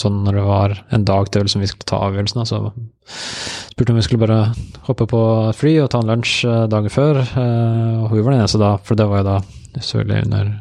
[0.00, 2.60] sånn når det var en dag til liksom, vi skulle ta avgjørelsen, så
[3.08, 4.52] spurte om vi skulle bare
[4.88, 5.20] hoppe på
[5.56, 7.20] fly og ta en lunsj dagen før.
[7.24, 9.38] og hun var den eneste da, for det var jo da
[9.78, 10.56] selvfølgelig under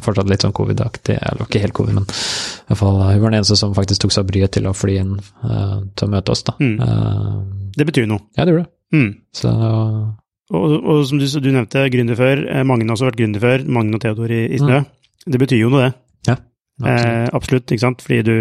[0.00, 3.40] Fortsatt litt sånn covid-aktig, eller ikke helt covid, men i hvert fall hun var den
[3.42, 6.46] eneste som faktisk tok seg bryet til å fly inn uh, til å møte oss,
[6.48, 6.54] da.
[6.62, 6.78] Mm.
[6.80, 8.24] Uh, det betyr noe.
[8.38, 8.72] Ja, det gjorde det.
[8.96, 9.10] Mm.
[9.36, 12.42] Så, og, og, som du, du nevnte, gründer før.
[12.48, 13.66] Eh, Magne har også vært gründer før.
[13.76, 14.80] Magne og Theodor i, i Snø.
[14.80, 15.32] Mm.
[15.34, 16.05] Det betyr jo noe, det.
[16.26, 16.36] Ja,
[16.80, 17.06] absolutt.
[17.06, 18.04] Eh, absolutt, ikke sant.
[18.04, 18.36] Fordi du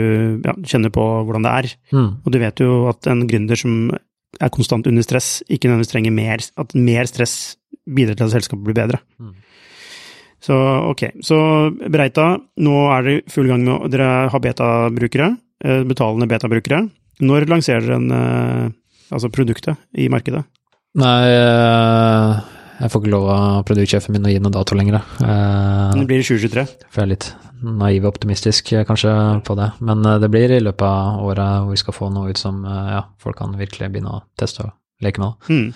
[0.46, 1.72] ja, kjenner på hvordan det er.
[1.96, 2.10] Mm.
[2.24, 3.90] Og du vet jo at en gründer som
[4.36, 7.56] er konstant under stress, ikke nødvendigvis trenger mer At mer stress
[7.88, 9.00] bidrar til at selskapet blir bedre.
[9.20, 9.36] Mm.
[10.44, 10.58] Så
[10.92, 11.06] ok.
[11.26, 11.38] Så
[11.90, 15.30] Breita, nå er dere full gang med Dere har beta-brukere,
[15.88, 16.84] betalende beta-brukere.
[17.26, 18.76] Når lanserer dere en,
[19.10, 20.44] altså produktet i markedet?
[21.00, 21.24] Nei,
[22.80, 25.00] jeg får ikke lov av produktsjefen min å gi noen dato lenger.
[25.20, 26.66] Det blir i 2023?
[26.90, 27.30] For jeg er litt
[27.66, 29.14] naiv og optimistisk kanskje
[29.48, 29.70] på det.
[29.88, 33.06] Men det blir i løpet av året hvor vi skal få noe ut som ja,
[33.22, 35.48] folk kan virkelig begynne å teste og leke med.
[35.50, 35.72] Mm.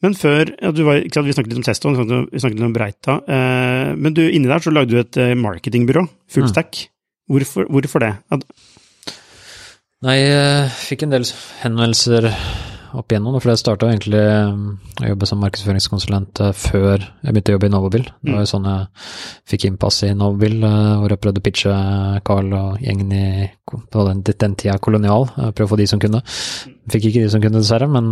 [0.00, 3.18] Men før ja, var, sant, Vi snakket litt om Testo, vi snakket litt om Breita.
[3.20, 6.86] Eh, men du, inni der så lagde du et marketingbyrå, Fullstack.
[6.86, 6.96] Mm.
[7.30, 8.14] Hvorfor, hvorfor, det?
[8.34, 8.46] At
[10.00, 11.26] Nei, jeg fikk en del
[11.60, 12.30] henvendelser
[12.96, 17.70] opp igjennom, for jeg starta egentlig å jobbe som markedsføringskonsulent før jeg begynte å jobbe
[17.70, 18.08] i Novobil.
[18.20, 18.90] Det var jo sånn jeg
[19.52, 21.78] fikk innpass i Novobil, hvor jeg prøvde å pitche
[22.26, 23.24] Carl og gjengen i
[23.70, 26.18] på den, den tida kolonial, prøve å få de som kunne.
[26.90, 28.08] Fikk ikke de som kunne, dessverre, men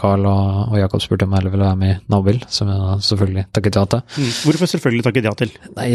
[0.00, 3.44] Carl og, og Jakob spurte om jeg ville være med i Novobil, som jeg selvfølgelig
[3.58, 4.04] takket ja til.
[4.16, 4.30] Mm.
[4.46, 5.52] Hvorfor selvfølgelig takket ja til?
[5.76, 5.90] Nei,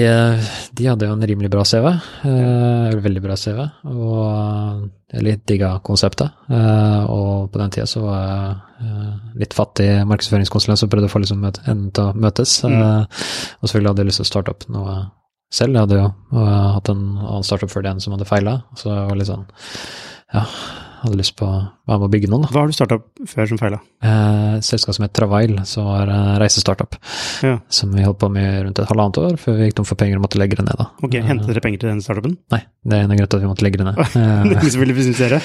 [0.77, 1.87] de hadde jo en rimelig bra CV,
[2.29, 6.29] eller veldig bra CV, og jeg litt digga konseptet.
[6.51, 11.43] Og på den tida så var jeg litt fattig markedsføringskonsulent som prøvde å få liksom
[11.45, 12.59] enden til å møtes.
[12.67, 12.83] Mm.
[13.07, 14.95] Og selvfølgelig hadde jeg lyst til å starte opp noe
[15.51, 15.75] selv.
[15.75, 16.45] Jeg hadde jo
[16.77, 19.45] hatt en annen startup før den som hadde feila, så jeg var litt sånn
[20.31, 20.45] ja,
[21.01, 21.55] hadde lyst på å
[21.89, 22.45] være med å bygge noen.
[22.45, 22.51] Da.
[22.53, 23.81] Hva har du starta før som feila?
[24.05, 26.97] Eh, selskap som het Travail, som var eh, reisestartup.
[27.45, 27.57] Ja.
[27.73, 30.21] Som vi holdt på med rundt et halvannet år, før vi gikk tom for penger
[30.21, 30.77] og måtte legge det ned.
[30.79, 30.89] da.
[31.03, 32.37] Ok, Hentet dere penger til den startupen?
[32.53, 34.03] Nei, det er en av grunnene til at vi måtte legge det ned.
[34.51, 35.41] Ingen som ville presentere?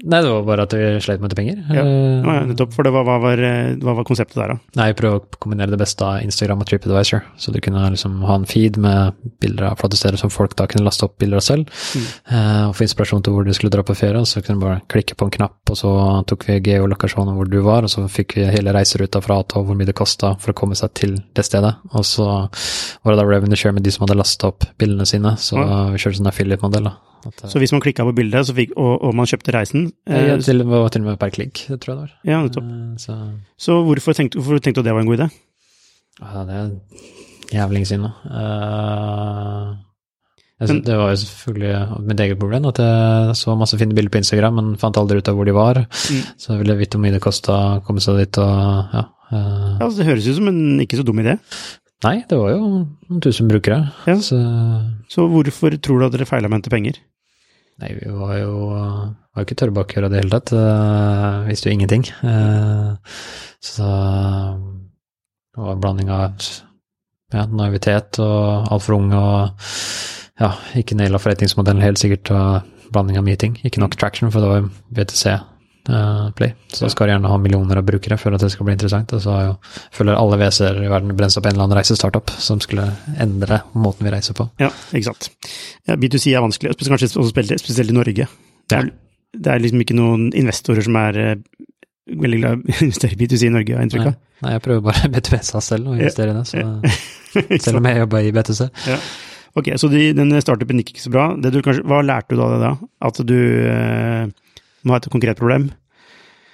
[0.00, 1.58] Nei, det var bare at vi sleit med penger.
[1.68, 2.72] Ja, ah, ja nettopp.
[2.72, 4.74] For det, hva, var, hva, var, konseptet der, da?
[4.80, 7.26] Nei, prøve å kombinere det beste av Instagram og TripAdvisor.
[7.40, 10.64] Så du kunne liksom ha en feed med bilder av flotte steder som folk da
[10.70, 11.82] kunne laste opp bilder av selv.
[11.92, 12.06] Mm.
[12.32, 14.24] Eh, og få inspirasjon til hvor du skulle dra på ferie.
[14.28, 15.92] Så kunne du bare klikke på en knapp, og så
[16.30, 19.68] tok vi geolokasjonen hvor du var, og så fikk vi hele reiseruta fra A til
[19.68, 21.76] hvor mye det kosta for å komme seg til det stedet.
[21.92, 25.36] Og så var det da revenue share med de som hadde lasta opp bildene sine.
[25.40, 25.84] Så ja.
[25.92, 26.96] vi kjørte sånn affiliate-modell, da.
[27.26, 30.38] At, så hvis man klikka på bildet fikk, og, og, man kjøpte reisen eh, ja,
[30.40, 32.14] til, var til og med per klikk, tror jeg det var.
[32.24, 32.64] Ja, nettopp.
[32.64, 33.18] Eh, så,
[33.60, 35.28] så hvorfor, tenkte, hvorfor tenkte du det var en god idé?
[36.20, 36.72] Ja, det er
[37.52, 38.10] jævlig lenge siden nå.
[38.30, 39.78] Uh,
[40.60, 44.58] det var jo selvfølgelig mitt eget problem at jeg så masse fine bilder på Instagram,
[44.58, 45.80] men fant aldri ut av hvor de var.
[45.88, 46.26] Mm.
[46.36, 49.06] Så jeg ville vite hvor mye det kosta å komme seg dit og ja.
[49.30, 51.38] Uh, ja altså, det høres ut som en ikke så dum idé.
[52.00, 53.82] Nei, det var jo noen tusen brukere.
[54.08, 54.16] Ja.
[54.24, 54.38] Så,
[55.12, 57.00] så, hvorfor tror du at dere feila med å hente penger?
[57.80, 60.52] Nei, vi var jo var ikke tørrbakkere i det hele tatt.
[60.56, 62.06] Uh, visste jo ingenting.
[62.24, 62.96] Uh,
[63.64, 63.88] så
[65.50, 66.40] det var en blanding av
[67.34, 69.70] ja, naivitet og altfor ung og
[70.40, 73.58] ja, ikke naila forretningsmodellen helt sikkert, og blanding av mye ting.
[73.66, 75.36] Ikke nok traction, for det var jo VTC
[75.88, 76.52] uh, Play.
[76.68, 79.14] Så skal du gjerne ha millioner av brukere for at det skal bli interessant.
[79.16, 79.54] Og så jo,
[79.96, 82.88] føler alle WC-er i verden brent opp en eller annen reisestartup som skulle
[83.22, 84.48] endre måten vi reiser på.
[84.62, 85.30] Ja, ikke sant.
[85.88, 88.28] Ja, B2C er vanskelig, kanskje også spesielt i Norge.
[88.70, 88.92] Det er,
[89.38, 91.64] det er liksom ikke noen investorer som er uh,
[92.20, 94.14] veldig glad i å investere i B2C i Norge, har jeg inntrykk av.
[94.20, 96.62] Nei, nei, jeg prøver bare BTC selv å investere i det, så,
[97.64, 98.62] selv om jeg jobber i BTC.
[98.90, 99.00] Ja.
[99.58, 101.24] Ok, så de, den startupen gikk ikke så bra.
[101.42, 102.70] Kanskje, hva lærte du da det da?
[103.08, 104.30] At du eh,
[104.84, 105.70] må ha et konkret problem?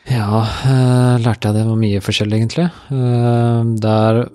[0.06, 2.68] Ja, uh, lærte jeg det var mye forskjellig, egentlig.
[2.90, 4.26] Uh, der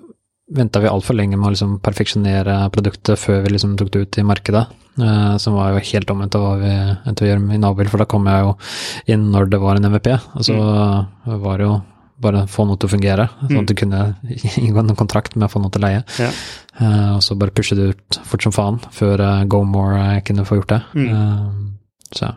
[0.52, 4.20] venta vi altfor lenge med å liksom perfeksjonere produktet før vi liksom tok det ut
[4.20, 4.66] i markedet.
[5.00, 6.72] Uh, som var jo helt omvendt av hva vi
[7.08, 8.52] endte å gjøre i Nabil, for da kom jeg jo
[9.14, 10.12] inn når det var en MVP.
[10.12, 11.40] Og så mm.
[11.46, 11.78] var det jo
[12.22, 13.60] bare få noe til å fungere, sånn Mm.
[13.62, 14.00] at du kunne
[14.62, 16.04] inngå en kontrakt med å få noe til leie.
[16.18, 16.30] Ja.
[16.78, 20.46] Eh, og så bare pushe det ut fort som faen, før uh, GoMore eh, kunne
[20.48, 20.82] få gjort det.
[20.94, 21.08] Mm.
[21.08, 22.32] Eh, så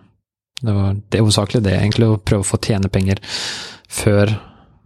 [0.65, 3.21] det var det hovedsakelig det, egentlig, å prøve å få tjene penger
[3.91, 4.33] før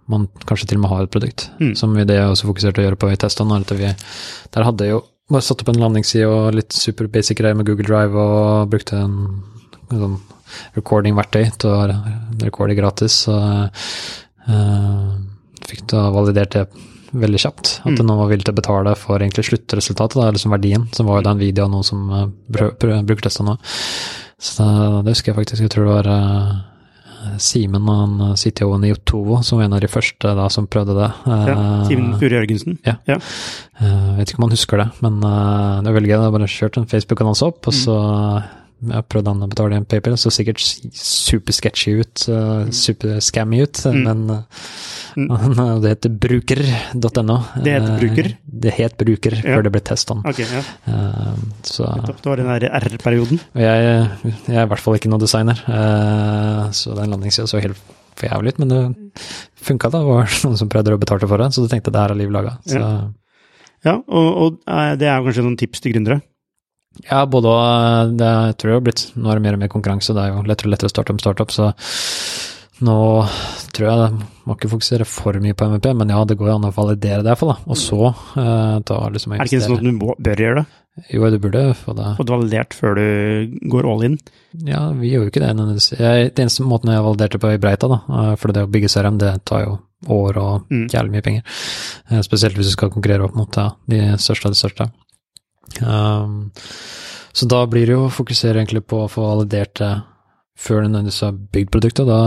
[0.10, 1.48] man kanskje til og med har et produkt.
[1.62, 1.74] Mm.
[1.78, 3.62] Som vi det jeg også fokuserte å gjøre på i testene.
[3.62, 7.68] Der hadde jeg jo bare satt opp en landingsside og litt super basic greier med
[7.70, 9.18] Google Drive og brukte en,
[9.92, 10.16] en sånn
[10.80, 11.84] recording-verktøy til å
[12.42, 13.24] recorde gratis.
[13.28, 15.12] Så uh,
[15.70, 16.66] fikk da validert det
[17.10, 17.76] veldig kjapt.
[17.84, 18.06] At Mm.
[18.06, 21.30] noen var villig til å betale for egentlig sluttresultatet, da, eller verdien, som var jo
[21.30, 23.58] den videoen noen som uh, brukertesta nå.
[24.40, 25.62] Så da, det husker jeg faktisk.
[25.66, 29.82] Jeg tror det var uh, Simen, han eh, CTO-en i Otovo, som var en av
[29.84, 31.10] de første da som prøvde det.
[31.28, 31.56] ja.
[31.56, 32.78] Eh, Simen Fure Jørgensen.
[32.88, 32.96] ja.
[33.10, 33.18] Ja.
[33.80, 36.18] Jeg vet ikke om han husker det, men det er veldig gøy.
[36.24, 38.56] Har bare kjørt en Facebook-annonse opp, og Mm.
[38.82, 40.60] Jeg prøvde han å betale en paper, Så sikkert
[40.96, 44.04] super-sketchy ut, uh, super-scammy ut, Mm.
[44.04, 44.44] men eh,
[45.18, 45.82] Mm.
[45.82, 47.38] det heter bruker.no.
[47.64, 48.28] Det heter Eh, bruker?
[48.46, 49.56] Det het bruker Ja.
[49.58, 50.14] før det ble testa.
[50.24, 50.62] Ok, ja.
[51.64, 53.40] Så Det var den der R-perioden.
[53.56, 54.10] jeg,
[54.48, 57.76] jeg er i hvert fall ikke noen designer, eh, så den landingssida så helt
[58.16, 59.22] for jævlig ut, men det
[59.64, 60.00] funka da.
[60.00, 62.16] Det var noen som prøvde å betale for det, så du tenkte det her er
[62.22, 62.58] liv laga.
[62.70, 63.10] Ja.
[63.84, 66.22] Ja, og, og eh, det er jo kanskje noen tips til gründere.
[67.08, 68.18] Ja, både og.
[68.20, 70.34] Det, jeg tror det har blitt Nå er det mer og mer konkurranse, det er
[70.34, 71.70] jo lettere og lettere å starte om startup, så
[72.80, 72.96] nå
[73.76, 76.54] tror jeg det må ikke fokusere for mye på MVP, men ja, det går jo
[76.56, 77.58] an å validere det iallfall.
[77.68, 77.98] Og så
[78.40, 80.66] eh, ta liksom Er det ikke sånn at du må, bør gjøre det?
[81.16, 82.08] Jo, du burde få det.
[82.18, 84.16] Få det validert før du går all in?
[84.68, 85.52] Ja, vi gjør jo ikke det.
[86.00, 88.90] Jeg- Den eneste måten jeg validerte på i Breita, da, eh, for det å bygge
[88.96, 89.78] CRM, det tar jo
[90.08, 90.88] år og Mm.
[90.90, 91.44] jævlig mye penger.
[92.12, 94.92] Eh, Spesielt hvis du skal konkurrere opp mot ja, de største av de største.
[95.82, 96.52] Um,
[97.34, 99.92] så da blir det jo å fokusere egentlig på å få validert det
[100.60, 102.10] før du nødvendigvis har bygd produktet.
[102.10, 102.18] Da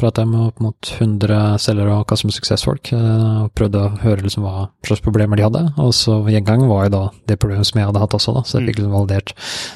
[0.00, 4.24] pratet jeg med opp mot 100 selgere og customer success-folk, eh, og prøvde å høre
[4.24, 5.62] liksom hva slags problemer de hadde.
[5.84, 8.34] Og så gjengangen en gang var jo da det problemet som jeg hadde hatt også,
[8.38, 9.34] da, så jeg fikk liksom validert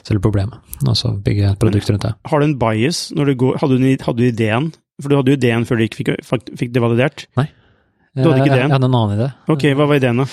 [0.09, 0.57] selve problemet.
[0.87, 2.15] Og så bygge et produkt rundt det.
[2.33, 4.71] Har du en bias når du går Hadde du, hadde du ideen?
[5.03, 7.27] For du hadde jo ideen før du ikke fikk, fikk det validert.
[7.37, 8.71] Du hadde ikke Jeg- ideen?
[8.71, 9.29] Jeg hadde en annen idé.
[9.53, 10.27] Ok, hva var ideen da?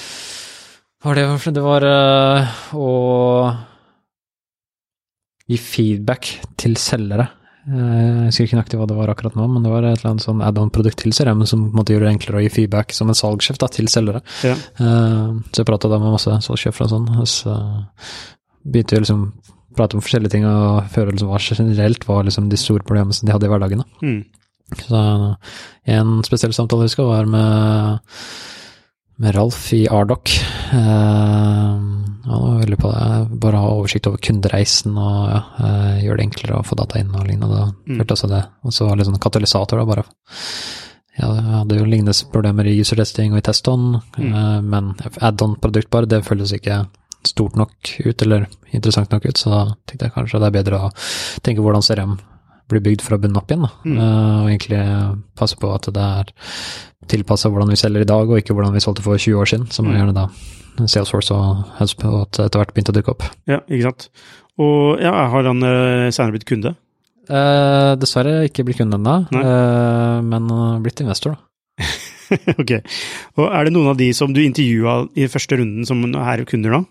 [1.06, 2.92] Var det Det var uh, å
[5.46, 7.28] gi feedback til selgere.
[7.70, 10.16] Eh, Jeg husker ikke nøyaktig hva det var akkurat nå, men det var et eller
[10.16, 12.94] annet sånn add-on-produkt til CRM som på en måte gjør det enklere å gi feedback
[12.98, 14.24] som en salgssjef da, til selgere.
[14.46, 14.56] Ja.
[14.82, 17.54] Uh, Så jeg prata da med masse salgssjefer og sånn, og så
[18.66, 19.28] begynte vi liksom
[19.78, 23.28] prate om forskjellige ting og høre liksom hva generelt var liksom de store problemene som
[23.28, 23.84] de hadde i hverdagen.
[23.84, 23.88] da.
[24.02, 24.22] Mm.
[24.82, 25.02] Så
[25.94, 28.00] en spesiell samtale jeg husker var med,
[29.22, 30.34] med Ralf i Ardoc.
[32.26, 33.40] Ja, han var veldig på det.
[33.40, 37.14] Bare ha oversikt over kundereisen og ja, eh, gjøre det enklere å få data inn
[37.16, 37.68] og lignende.
[37.86, 38.02] Mm.
[38.02, 40.06] Og så litt sånn katalysator, da, bare.
[41.16, 44.34] Ja, jeg hadde jo lignende problemer i user testing og i testhånd, Mm.
[44.34, 46.88] eh, men add-on-produkt bare, det føles ikke
[47.24, 47.72] stort nok
[48.06, 50.92] ut, eller interessant nok ut, så da tenkte jeg kanskje det er bedre å
[51.42, 52.20] tenke hvordan CRM
[52.72, 53.68] blir bygd fra bunnen opp igjen.
[53.86, 53.98] Mm.
[53.98, 54.82] Uh, og egentlig
[55.38, 56.32] passe på at det er
[57.12, 59.68] tilpassa hvordan vi selger i dag, og ikke hvordan vi solgte for 20 år siden,
[59.72, 60.00] som er Mm.
[60.02, 60.30] gjerne da
[60.84, 63.24] Salesforce og HubSpot etter hvert begynte å dukke opp.
[63.48, 64.10] Ja, ikke sant.
[64.62, 66.76] Og ja, har han uh, senere blitt kunde?
[67.26, 71.88] Uh, dessverre ikke blitt kunde ennå, eh, men uh, blitt investor, da.
[72.62, 72.76] ok.
[73.42, 76.78] Og er det noen av de som du intervjua i første runden som er kunder
[76.78, 76.86] nå?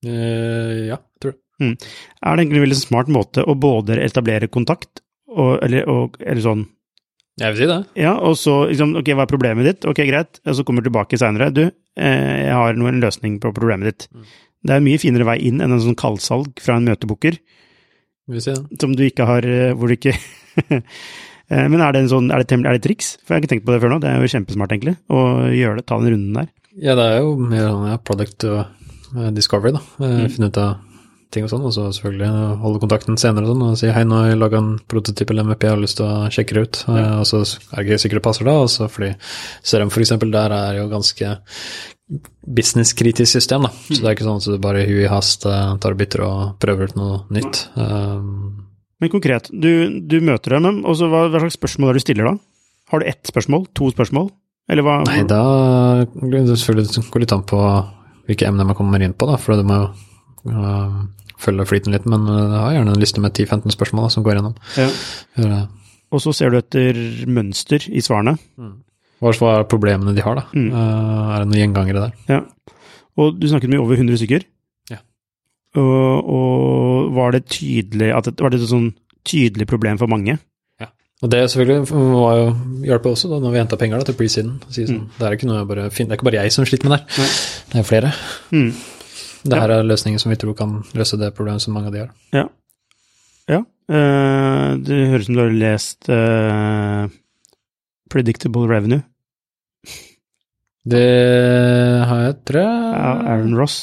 [0.00, 1.74] ja, tror jeg.
[2.24, 6.42] Er det egentlig en veldig smart måte å både etablere kontakt og, eller, og, eller
[6.44, 6.66] sånn
[7.40, 7.78] Jeg vil si det.
[8.02, 9.86] Ja, og så liksom, ok, hva er problemet ditt?
[9.88, 10.40] Ok, greit.
[10.44, 11.48] Og så kommer du tilbake seinere.
[11.54, 11.62] Du,
[11.96, 14.08] eh, jeg har nå en løsning på problemet ditt.
[14.12, 14.26] Mm.
[14.60, 17.38] Det er en mye finere vei inn enn en sånn kaldsalg fra en møtebooker,
[18.30, 18.78] vil si det.
[18.82, 20.12] som du ikke har eh, Hvor du ikke
[21.50, 23.16] Eh, Men er det en sånn, er det, er det triks?
[23.24, 23.96] For jeg har ikke tenkt på det før nå.
[24.04, 26.50] Det er jo kjempesmart, egentlig, å gjøre det, ta den runden der.
[26.78, 28.60] Ja, det er jo mer sånn ja, product uh,
[29.34, 29.82] discovery, da.
[29.98, 30.28] Eh, Mm.
[30.30, 30.76] Finne ut av
[31.30, 34.02] ting og sånn, og så selvfølgelig uh, holde kontakten senere og sånn, og si hei,
[34.08, 36.64] nå har jeg laga en prototyp eller MVP, jeg har lyst til å sjekke det
[36.66, 36.82] ut.
[36.88, 37.08] Eh, Ja.
[37.20, 39.14] Og så er det ikke sikkert det passer da, og så fordi
[39.90, 41.36] for eksempel, der er jo ganske
[42.46, 43.70] businesskritisk system, da.
[43.86, 46.24] Så det er ikke sånn at du bare hui i hast eh, tar og bytter
[46.26, 47.62] og prøver ut noe nytt.
[47.78, 48.66] Um,
[49.00, 52.30] Men konkret, du, du møter dem, og så hva, hva slags spørsmål er du stiller
[52.32, 52.34] da?
[52.90, 53.68] Har du ett spørsmål?
[53.78, 54.32] To spørsmål?
[54.70, 55.00] Eller hva?
[55.06, 55.40] Nei, da
[56.10, 57.60] går det selvfølgelig litt an på
[58.28, 59.88] hvilke emner man kommer inn på, da, for det må jo
[60.50, 61.00] uh,
[61.40, 64.26] følge flyten litt, men uh, jeg har gjerne en liste med 10-15 spørsmål da, som
[64.26, 64.56] går gjennom.
[64.80, 65.64] Ja.
[66.10, 66.96] Og så ser du etter
[67.30, 68.36] mønster i svarene.
[69.20, 70.46] Hva er problemene de har, da?
[70.56, 70.70] Mm.
[70.72, 72.38] Uh, er det noen gjengangere der?
[72.38, 72.76] Ja.
[73.20, 74.46] Og du snakket med over 100 stykker.
[74.90, 75.02] Ja.
[75.78, 78.92] Og, og var det tydelig at det, Var det et sånn
[79.28, 80.38] tydelig problem for mange?
[80.80, 80.88] Ja.
[81.20, 82.46] Og det selvfølgelig var jo
[82.88, 84.56] hjelpe også, da, når vi henta penger da, til pre-siden.
[84.72, 87.20] Si sånn, det, er ikke bare det er ikke bare jeg som sliter med det,
[87.20, 87.28] Nei.
[87.74, 88.14] det er flere.
[88.56, 88.72] Mm.
[89.42, 92.02] Det her er løsninger som vi tror kan løse det problemet som mange av de
[92.04, 92.10] har.
[92.36, 92.44] Ja.
[93.50, 93.60] ja.
[93.90, 97.08] Uh, det høres ut som du har lest uh,
[98.10, 99.02] Predictable Revenue
[100.86, 101.06] Det
[102.06, 102.92] har jeg, tror jeg.
[102.94, 103.80] Ja, Aaron Ross.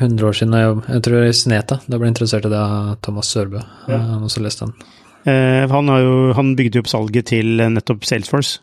[0.00, 0.90] 100 år siden jeg jobbet.
[0.96, 1.78] Jeg tror i Sneta.
[1.86, 3.62] Da ble jeg interessert i det av Thomas Sørbø.
[3.86, 3.98] Ja.
[3.98, 4.74] Han har også lest den.
[5.22, 8.58] Uh, han, har jo, han bygde jo opp salget til nettopp Salesforce,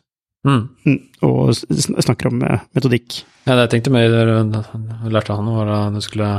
[0.47, 0.69] Mm.
[1.27, 3.21] og snakker om eh, metodikk.
[3.43, 6.29] Ja, det jeg tenkte meg, det jeg lærte han, var at du skulle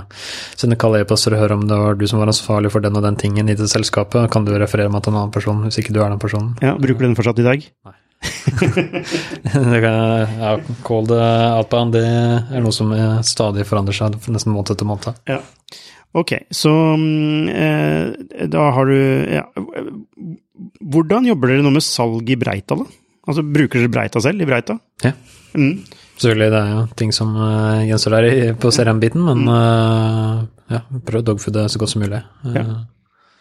[0.55, 3.05] sende kalde e-poster og høre om det var du som var ansvarlig for den og
[3.05, 4.30] den tingen i det selskapet.
[4.32, 6.55] Kan du referere meg til en annen person, hvis ikke du er den personen?
[6.64, 7.66] Ja, Bruker du den fortsatt i dag?
[9.42, 10.01] det kan,
[10.40, 11.20] ja, call the
[11.57, 15.22] outbound, det er noe som eh, stadig forandrer seg, nesten måned etter måned.
[15.28, 15.40] Ja.
[16.20, 18.96] Ok, så mm, eh, da har du
[19.30, 19.44] ja.
[20.82, 22.84] Hvordan jobber dere nå med salg i Breita, da?
[23.30, 24.76] Altså, Bruker dere Breita selv, i Breita?
[25.06, 25.14] Ja.
[25.54, 25.84] Mm.
[26.20, 31.22] Selvfølgelig, det er jo ting som uh, gjenstår der på CRM-biten, men uh, ja, prøv
[31.22, 32.24] å dogfoode så godt som mulig.
[32.44, 32.64] Uh, Ja.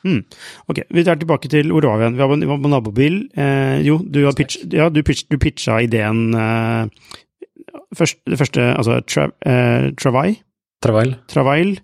[0.08, 0.22] Mm.
[0.72, 2.14] Ok, vi er tilbake til Oravien.
[2.16, 3.18] Vi var på, vi var på nabobil.
[3.36, 7.12] Eh, jo, du, har pitch, ja, du, pitch, du pitcha ideen eh,
[7.98, 10.38] først, Det første, altså tra, eh, Travail.
[10.82, 11.80] Travail, Travail.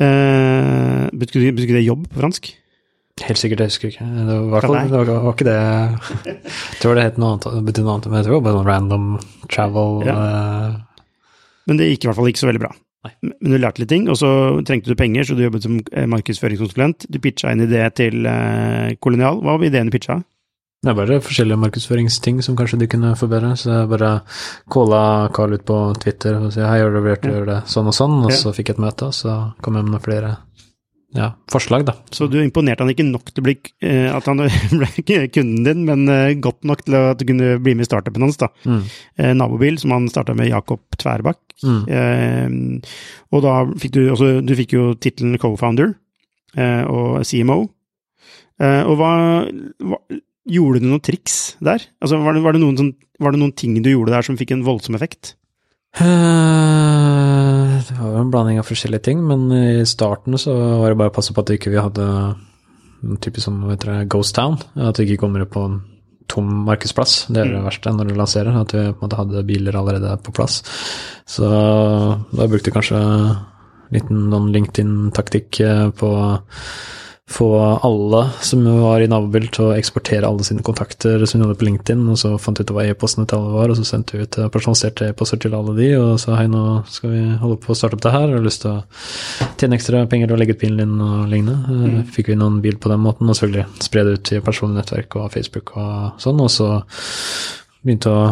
[0.00, 2.54] Eh, betyr, betyr det jobb på fransk?
[3.24, 4.06] Helt sikkert, jeg husker ikke.
[4.06, 5.58] Det var, det var, det var, ikke det
[6.26, 8.58] Jeg tror det het noe annet, betydde noe annet, men jeg tror det var bare
[8.58, 9.06] sånn random
[9.48, 11.00] travel uh,
[11.70, 12.72] Men det gikk i hvert fall ikke så veldig bra.
[13.06, 13.12] Nei.
[13.40, 14.30] Men du lærte litt ting, og så
[14.66, 17.08] trengte du penger, så du jobbet som eh, markedsføringskonsulent.
[17.12, 19.40] Du pitcha en idé til eh, Kolonial.
[19.42, 20.20] Hva var ideen du pitcha?
[20.84, 23.54] Det er bare forskjellige markedsføringsting som kanskje de kunne forbedre.
[23.58, 24.10] Så jeg bare
[24.72, 25.02] calla
[25.34, 27.96] Carl ut på Twitter og sa hei, har du vurdert å gjøre det sånn og
[27.96, 28.18] sånn?
[28.26, 30.36] Og så fikk jeg et møte, og så kom jeg med noen flere
[31.16, 31.96] ja, forslag, da.
[32.14, 34.42] Så du imponerte han ikke nok til å bli, eh, at han
[34.80, 34.90] ble
[35.34, 38.38] kunden din, men eh, godt nok til at du kunne bli med i startupen hans,
[38.40, 38.50] da.
[38.68, 38.82] Mm.
[39.18, 41.40] Eh, Nabobil, som han starta med Jakob Tverbakk.
[41.64, 41.80] Mm.
[41.88, 42.98] Eh,
[43.32, 45.94] og da fikk du også Du fikk jo tittelen co-founder
[46.52, 47.62] eh, og CMO.
[48.60, 49.12] Eh, og hva,
[49.80, 50.00] hva
[50.46, 51.82] Gjorde du noen triks der?
[51.98, 54.52] Altså, var, det, var, det noen var det noen ting du gjorde der som fikk
[54.54, 55.34] en voldsom effekt?
[55.98, 57.05] Eh,
[57.76, 61.12] Det var jo en blanding av forskjellige ting, men i starten så var det bare
[61.12, 62.06] å passe på at ikke vi hadde
[63.04, 64.56] en type som heter det, Ghost Town.
[64.80, 65.80] At vi ikke kommer på en
[66.30, 67.26] tom markedsplass.
[67.30, 70.16] Det er det verste når du lanserer, at vi på en måte hadde biler allerede
[70.24, 70.60] på plass.
[71.28, 76.10] Så da brukte vi kanskje en liten sånn LinkedIn-taktikk eh, på
[77.30, 81.58] få alle som var i nabobil til å eksportere alle sine kontakter som de hadde
[81.58, 84.26] på LinkedIn, og så fant ut hva e-postene til alle var, og så sendte vi
[84.26, 87.74] ut eh, personaliserte e-poster til alle de, og sa hei, nå skal vi holde på
[87.74, 90.54] å starte opp det her, har du lyst til å tjene ekstra penger og legge
[90.54, 91.80] ut bilen din og lignende.
[91.82, 92.00] Mm.
[92.14, 95.18] Fikk vi noen bil på den måten, og selvfølgelig spre det ut til personlige nettverk
[95.18, 96.70] og Facebook og sånn, og så
[97.82, 98.28] begynte å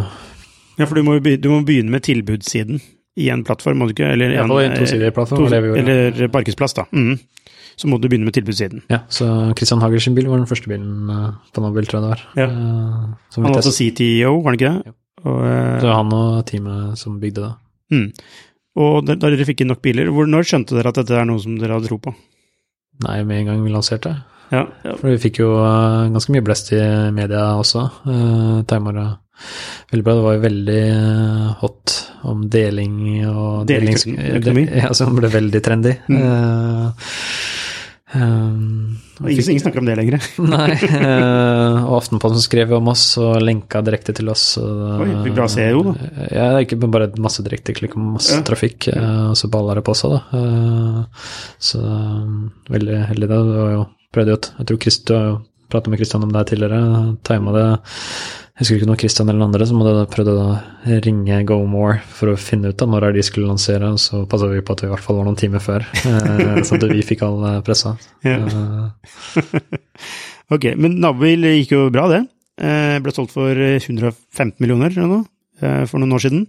[0.74, 2.80] Ja, for du må, du må begynne med tilbudssiden
[3.16, 4.10] i en plattform, må du ikke?
[4.14, 5.96] Eller, en tosidig plattform, to- var det vi gjorde.
[6.14, 6.84] eller parkesplass, da.
[6.92, 7.18] Mm.
[7.76, 8.82] Så må du begynne med tilbudssiden.
[8.90, 9.26] Ja, så
[9.58, 12.24] Christian Hager sin bil var den første bilen eh, på Nobel, tror jeg det var.
[12.38, 12.46] Ja.
[12.46, 14.92] Eh, som Han var også CTO, var han ikke det?
[14.92, 14.92] Ja.
[15.24, 17.54] Og, eh, Det var han og teamet som bygde det.
[17.90, 18.12] mm.
[18.76, 21.42] og da, dere fikk inn nok biler, hvor, når skjønte dere at dette er noe
[21.42, 22.14] som dere hadde tro på?
[23.04, 24.14] Nei, med en gang vi lanserte.
[24.52, 24.94] Ja, ja.
[25.00, 26.80] For vi fikk jo eh, ganske mye blest i
[27.14, 27.88] media også.
[28.06, 29.18] Uh, og
[29.90, 30.14] veldig bra.
[30.14, 31.94] Det var jo veldig eh, hot
[32.24, 32.96] om deling
[33.28, 34.66] og delings- Delingsøkonomi.
[34.82, 35.94] Ja, som ble veldig trendy.
[36.08, 36.20] Mm.
[36.20, 36.90] Uh,
[38.14, 40.18] um, Ingen, ingen snakker om det lenger.
[40.42, 40.74] Nei.
[40.74, 44.56] eh, og Aftenposten skrev om oss og lenka direkte til oss.
[44.58, 45.94] og- Oi, bra CEO, da.
[46.34, 48.42] Ja, det er ikke bare masse direkteklikk og masse Ja.
[48.46, 50.20] trafikk, uh, og så balla det på seg, da.
[50.34, 51.04] Uh,
[51.62, 53.38] så um, veldig heldig, da.
[53.38, 55.36] Det var jo prøvd at Jeg tror Christ, du har jo
[55.70, 57.16] prata med Kristian om det her tidligere.
[57.26, 57.68] Tima det
[58.54, 60.42] Jeg husker ikke noe Christian eller andre som hadde prøvd å
[61.02, 64.60] ringe GoMore for å finne ut av når de skulle lansere, og så passa vi
[64.62, 67.24] på at vi i hvert fall var noen timer før, eh, sånn at vi fikk
[67.26, 67.96] all eh, pressa.
[68.22, 68.38] Ja.
[68.46, 69.82] Eh,
[70.54, 72.20] Ok, men nabobil gikk jo bra, det.
[72.60, 75.24] Eh, ble solgt for 115 millioner eller noe,
[75.88, 76.42] for noen år siden.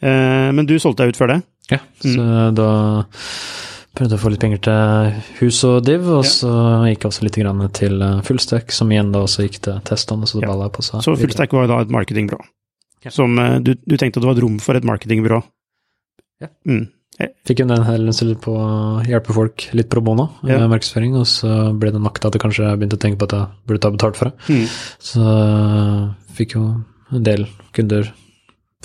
[0.00, 1.40] Eh, men du solgte deg ut før det.
[1.72, 2.68] Ja, så da
[3.96, 6.30] prøvde å få litt penger til hus og div, og Ja.
[6.30, 6.50] så
[6.86, 10.26] gikk jeg også litt grann til eh, fullstack, som igjen da også gikk til testene,
[10.28, 10.52] så det Ja.
[10.54, 11.00] balla på seg.
[11.02, 11.16] Så.
[11.16, 12.40] Fullstack var da et marketingbyrå.
[13.04, 13.10] Ja.
[13.10, 15.42] Som eh, du, du tenkte det var et rom for et marketingbyrå.
[16.40, 16.48] Ja.
[16.68, 16.88] Mm.
[17.48, 20.58] Fikk jo den hendelsen på å hjelpe folk litt pro bono Ja.
[20.58, 23.24] med markedsføring, og så ble det nok til at jeg kanskje begynte å tenke på
[23.24, 24.34] at jeg burde ta betalt for det.
[24.52, 24.66] Mm.
[25.00, 26.66] Så eh, fikk jo
[27.12, 28.12] en del kunder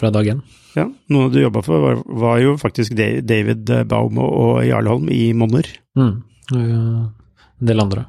[0.01, 0.41] fra dag én.
[0.75, 5.31] Ja, noen du jobba for, var, var jo faktisk David Baum og Jarle Holm i
[5.37, 5.67] Monner.
[5.99, 6.13] Mm.
[6.55, 7.01] Eh,
[7.61, 8.07] en del andre.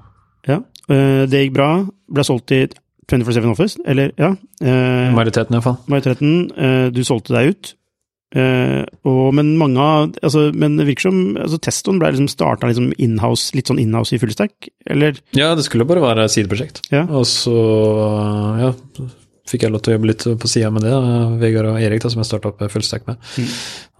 [0.48, 0.62] Ja.
[0.88, 1.68] Eh, det gikk bra.
[2.12, 2.64] Ble solgt i
[3.10, 4.32] 24-7 Office, eller ja.
[4.62, 5.78] Eh, Majoriteten, iallfall.
[5.90, 6.34] majoriteten.
[6.56, 7.72] Eh, du solgte deg ut.
[8.32, 12.70] Eh, og, men mange av altså, Men det virker som altså, Teston ble liksom starta
[12.70, 15.18] liksom litt sånn inhouse i fullstack, eller?
[15.36, 16.80] Ja, det skulle bare være sideprosjekt.
[16.94, 17.04] Ja.
[17.12, 17.52] Og så
[18.62, 18.70] ja,
[19.52, 20.92] fikk jeg lov til å jobbe litt på sida med det.
[21.42, 23.20] Vegard og Erik, da, som jeg starta opp Fullstack med.
[23.36, 23.52] Mm.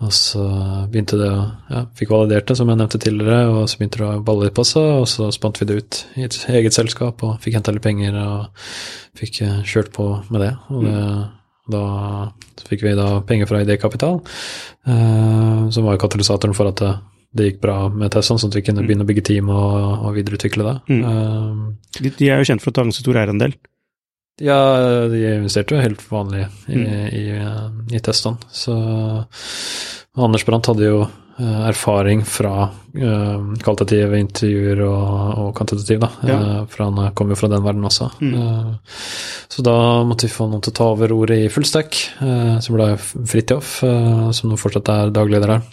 [0.03, 0.47] Og så
[0.91, 4.09] begynte det å ja, Fikk validert det, som jeg nevnte tidligere, og så begynte det
[4.09, 7.23] å balle litt på seg, og så spant vi det ut i et eget selskap
[7.27, 8.75] og fikk henta litt penger og
[9.21, 10.53] fikk eh, kjørt på med det.
[10.73, 10.99] Og det
[11.71, 11.83] da
[12.59, 14.21] så fikk vi da penger fra ID-kapital,
[14.87, 16.93] eh, som var katalysatoren for at det,
[17.39, 19.77] det gikk bra med Tesson, sånn at vi kunne begynne å bygge team og,
[20.09, 20.77] og videreutvikle det.
[20.91, 21.05] Mm.
[21.13, 23.55] Eh, De, de er jo kjent for å ta ganske stor eierandel.
[24.41, 24.59] Ja,
[25.13, 26.87] de investerte jo helt vanlig i, Mm.
[26.87, 28.39] i, i, i testene.
[28.51, 28.75] Så
[30.17, 36.11] Anders Brandt hadde jo eh, erfaring fra uh, kvalitative intervjuer og, og kvantitativ, da.
[36.29, 36.39] Ja.
[36.39, 38.11] Uh, for han kom jo fra den verden også.
[38.21, 38.35] Mm.
[38.37, 38.99] Uh,
[39.53, 42.77] så da måtte vi få noen til å ta over ordet i fullstack, uh, som
[42.77, 43.79] ble Fridtjof,
[44.37, 45.65] som nå fortsatt er dagleder her.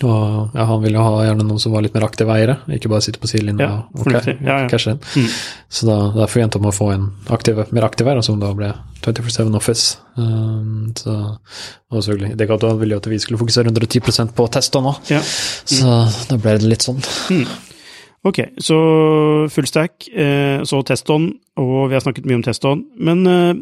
[0.00, 3.04] Og ja, han ville ha gjerne noen som var litt mer aktive eiere, ikke bare
[3.04, 4.36] sitte på sidelinja Ja, og, okay.
[4.38, 4.68] Ja, ja.
[4.70, 5.00] cashe inn.
[5.18, 5.32] Mm.
[5.68, 8.52] Så da, derfor endte han med å få en aktive, mer aktiv eier, som da
[8.56, 8.70] ble
[9.04, 9.98] 24-7 Office.
[10.14, 11.16] Um, så,
[11.90, 15.20] og selvfølgelig, det ga ville jo at vi skulle fokusere 110% på tester nå, Ja.
[15.20, 15.98] så
[16.30, 17.02] da ble det litt sånn.
[18.30, 18.76] Ok, så
[19.48, 22.82] fullstack, eh, så Teston, og vi har snakket mye om Teston.
[23.00, 23.54] Men eh,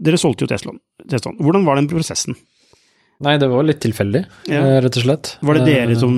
[0.00, 0.48] dere solgte jo.
[0.48, 1.36] Teston.
[1.36, 2.36] Hvordan var den prosessen?
[3.20, 4.60] Nei, det var litt tilfeldig, Ja.
[4.62, 5.36] eh, rett og slett.
[5.42, 6.14] Var det dere Eh, som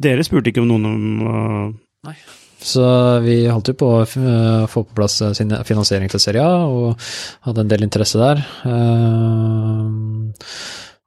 [0.00, 1.74] Dere spurte ikke om noen om
[2.06, 2.12] uh,
[2.60, 2.82] Så
[3.22, 6.98] vi holdt jo på å eh, få på plass sin finansiering til Serie A, og
[7.46, 8.42] hadde en del interesse der.
[8.66, 9.86] Eh,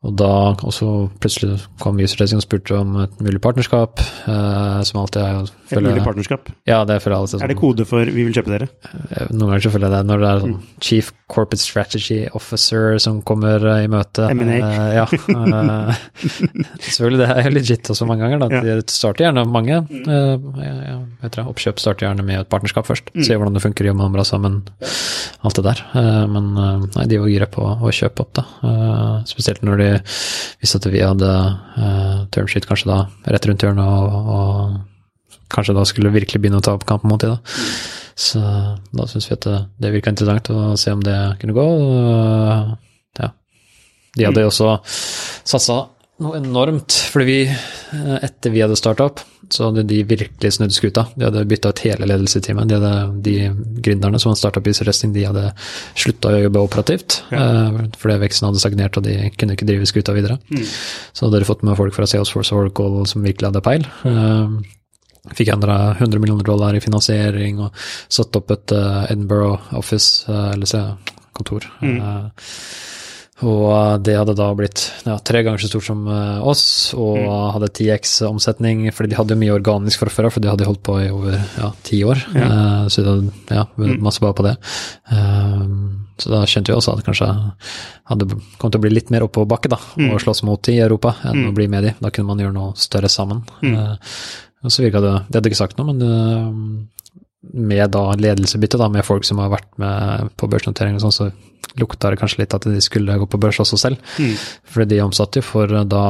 [0.07, 5.01] Og da også plutselig kom User Racing og spurte om et mulig partnerskap, eh, som
[5.01, 6.51] alltid er føler, et mulig partnerskap?
[6.69, 7.59] Ja, det føler jeg alltid Er det sånn.
[7.59, 8.69] kode for 'vi vil kjøpe dere'?
[9.11, 12.97] Eh, Noen ganger så føler jeg det når det er sånn Chief Corporate Strategy Officer
[12.97, 14.29] som kommer eh, i møte.
[14.31, 14.55] M&A.
[14.55, 15.05] Eh, ja.
[15.11, 15.95] eh,
[16.79, 18.39] selvfølgelig, det er legit også mange ganger.
[18.39, 18.63] Da.
[18.63, 23.11] De starter gjerne mange eh, ja, ja, vet Oppkjøp starter gjerne med et partnerskap først.
[23.11, 23.23] Mm.
[23.27, 24.61] Se hvordan det funker, jobber man bra sammen,
[25.43, 25.83] alt det der.
[25.91, 26.53] Eh, men
[26.95, 28.47] nei, de var gira på å kjøpe opp, da.
[28.63, 29.88] Eh, spesielt når de
[30.61, 32.99] visste at vi hadde uh, termsheet kanskje da
[33.35, 37.21] rett rundt hjørnet, og, og kanskje da skulle virkelig begynne å ta opp kampen mot
[37.21, 37.39] de da.
[38.19, 38.41] Så
[38.95, 41.63] da syns vi at det, det virka interessant å se om det kunne gå.
[41.63, 42.73] Og,
[43.21, 43.31] ja.
[44.17, 44.75] De hadde jo også
[45.47, 45.85] satsa
[46.19, 50.73] noe enormt, fordi vi, eh, etter vi hadde starta opp, så hadde de virkelig snudd
[50.75, 51.07] skuta.
[51.17, 52.67] De hadde bytta ut hele ledelseteamet.
[52.69, 53.35] De, hadde, de
[53.81, 55.45] gründerne som hadde starta Easy Resting, de hadde
[55.97, 57.71] slutta å jobbe operativt, Ja.
[57.97, 60.37] fordi veksten hadde stagnert, og de kunne ikke drive skuta videre.
[61.13, 63.87] Så hadde de fått med folk fra Salesforce og Oracle som virkelig hadde peil.
[64.05, 64.75] Eh,
[65.35, 67.73] Fikk endra 100 millioner dollar i finansiering og
[68.09, 70.79] satt opp et eh, Edinburgh office, eh, eller se,
[71.35, 71.65] kontor.
[71.83, 72.29] Eh,
[73.39, 76.63] og det hadde da blitt ja, tre ganger så stort som eh, oss,
[76.99, 77.19] og
[77.55, 80.83] hadde 10x omsetning, fordi de hadde mye organisk fra før av, for de hadde holdt
[80.83, 82.19] på i over ja, ti år.
[82.35, 84.57] Uh, så de hadde ja, vunnet masse bare på det.
[85.13, 85.63] Uh,
[86.19, 87.29] så da skjønte vi også at det kanskje
[88.11, 89.79] hadde kommet til å bli litt mer oppoverbakke, da,
[90.09, 91.95] og slåss mot i Europa enn å bli med de.
[92.03, 93.45] Da kunne man gjøre noe større sammen.
[93.63, 93.95] Uh,
[94.59, 96.89] og så virka det Det hadde ikke sagt noe, men
[97.41, 101.29] med da ledelsebytte, da, med folk som har vært med på børsnotering og sånn, så
[101.79, 104.01] lukta det kanskje litt at de skulle gå på børs også selv.
[104.67, 106.05] Fordi de omsatte jo for eh, da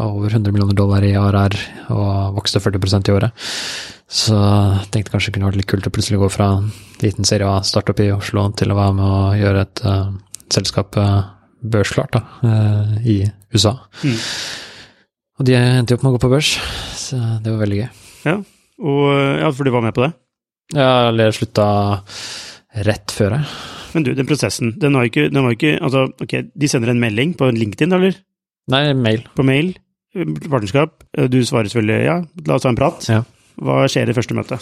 [0.00, 1.56] over 100 millioner dollar i ARR
[1.94, 3.44] og vokste 40% i året.
[4.12, 7.28] Så jeg tenkte kanskje det kunne vært litt kult å plutselig gå fra en liten
[7.28, 10.10] serie A startup i Oslo til å være med å gjøre et uh,
[10.52, 11.22] selskap eh,
[11.72, 13.22] børsklart da, uh, i
[13.54, 13.78] USA.
[15.40, 16.52] Og de endte jo opp med å gå på børs,
[16.98, 17.88] så det var veldig gøy.
[18.28, 18.36] Ja,
[18.82, 19.06] og,
[19.40, 20.12] ja, for du var med på det?
[20.72, 21.66] Ja, eller slutta
[22.86, 23.46] rett før jeg.
[23.92, 27.00] Men du, den prosessen, den var ikke, den var ikke Altså, ok, de sender en
[27.02, 28.16] melding på LinkedIn, eller?
[28.72, 29.26] Nei, mail.
[29.36, 29.74] På mail?
[30.14, 31.02] Partnerskap?
[31.32, 32.16] Du svarer selvfølgelig ja,
[32.48, 33.04] la oss ta en prat.
[33.12, 33.20] Ja.
[33.62, 34.58] Hva skjer i første møte?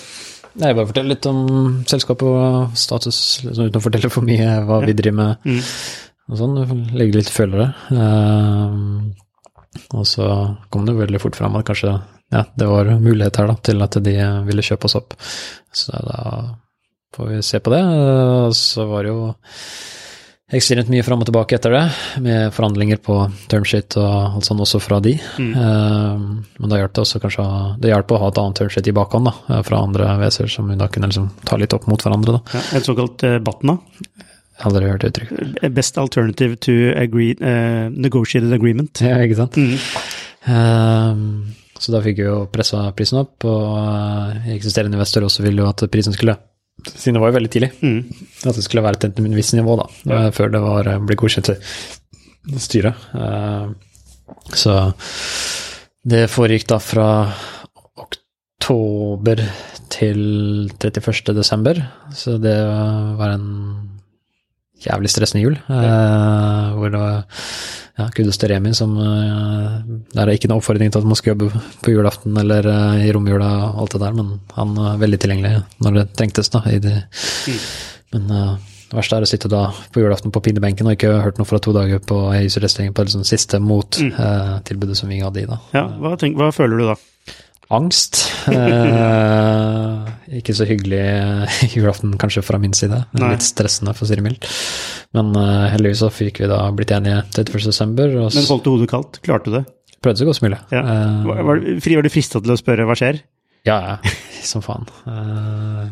[0.58, 1.44] Nei, bare fortell litt om
[1.86, 5.60] selskapet og status, liksom, uten å fortelle for mye hva vi driver med Mm.
[6.30, 6.56] og sånn.
[6.98, 7.68] Legge litt følere.
[7.94, 9.12] Uh,
[9.94, 10.26] og så
[10.74, 11.94] kom det veldig fort fram at kanskje
[12.30, 14.16] ja, det var mulighet her da, til at de
[14.46, 15.16] ville kjøpe oss opp.
[15.74, 16.20] Så da
[17.16, 17.80] får vi se på det.
[18.56, 19.32] Så var det jo
[20.50, 21.82] ekstremt mye fram og tilbake etter det,
[22.24, 23.16] med forhandlinger på
[23.50, 25.12] termsheet og alt sånt også fra de.
[25.38, 27.44] Ehm, men da hjalp det også kanskje
[27.82, 30.78] det hjelper å ha et annet termsheet i bakhånd da, fra andre WC-er, som vi
[30.80, 32.38] da kunne liksom ta litt opp mot hverandre.
[32.38, 32.58] da.
[32.58, 33.78] Ja, et såkalt uh, BATNA.
[34.10, 35.30] Jeg har aldri hørt uttrykk.
[35.78, 39.00] Best alternative to agree, uh, negotiated agreement.
[39.06, 39.56] Ja, ikke sant?
[39.56, 39.78] Mm.
[41.80, 45.62] Eh, så da fikk vi jo pressa prisen opp, og eh, eksisterende investor også ville
[45.64, 46.36] jo at prisen skulle
[46.80, 48.04] Siden det var jo veldig tidlig, Mm.
[48.48, 50.26] at det skulle være til et visst nivå, da, Ja.
[50.26, 51.56] eh, før det var, ble godkjent til
[52.58, 52.94] styret.
[53.14, 53.68] Eh,
[54.54, 54.94] Så
[56.06, 57.34] det foregikk da fra
[57.98, 59.42] oktober
[59.90, 61.34] til 31.
[61.34, 61.74] desember,
[62.14, 62.56] så det
[63.18, 63.89] var en
[64.84, 65.58] jævlig stressende jul.
[65.68, 67.22] Eh, hvor det var
[67.98, 71.34] ja, kudos til Remi, som det Der er ikke noe oppfordring til at man skal
[71.34, 71.50] jobbe
[71.84, 75.62] på julaften eller eh, i romjula og alt det der, men han var veldig tilgjengelig
[75.84, 76.64] når det trengtes, da.
[76.70, 76.96] I det.
[78.14, 78.54] Men eh,
[78.90, 81.60] det verste er å sitte da på julaften på pinebenken og ikke hørt noe fra
[81.62, 85.60] to dager på ISU-resting på liksom siste mot-tilbudet som vi hadde i, da.
[85.76, 86.96] Ja, hva, tenk, hva føler du da?
[87.70, 88.24] Angst.
[88.50, 90.08] Eh,
[90.40, 91.02] ikke så hyggelig
[91.76, 93.02] julaften kanskje fra min side.
[93.18, 93.32] Nei.
[93.34, 94.48] Litt stressende, for å si det mildt.
[95.16, 97.68] Men eh, heldigvis så fikk vi da blitt enige 31.
[97.70, 99.20] desember, og Men holdt du hodet kaldt?
[99.26, 99.66] Klarte du det?
[100.00, 100.58] prøvde så godt som mulig.
[100.72, 100.80] Ja.
[100.80, 103.20] Eh, Var, var, du frista til å spørre hva skjer?
[103.68, 103.96] ja, ja,
[104.50, 104.86] som faen.
[105.04, 105.90] Uh,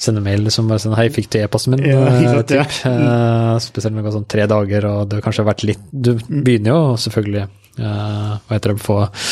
[0.00, 1.84] sende mail liksom bare sånn Hei, fikk du e-posten min?
[1.84, 2.64] Ja, Eh, sant, ja.
[2.64, 2.78] typ.
[2.88, 6.14] Eh, spesielt når det går sånn tre dager, og det har kanskje vært litt Du
[6.28, 9.26] begynner jo selvfølgelig uh, Hva heter det eh,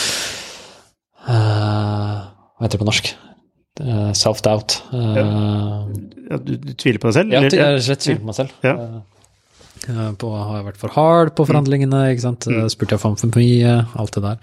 [1.27, 3.11] Hva heter det på norsk?
[3.81, 4.79] Eh, Self-doubt.
[4.93, 5.19] Eh,
[6.31, 7.33] Ja, du, du tviler på deg selv?
[7.33, 7.51] ja, eller?
[7.53, 8.51] til- jeg rett tviler på meg selv.
[8.67, 8.75] Ja.
[9.87, 12.01] Eh, På, har jeg vært for hard på forhandlingene?
[12.15, 12.47] ikke sant?
[12.51, 12.65] Mm.
[12.73, 13.75] Spurte jeg for mye?
[13.95, 14.39] Alt det der.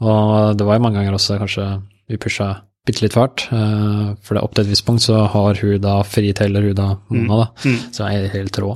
[0.00, 1.66] Og det var jo mange ganger også kanskje
[2.08, 3.44] vi pusha bitte litt fælt.
[3.54, 6.88] eh, For det opp til et visst punkt så har hun da fritailer hun da
[7.12, 7.48] Mona, da.
[7.68, 7.78] Mm.
[7.94, 8.70] Så jeg er helt rå.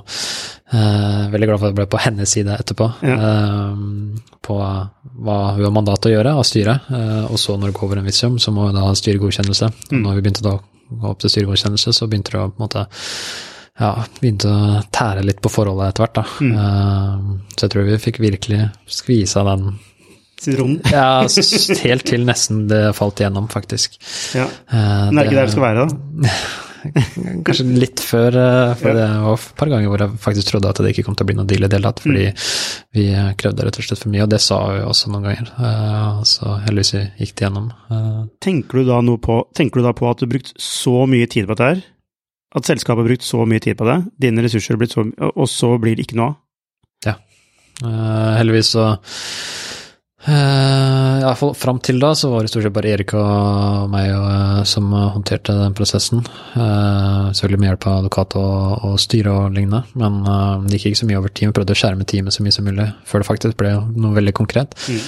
[0.73, 2.89] Eh, veldig glad for at jeg ble på hennes side etterpå.
[3.03, 6.91] eh, på hva hun har mandat til å gjøre av styret.
[7.31, 9.73] og så når det går over en viss sum, så må hun da ha styregodkjennelse.
[9.93, 10.03] Mm.
[10.03, 10.63] når vi begynte da å
[11.01, 12.87] gå opp til styregodkjennelse, så begynte det å på en måte
[13.81, 16.25] ja, begynte å tære litt på forholdet etter hvert, da.
[16.45, 17.39] Mm.
[17.57, 19.79] Så jeg tror vi fikk virkelig skvisa den
[20.43, 20.81] Sitronen?
[20.91, 21.23] ja,
[21.87, 23.95] helt til nesten det falt igjennom, faktisk.
[24.35, 24.49] Ja.
[24.49, 26.37] Eh, Men det er ikke der det skal være, da?
[27.47, 28.95] Kanskje litt før, eh, for Ja.
[28.97, 31.29] det var et par ganger hvor jeg faktisk trodde at det ikke kom til å
[31.29, 32.41] bli noe deal i det hele tatt, fordi Mm.
[32.99, 33.05] vi
[33.39, 35.53] krevde rett og slett for mye, og det sa vi også noen ganger.
[35.63, 37.71] Eh, Så heldigvis gikk det gjennom.
[38.41, 41.47] Tenker du da, på, tenker du da på at du har brukt så mye tid
[41.47, 41.83] på dette her?
[42.55, 44.11] At selskapet har brukt så mye tid på det?
[44.21, 46.37] Dine ressurser har blitt så mye, Og så blir det ikke noe av?
[47.07, 47.15] Ja.
[47.83, 48.99] heldigvis så
[50.29, 54.29] uh, ja, fram til da så var det stort sett bare Erik og meg og,
[54.29, 56.23] eh, som håndterte den prosessen.
[56.55, 60.93] Uh, selvfølgelig med hjelp av advokat og, og styre og lignende, men uh, det gikk
[60.93, 61.57] ikke så mye over teamet.
[61.59, 64.79] Prøvde å skjerme teamet så mye som mulig før det faktisk ble noe veldig konkret.
[64.89, 65.05] Mm.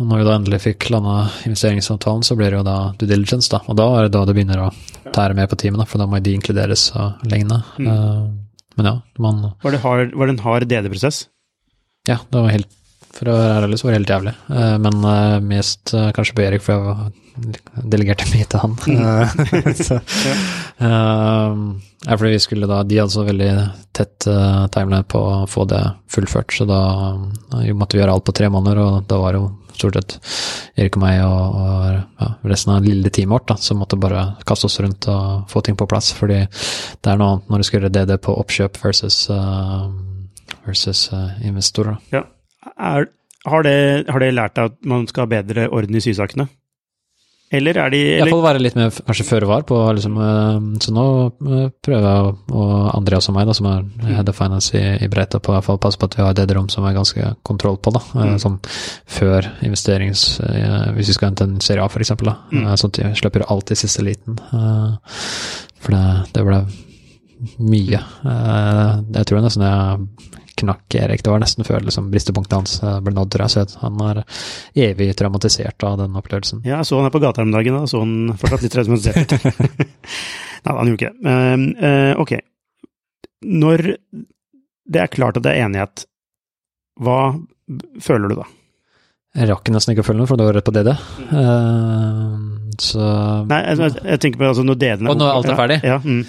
[0.00, 3.50] Og når vi da endelig fikk landa investeringsavtalen, så ble det jo da due diligence,
[3.52, 3.60] da.
[3.68, 4.70] Og da er det da det begynner å
[5.12, 7.60] tære mer på teamet, da, for da må de inkluderes og lignende.
[7.76, 7.90] Mm.
[7.92, 11.26] Eh, men ja, man Var det, hard, var det en hard DD-prosess?
[12.08, 12.70] ja, det var helt
[13.16, 14.34] For å være ærlig, så var det helt jævlig.
[14.54, 16.90] Eh, Men eh, mest eh, kanskje på Erik, for
[17.40, 17.58] jeg
[17.90, 18.76] delegerte mye til han.
[18.94, 19.98] Eh, så,
[20.78, 21.56] eh,
[22.06, 23.50] ja, fordi vi skulle da De hadde så veldig
[23.96, 24.24] tett
[24.72, 26.78] timeline på å få det fullført, så da
[27.76, 30.14] måtte vi gjøre alt på tre måneder, og da var det jo stort sett
[30.80, 31.84] Erik og meg og, og
[32.22, 35.50] ja, resten av det lille teamet vårt da, som måtte bare kaste oss rundt og
[35.52, 38.36] få ting på plass, fordi det er noe annet når du skal gjøre DD på
[38.44, 39.86] oppkjøp versus, eh,
[40.68, 41.06] versus
[41.44, 42.00] investorer.
[42.14, 42.24] Ja.
[42.76, 43.10] Er,
[43.48, 43.76] har, det,
[44.08, 46.48] har det lært deg at man skal ha bedre orden i sysakene?
[47.50, 50.92] Eller er de eller, får være litt mer kanskje føre var på liksom eh, Så
[50.94, 54.82] nå eh, prøver jeg, og Andreas og meg, da, som er head of finance i,
[55.02, 57.32] i Breita, på hvert fall passe på at vi har et DD-rom som er ganske
[57.46, 58.04] kontroll på, da.
[58.14, 58.36] Eh, Mm.
[58.38, 58.60] Sånn
[59.10, 60.22] før investerings...
[60.94, 62.36] Hvis vi skal hente en serie A, eksempel, da.
[62.52, 62.68] Mm.
[62.78, 64.36] Sånn at vi slipper alt i siste liten.
[65.80, 66.04] For det,
[66.36, 66.60] det ble
[67.64, 68.00] mye.
[69.16, 71.24] Jeg tror nesten jeg knakk Erik.
[71.24, 73.70] Det var nesten før liksom, bristepunktet hans eh, ble nådd, tror jeg.
[73.72, 74.22] Så han er
[74.88, 76.62] evig traumatisert av den opplevelsen.
[76.68, 79.34] Ja, jeg så han her på gata om dagen, og så han fortsatt litt traumatisert
[79.34, 79.50] ut.
[80.60, 81.26] Nei, han gjorde ikke det.
[81.26, 82.36] Uh, eh, ok.
[83.50, 83.86] Når
[84.90, 86.04] det er klart at det er enighet,
[87.00, 87.20] hva
[88.02, 88.48] føler du da?
[89.38, 90.90] Jeg rakk nesten ikke å følge noe, for det var rett på DD.
[91.30, 93.02] Uh, så
[93.46, 95.76] Nei, jeg, jeg, jeg tenker på altså, når DD-en Og når alt er ferdig?
[95.86, 96.22] Ja, mm.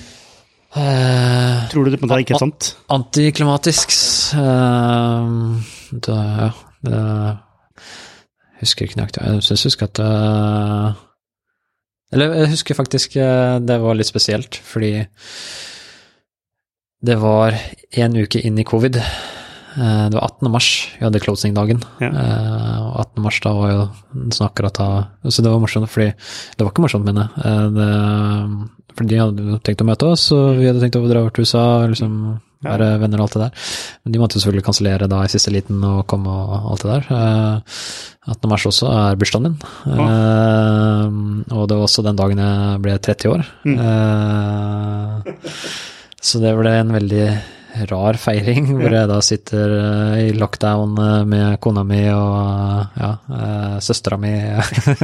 [0.75, 2.73] Eh, Tror du det på en måte er ikke sant?
[2.89, 3.95] Antiklimatisk
[4.31, 5.59] Uh,
[5.91, 6.51] det, Ja,
[6.87, 7.01] det
[8.61, 9.23] husker ikke nøyaktig.
[9.25, 10.93] Jeg syns jeg husker at uh,
[12.13, 14.93] Eller jeg husker faktisk eh, det var litt spesielt, fordi
[17.01, 17.55] det var
[17.97, 18.99] en uke inn i covid.
[19.01, 20.51] Eh, Det var 18.
[20.51, 20.67] mars,
[20.99, 21.79] vi hadde closing-dagen.
[22.03, 22.09] Ja.
[22.11, 23.23] Eh, Og 18.
[23.23, 23.85] mars da var jo
[24.35, 24.89] sånn akkurat da
[25.31, 28.69] Så det var morsomt, fordi Det var ikke morsomt, mener jeg.
[28.95, 31.45] For de hadde tenkt å møte oss, og vi hadde tenkt å dra over til
[31.47, 32.15] USA, liksom
[32.61, 32.75] Ja.
[32.77, 33.53] være venner og alt det der.
[34.05, 36.91] Men de måtte jo selvfølgelig kansellere da i siste liten og komme og alt det
[36.91, 37.07] der.
[37.09, 37.61] Eh,
[38.29, 38.49] 18.
[38.51, 39.57] mars også er bursdagen din.
[39.89, 43.45] Eh, og det var også den dagen jeg ble 30 år.
[43.65, 43.79] Mm.
[43.81, 45.33] Eh,
[46.21, 47.25] så det ble en veldig
[47.89, 53.11] rar feiring, hvor jeg da sitter eh, i lockdown eh, med kona mi og ja,
[53.31, 54.31] uh, søstera mi.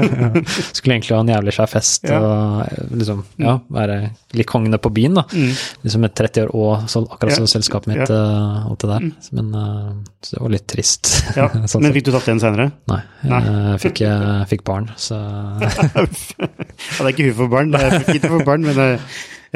[0.75, 2.19] Skulle egentlig ha en jævlig svær fest Ja.
[2.19, 3.97] og eh, liksom, ja, være
[4.37, 5.23] litt kongene på byen, da.
[5.31, 5.53] Mm.
[5.85, 9.07] Liksom med 30 år og så, akkurat som selskapet mitt, eh, alt det der.
[9.39, 9.89] Men eh,
[10.27, 11.13] så det var litt trist.
[11.37, 11.47] Ja.
[11.69, 12.71] sånn Men fikk du tatt den senere?
[12.89, 13.41] Nei, Nei.
[13.45, 15.17] jeg fikk, jeg fikk barn, så
[15.61, 15.69] Ja,
[16.01, 18.87] det er ikke hun for barn, det er fint for barn, men det,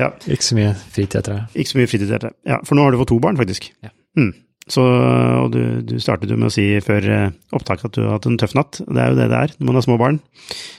[0.02, 1.44] ja, ikke så mye fritid, etter det.
[1.56, 2.38] ikke så mye fritid etter det.
[2.50, 3.70] Ja, for nå har du fått to barn, faktisk.
[3.86, 3.94] Ja.
[4.20, 4.34] Mm.
[4.72, 8.16] Så, og du, du startet jo med å si før eh, opptaket at du har
[8.16, 8.80] hatt en tøff natt.
[8.86, 10.20] Det er jo det det er når man har små barn.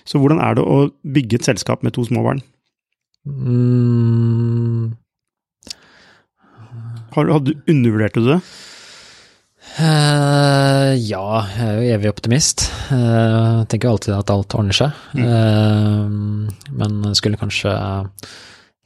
[0.08, 2.42] Så hvordan er det å bygge et selskap med to små barn?
[3.22, 4.94] Mm,
[7.12, 8.38] Har, hadde, undervurderte du det?
[9.72, 12.64] Uh, ja, jeg er jo evig optimist.
[12.90, 14.96] Uh, tenker jo alltid at alt ordner seg.
[15.16, 16.16] Eh,
[16.80, 17.72] men skulle kanskje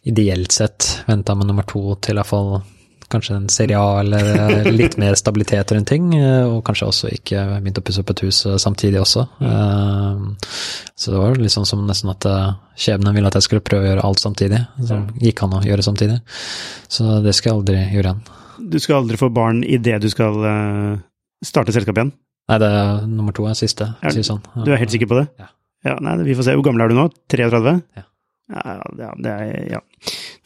[0.06, 2.60] ideelt sett venta med nummer to til iallfall
[3.06, 6.08] kanskje en Serie A eller litt mer stabilitet rundt ting.
[6.18, 9.22] eh, og kanskje også ikke begynt å pusse opp et hus eh, samtidig også.
[9.46, 10.24] Eh,
[10.98, 12.26] så det var liksom som nesten at
[12.74, 14.58] skjebnen ville at jeg skulle prøve å gjøre alt samtidig.
[14.90, 16.18] Så gikk an å gjøre samtidig.
[16.90, 18.24] Så det skal jeg aldri gjøre igjen.
[18.72, 20.38] Du skal aldri få barn idet du skal
[21.44, 22.12] starte selskapet igjen?
[22.50, 24.42] Nei, det er nummer to er siste, Er- sånn.
[24.64, 25.26] Du er helt sikker på det?
[25.38, 25.48] Ja.
[25.86, 26.54] Ja, nei, vi får se.
[26.58, 27.06] Hvor gammel er du nå?
[27.30, 27.74] 33?
[27.98, 28.02] Ja.
[28.46, 29.78] Ja, ja, det er ja.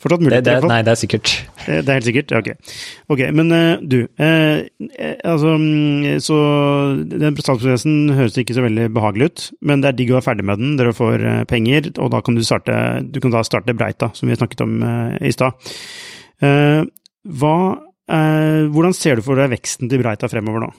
[0.01, 0.39] Fortsatt mulig.
[0.41, 1.33] Det, det, nei, det er sikkert.
[1.67, 2.33] Det er helt sikkert?
[2.39, 2.47] Ok,
[3.13, 6.39] Ok, men eh, du, eh, eh, altså mm, Så
[7.11, 10.49] den salgsprosessen høres ikke så veldig behagelig ut, men det er digg å være ferdig
[10.49, 10.73] med den.
[10.81, 14.33] Dere får eh, penger, og da kan du starte Du kan da starte Breita, som
[14.33, 15.71] vi snakket om eh, i stad.
[16.41, 16.83] Eh,
[17.37, 17.55] hva
[18.11, 20.71] Hvordan ser du for deg veksten til Breita fremover nå?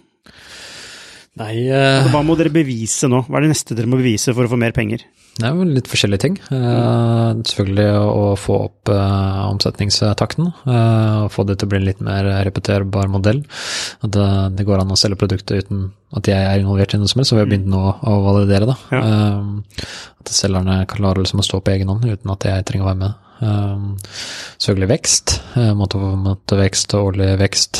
[1.39, 3.21] Nei, Altså, hva må dere bevise nå?
[3.23, 5.05] Hva er det neste dere må bevise for å få mer penger?
[5.39, 6.33] Det er jo litt forskjellige ting.
[6.51, 11.87] Eh, selvfølgelig å, få opp eh, omsetningstakten, eh, og få det til å bli en
[11.87, 13.39] litt mer repeterbar modell.
[14.03, 14.27] At det,
[14.57, 17.31] det går an å selge produktet uten at jeg er involvert i noe som helst,
[17.31, 18.75] så vi har begynt nå å validere, da.
[18.91, 19.87] Ja.
[20.19, 23.01] At selgerne klarer liksom å stå på egen hånd uten at jeg trenger å være
[23.05, 23.27] med.
[24.61, 27.79] Selvfølgelig vekst, uh, måte for måte vekst og årlig vekst.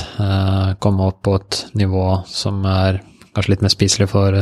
[0.81, 3.03] komme opp på et nivå som er
[3.35, 4.39] kanskje litt mer spiselig for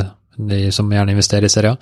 [0.48, 1.76] de som gjerne investerer i Serie A.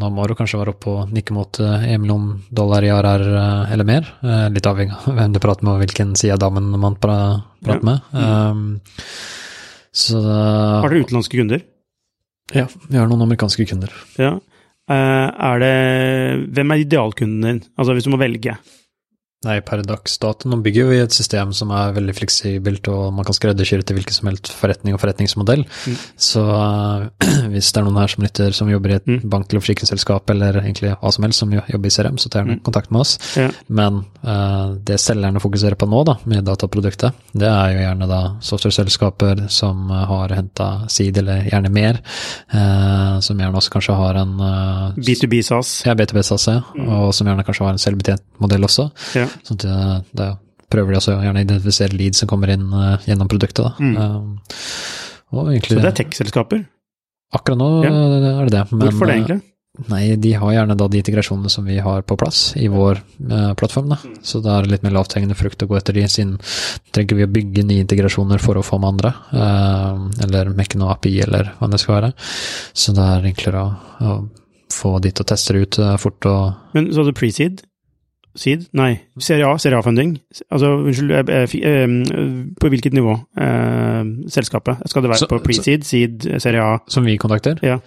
[0.00, 3.24] Da må du kanskje være oppe og nikke mot eh, 1 million dollar i ARR
[3.26, 4.06] eh, eller mer.
[4.22, 7.82] Eh, Litt avhengig av hvem du prater med og hvilken side av damen man prater
[7.86, 8.04] med.
[8.12, 8.80] Um,
[9.90, 11.64] så Har dere utenlandske kunder?
[12.54, 13.92] ja, vi har noen amerikanske kunder.
[14.18, 14.36] Ja.
[14.90, 15.74] Er det
[16.56, 17.60] Hvem er idealkunden din?
[17.78, 18.56] Altså hvis du må velge.
[19.40, 20.50] Nei, per dags dato.
[20.52, 24.12] Nå bygger vi et system som er veldig fleksibelt, og man kan skreddersyre til hvilken
[24.12, 25.62] som helst forretning og forretningsmodell.
[25.64, 25.94] Mm.
[26.20, 27.06] Så uh,
[27.54, 29.22] hvis det er noen her som lytter som jobber i et Mm.
[29.32, 32.58] bank- eller forsikringsselskap, eller egentlig hva som helst som jobber i CRM, så ta gjerne
[32.58, 32.60] Mm.
[32.68, 33.14] kontakt med oss.
[33.40, 33.48] Ja.
[33.72, 38.20] Men uh, det selgerne fokuserer på nå, da, med dataproduktet, det er jo gjerne da
[38.44, 42.02] software-selskaper som eh, har henta side, eller gjerne mer,
[42.52, 45.72] uh, som gjerne også kanskje har en eh, B2B SAS.
[45.86, 48.90] ja, B2B SAS, ja, og som gjerne kanskje har en selvbetjent modell også.
[49.16, 49.26] Ja.
[49.46, 49.76] Så det,
[50.16, 50.30] det
[50.70, 53.64] prøver de også gjerne å identifisere leads som kommer inn uh, gjennom produktet.
[53.66, 53.74] Da.
[53.78, 53.96] Mm.
[53.98, 56.66] Um, egentlig, Så det er tech-selskaper.
[57.34, 57.90] akkurat nå Ja.
[57.90, 58.66] er det det.
[58.72, 59.40] Men, Hvorfor det, eh, egentlig?
[59.88, 62.98] Nei, de har gjerne da de integrasjonene som vi har på plass i vår
[63.30, 63.88] eh, plattform.
[63.94, 63.96] Da.
[64.20, 66.34] Så da er det litt mer lavthengende frukt å gå etter de, siden
[66.92, 69.14] trenger vi å bygge nye integrasjoner for å få med andre.
[69.32, 72.12] eh, eller mekke noe API, eller hva det skal være.
[72.74, 73.70] Så det er enklere å,
[74.02, 74.28] å
[74.74, 77.62] få de til å teste det ut eh, fort og Men så hadde du pre-seed?
[78.38, 78.68] Seed?
[78.78, 79.00] Nei.
[79.18, 80.12] Serie A, Serie A-funding.
[80.52, 83.16] Altså, unnskyld, eh, eh, på hvilket nivå?
[83.36, 84.78] Eh, selskapet?
[84.88, 86.78] Skal det være Så- på pre-seed, seed, Serie A?
[86.88, 87.58] Som vi kontakter?
[87.62, 87.80] Ja.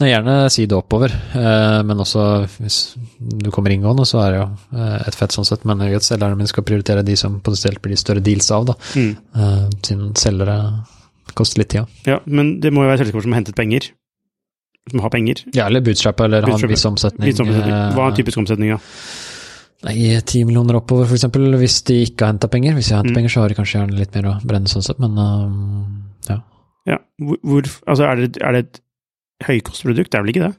[0.00, 4.78] Nei, gjerne seed oppover, eh, men også hvis du kommer inngående, så er det jo
[4.78, 5.64] eh, et fett sånn sett.
[5.64, 8.66] Men jeg vet selgerne mine skal prioritere de som potensielt blir de større deals av,
[8.66, 8.74] da.
[8.94, 9.16] Mm.
[9.34, 10.84] Eh, siden selgere
[11.34, 11.86] koster litt tid.
[12.04, 12.12] Ja.
[12.12, 12.18] ja.
[12.26, 13.90] Men det må jo være selskaper som har hentet penger.
[14.90, 15.40] Som har penger.
[15.52, 17.26] ja, eller bootstrap, eller har en viss omsetning.
[17.26, 17.72] Viss omsetning.
[17.96, 18.78] Hva er typisk omsetning, da?
[19.84, 22.74] Nei, ti millioner oppover, eksempel, hvis de ikke har henta penger.
[22.74, 23.18] Hvis de har hentet Mm.
[23.20, 26.40] penger, så har de kanskje gjerne litt mer å brenne sånn sett, men uh, ja.
[26.86, 26.98] Ja.
[27.20, 28.80] Hvor, Altså, er det, er det et
[29.46, 30.10] høykostprodukt?
[30.10, 30.56] Det er vel ikke det?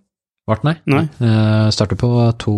[0.48, 0.76] Vart, nei.
[0.88, 1.02] Nei.
[1.20, 2.08] Eh, starter på
[2.40, 2.54] to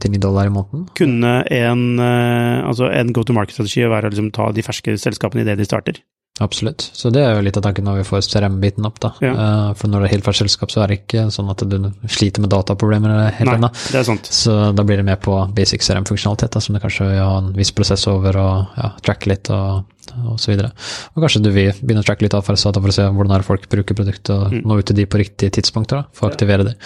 [0.00, 0.86] til ni dollar i måneden.
[0.96, 5.42] Kunne en, eh, altså en go to market-strategi være å liksom ta de ferske selskapene
[5.44, 5.98] idet de starter?
[6.38, 6.90] Absolutt.
[6.92, 9.10] Så det er jo litt av tanken når vi får CRM-biten opp, da.
[9.24, 9.30] Ja.
[9.32, 10.36] Eh, For når det er helt hvert
[10.74, 11.76] så er det ikke sånn at du
[12.12, 13.70] sliter med dataproblemer helt Nei, ennå.
[13.92, 14.28] det er sant.
[14.28, 17.72] Så da blir det mer på basic CRM-funksjonalitet, som du kanskje vil ha en viss
[17.72, 19.86] prosess over og ja, tracke litt og,
[20.28, 20.72] og så videre.
[21.16, 23.96] Og kanskje du vil begynne å tracke litt atferdsdata for å se hvordan folk bruker
[23.96, 24.60] produktet, og Mm.
[24.68, 26.76] nå ut til de på riktige tidspunkter, da, for å aktivere det.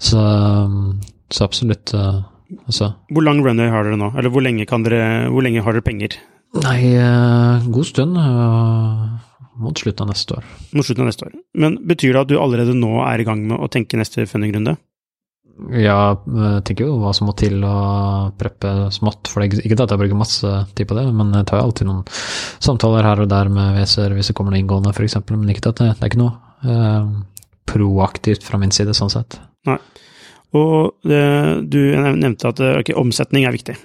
[0.00, 1.00] Så, um,
[1.30, 1.92] så absolutt.
[1.94, 2.22] eh,
[2.66, 2.94] altså.
[3.12, 4.14] Hvor lang runway har dere nå?
[4.16, 6.16] Eller hvor lenge, kan dere, hvor lenge har dere penger?
[6.62, 8.16] Nei, eh, god stund.
[8.16, 10.44] eh, mot slutten av neste år.
[10.72, 11.32] Mot slutten av neste år.
[11.54, 14.76] Men betyr det at du allerede nå er i gang med å tenke neste fundingrunde?
[15.70, 19.30] Ja, jeg tenker jo hva som må til å preppe smått.
[19.30, 21.68] For det er ikke at jeg bruker masse tid på det, men jeg tar jo
[21.68, 25.20] alltid noen samtaler her og der med WC-er hvis det kommer noe inngående, f.eks.
[25.30, 26.34] Men ikke at det, det er ikke noe
[26.66, 27.14] eh,
[27.70, 29.38] proaktivt fra min side, sånn sett.
[29.70, 29.78] Nei.
[30.54, 31.22] Og det,
[31.70, 33.78] du nevnte at okay, omsetning er viktig.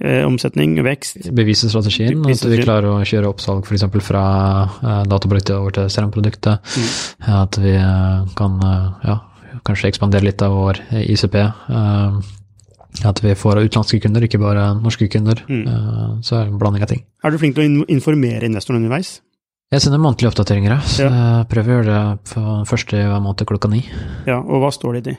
[0.00, 1.28] Eh, omsetning, vekst.
[1.36, 3.84] Bevise strategien, at vi klarer å kjøre oppsalg f.eks.
[4.00, 4.22] fra
[4.64, 6.72] eh, dataproduktet over til CRM-produktet.
[6.72, 6.86] Mm.
[7.36, 8.56] At vi eh, kan
[9.04, 9.18] ja,
[9.68, 11.36] kanskje ekspandere litt av vår ICP.
[13.06, 15.44] at vi får utenlandske kunder, ikke bare norske kunder.
[15.48, 16.22] Mm.
[16.24, 17.04] Så er det en blanding av ting.
[17.22, 19.18] Er du flink til å informere investoren underveis?
[19.70, 23.84] Jeg sender månedlige oppdateringer, så jeg prøver å gjøre det på første måned klokka ni.
[24.26, 25.12] Ja, og hva står det i de?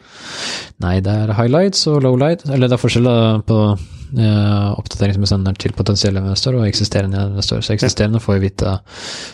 [0.83, 3.07] Nei, det er highlights og lowlights, eller det er forskjell
[3.47, 7.63] på eh, oppdatering som jeg sender til potensielle investorer og eksisterende investorer.
[7.63, 8.73] Så eksisterende får jo vite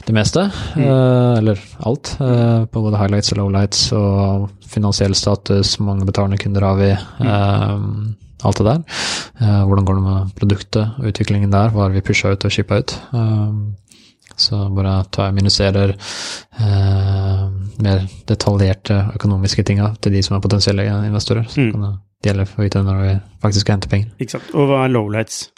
[0.06, 0.44] det meste,
[0.84, 6.68] eh, eller alt, eh, på både highlights og lowlights og finansiell status, mange betalende kunder
[6.70, 7.74] har vi, eh,
[8.46, 8.86] alt det der.
[9.42, 12.54] Eh, hvordan går det med produktet og utviklingen der, hva har vi pusha ut og
[12.54, 13.00] shippa ut.
[14.38, 15.96] Eh, så bare tar jeg minuserer
[16.60, 17.50] eh,
[17.82, 21.48] mer detaljerte økonomiske tinga til de som er potensielle investorer.
[21.50, 21.72] Så Mm.
[21.74, 21.98] kan det
[22.30, 24.10] gjelde for vite når vi faktisk skal hente penger.
[24.20, 24.44] Ikke sant?
[24.54, 25.50] Og hva er lowlights?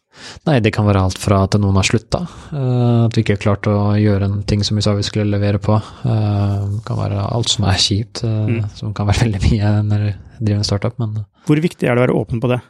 [0.45, 2.21] Nei, det kan være alt fra at noen har slutta,
[2.51, 5.29] eh, at vi ikke har klart å gjøre en ting som vi sa vi skulle
[5.29, 5.75] levere på.
[5.75, 8.69] Eh, det kan være alt som er kjipt, eh, Mm.
[8.75, 10.13] som kan være veldig mye når du
[10.45, 12.61] driver en startup, men Hvor viktig er det å være åpen på det?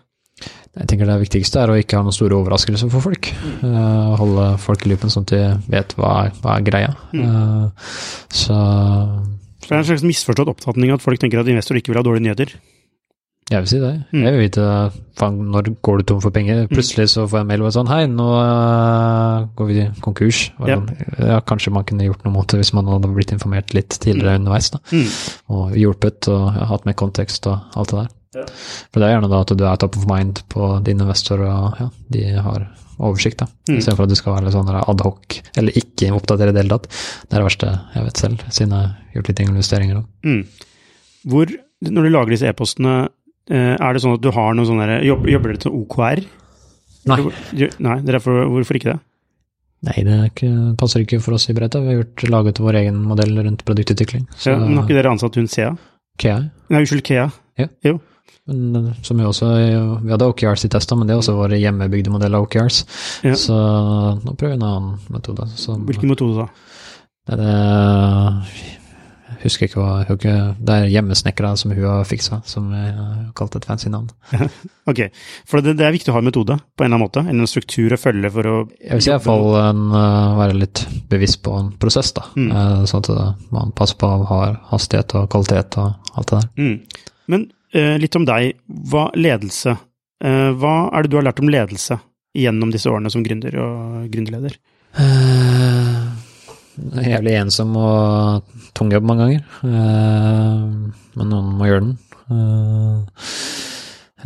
[0.79, 3.31] Jeg tenker det viktigste er å ikke ha noen store overraskelser for folk.
[3.33, 6.91] Eh, holde folk i loopen sånn at de vet hva hva er greia.
[7.11, 7.87] Eh,
[8.31, 8.57] så
[9.65, 12.05] For det er en slags misforstått oppfatning at folk tenker at investorer ikke vil ha
[12.05, 12.53] dårlige nyheter.
[13.49, 13.91] jeg vil si det.
[14.13, 14.23] Mm.
[14.23, 14.65] Jeg vil vite
[15.17, 16.67] faen, når går du tom for penger.
[16.69, 20.43] Plutselig så får jeg en mail og sånn Hei, nå eh, går vi konkurs.
[20.61, 20.77] Ja.
[20.77, 23.97] sånn, ja, kanskje man kunne gjort noe mot det hvis man hadde blitt informert litt
[23.97, 24.69] tidligere underveis.
[24.69, 24.79] da.
[24.93, 25.09] Mm.
[25.57, 28.15] Og hjulpet og ja, hatt med kontekst og alt det der.
[28.35, 28.45] Ja.
[28.91, 31.79] For det er gjerne da at du er top of mind på din investor, og
[31.81, 32.67] ja, de har
[32.99, 33.47] oversikt, da.
[33.69, 33.77] Mm.
[33.79, 36.89] Istedenfor at du skal være sånn ad hoc, eller ikke oppdatere i det hele tatt.
[36.91, 40.01] Det er det verste jeg vet selv, siden jeg har gjort litt investeringer.
[40.01, 40.27] òg.
[40.27, 40.41] Mm.
[41.31, 41.53] Hvor,
[41.89, 42.95] når du lager disse e-postene,
[43.49, 46.25] eh, er det sånn at du har noen sånne Jobber, jobber dere til OKR?
[47.09, 47.21] Nei.
[47.79, 48.99] Nei, dere er hvorfor ikke det?
[49.87, 50.49] Nei, det ikke,
[50.79, 51.79] passer ikke for oss i Breta.
[51.79, 54.27] Vi har gjort, laget vår egen modell rundt produktutvikling.
[54.35, 55.71] Så, Ja, men har ikke dere ansatt hun Sea?
[56.19, 56.51] Kea.
[56.67, 57.29] Nei, unnskyld, Kea.
[58.49, 59.51] Men, eh, som vi også
[60.03, 62.81] Vi hadde OKRs i testa, men det er også våre hjemmebygde modeller av OKRs.
[63.27, 63.35] Ja.
[63.37, 63.55] Så
[64.23, 65.47] nå prøver vi en annen metode.
[65.59, 66.49] Som, Hvilken metode da?
[67.29, 67.55] Er det
[69.29, 70.31] Jeg husker ikke hva ikke,
[70.65, 74.09] Det er hjemmesnekra som hun har fiksa, som jeg har kalt et fancy navn.
[74.89, 75.03] Ok,
[75.45, 77.45] for det, det er viktig å ha en metode på en eller annen måte, en
[77.47, 81.69] struktur å følge for å Jeg vil si iallfall uh, være litt bevisst på en
[81.77, 82.25] prosess, da.
[82.33, 82.49] Mm.
[82.49, 84.39] Eh, sånn at uh, man passer på å ha
[84.71, 86.49] hastighet og kvalitet og alt det der.
[86.57, 87.05] mm.
[87.29, 88.57] Men eh, litt om deg.
[88.89, 89.75] Hva ledelse?
[90.23, 91.99] Eh, hva er det du har lært om ledelse
[92.37, 94.57] gjennom disse årene som gründer og gründerleder?
[94.97, 96.09] Uh,
[97.05, 99.45] jævlig ensom og tung jobb mange ganger.
[99.61, 100.89] Uh,
[101.19, 101.95] men noen må gjøre den.
[102.29, 103.05] Uh,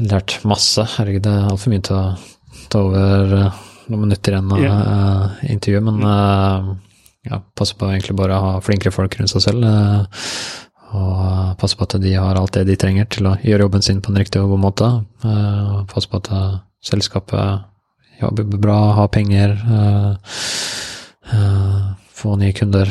[0.01, 0.85] lært masse.
[0.95, 2.05] Herregud, det er altfor mye til å
[2.71, 6.69] ta over eh, noen minutter igjen av eh, intervjuet, men eh,
[7.29, 9.67] ja, passe på egentlig bare å ha flinkere folk rundt seg selv.
[10.93, 13.81] Eh, og passe på at de har alt det de trenger til å gjøre jobben
[13.85, 14.89] sin på en riktig og god måte.
[15.25, 17.63] eh, og passe på at eh, selskapet
[18.21, 20.15] jobber bra, har penger, eh,
[21.33, 22.89] eh, få nye kunder.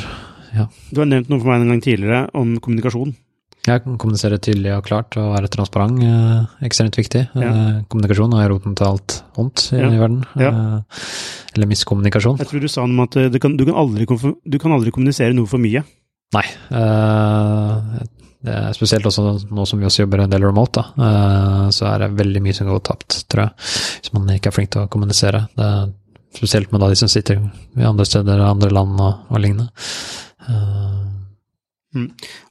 [0.93, 3.15] Du har nevnt noe for meg en gang tidligere om kommunikasjon.
[3.63, 6.03] Kan kommunisere tydelig og klart og være transparent.
[6.03, 7.23] Eh, ekstremt viktig.
[7.39, 7.47] Ja.
[7.49, 9.89] Eh, kommunikasjon er roten til alt ondt i, Ja.
[9.89, 10.25] verden.
[10.37, 10.51] Ja.
[10.51, 11.01] Eh,
[11.55, 12.39] eller miskommunikasjon.
[12.39, 14.05] Jeg tror du sa noe om at eh, du kan, du kan, aldri,
[14.45, 15.85] du kan aldri kommunisere noe for mye.
[16.33, 16.45] Nei.
[18.43, 21.09] det er spesielt også nå som vi også jobber en del remote, da.
[21.09, 23.73] eh, så er det veldig mye som går tapt, tror jeg.
[24.01, 25.45] Hvis man ikke er flink til å kommunisere.
[25.59, 25.73] Det
[26.33, 27.43] spesielt med da de som sitter
[27.77, 29.69] i andre steder, andre land og, og lignende.
[30.49, 31.01] Eh,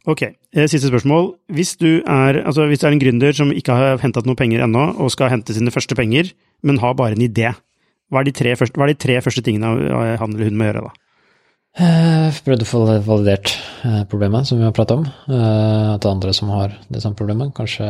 [0.06, 1.32] Ok, eh, siste spørsmål.
[1.50, 4.84] Hvis er, altså hvis du er en gründer som ikke har hentet noe penger ennå,
[5.02, 6.30] og skal hente sine første penger,
[6.62, 7.50] men har bare en idé,
[8.12, 10.86] hva er de tre første, er de tre første tingene han eller hun må gjøre
[10.86, 10.92] da?
[11.80, 13.54] Eh, prøvde å få validert
[13.88, 15.06] eh, problemet, som vi har pratet om.
[15.08, 17.54] Eh, at det er andre som har det samme problemet.
[17.56, 17.88] Kanskje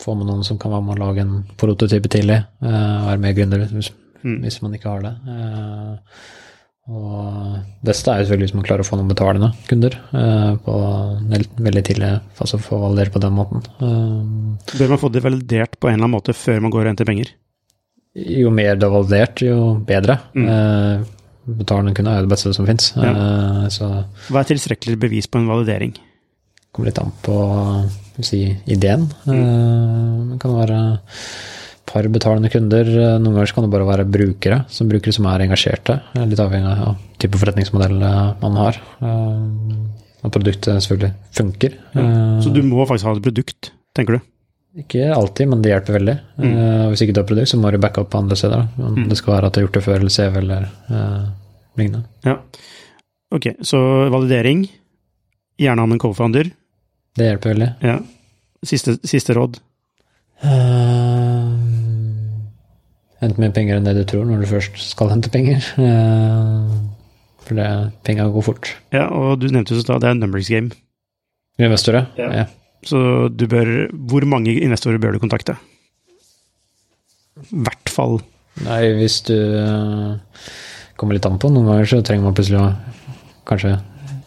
[0.00, 2.40] få med noen som kan være med å lage en prototype tidlig.
[2.62, 3.92] Være med gründer hvis,
[4.24, 4.40] Mm.
[4.42, 5.12] hvis man ikke har det.
[6.88, 9.96] Og beste er jo selvfølgelig hvis man klarer å få noen betalende kunder
[10.64, 10.74] på
[11.62, 13.62] veldig tidlig fase, få validert på den måten.
[13.78, 17.08] Bør man få det validert på en eller annen måte før man går og henter
[17.08, 17.32] penger?
[18.16, 19.56] jo mer det er validert, jo
[19.86, 20.18] bedre.
[20.34, 21.04] Mm.
[21.46, 22.92] Betalende kunder er jo det beste som fins.
[22.98, 23.12] Ja.
[23.12, 23.68] Eh,
[24.32, 25.92] Hva er tilstrekkelig bevis på en validering?
[25.96, 27.36] det kommer litt an på
[28.26, 29.06] si, ideen.
[29.24, 29.36] Mm.
[29.36, 30.80] Eh, det kan være
[31.86, 32.84] par betalende kunder.
[32.90, 36.00] Eh, Noen ganger kan det bare være brukere, som brukere som er engasjerte.
[36.16, 36.90] Eh, Litt avhengig av ja,
[37.22, 38.80] type forretningsmodell eh, man har.
[39.00, 41.78] Eh, At produktet selvfølgelig funker.
[41.94, 44.20] Eh, Så du må faktisk ha et produkt, tenker du?
[44.76, 46.14] Ikke alltid, men det hjelper veldig.
[46.36, 46.46] Mm.
[46.52, 48.66] Uh, hvis ikke du har produkt, så må du backe opp på andre steder.
[48.76, 49.08] Om Mm.
[49.08, 51.28] det skal være at du har gjort det før, eller CV, eller uh,
[51.80, 52.02] lignende.
[52.26, 52.36] Ja.
[53.32, 53.80] Ok, så
[54.12, 54.66] validering.
[55.58, 56.50] Gjerne ha en co-founder.
[57.16, 57.70] Det hjelper veldig.
[57.88, 57.96] Ja.
[58.68, 59.56] Siste, siste råd.
[60.44, 61.56] Uh,
[63.22, 65.64] hente mer penger enn det du tror når du først skal hente penger.
[65.80, 66.68] Uh,
[67.46, 67.66] for det,
[68.04, 68.74] penga går fort.
[68.92, 70.70] Ja, og du nevnte jo så da, det er numbers game.
[71.58, 72.10] Investorer?
[72.20, 72.28] Ja.
[72.42, 72.46] Ja.
[72.86, 72.98] Så
[73.34, 75.56] du bør Hvor mange investorer bør du kontakte?
[77.36, 78.20] I hvert fall
[78.64, 80.44] Nei, hvis du eh,
[80.96, 81.50] kommer litt an på.
[81.52, 82.70] Noen ganger så trenger man plutselig å
[83.44, 83.74] kanskje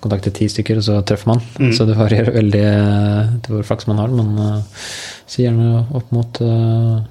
[0.04, 1.42] kontakte ti stykker, og så treffer man.
[1.58, 1.72] Mm.
[1.76, 4.86] Så det varierer veldig eh, til hvor flaks man har, men uh,
[5.26, 7.02] si gjerne opp mot uh,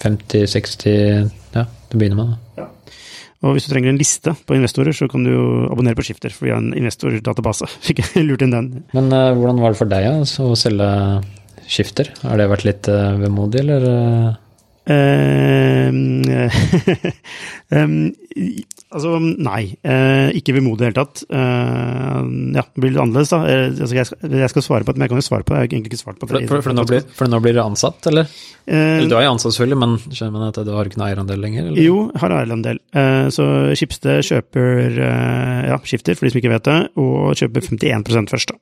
[0.00, 0.96] 50-60
[1.54, 2.70] Ja, det begynner med det.
[3.44, 5.34] Og hvis du trenger en liste på investorer, så kan du
[5.68, 7.68] abonnere på Skifter, for vi har en investordatabase.
[7.86, 8.70] Fikk jeg lurt inn den.
[8.96, 10.88] Men uh, hvordan var det for deg altså, å selge
[11.64, 12.10] skifter?
[12.24, 14.40] Har det vært litt uh, vemodig, eller?
[14.86, 15.90] Eh?
[17.74, 17.92] Eh, em,
[18.36, 19.74] i- altså, nei.
[19.82, 21.22] eh, ikke vemodig i det hele tatt.
[21.32, 22.18] Eh,
[22.58, 23.38] ja, det blir litt annerledes, da.
[23.48, 25.54] Eh, altså, jeg, skal, jeg skal svare på det, men jeg kan jo svare på
[25.54, 25.56] det.
[25.56, 26.34] Jeg har egentlig ikke svart på det.
[26.34, 28.28] For, for, for, nå blir, for nå blir du ansatt, eller?
[28.68, 31.42] Eller du er jo ansatt selvfølgelig, men skjønner man at du har ikke noen eierandel
[31.46, 31.70] lenger?
[31.70, 31.80] Eller?
[31.84, 32.82] Jo, har eierandel.
[33.34, 33.48] Så
[33.80, 38.54] Schibsted kjøper ja, skifter, for de som ikke vet det, og kjøper 51 først.
[38.54, 38.60] da.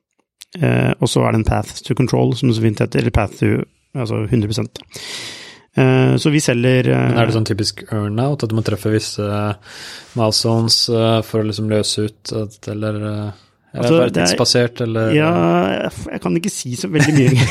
[1.03, 3.39] Og så er det en path to control, som det så fint heter, eller path
[3.43, 3.55] to
[3.93, 8.57] altså 100 Eh, Så vi selger eh, Men er det sånn typisk earnout, at du
[8.59, 9.25] må treffe visse
[10.19, 12.33] milestones eh, for å liksom løse ut,
[12.69, 13.31] eller eh,
[13.73, 15.31] er Altså, det er- tidsbasert, eller Ja,
[16.13, 17.47] jeg kan ikke si så veldig mye.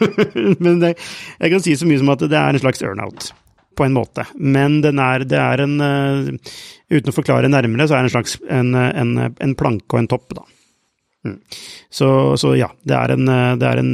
[0.64, 0.92] Men det,
[1.40, 3.32] jeg kan si så mye som at det er en slags earnout,
[3.74, 4.22] på en måte.
[4.38, 6.54] Men den er, det er en eh,
[6.94, 10.10] Uten å forklare nærmere, så er det en slags en, en, en planke og en
[10.14, 10.44] topp, da.
[11.24, 11.36] Mm.
[11.88, 12.08] Så,
[12.40, 13.92] så ja, det er en eh, det er en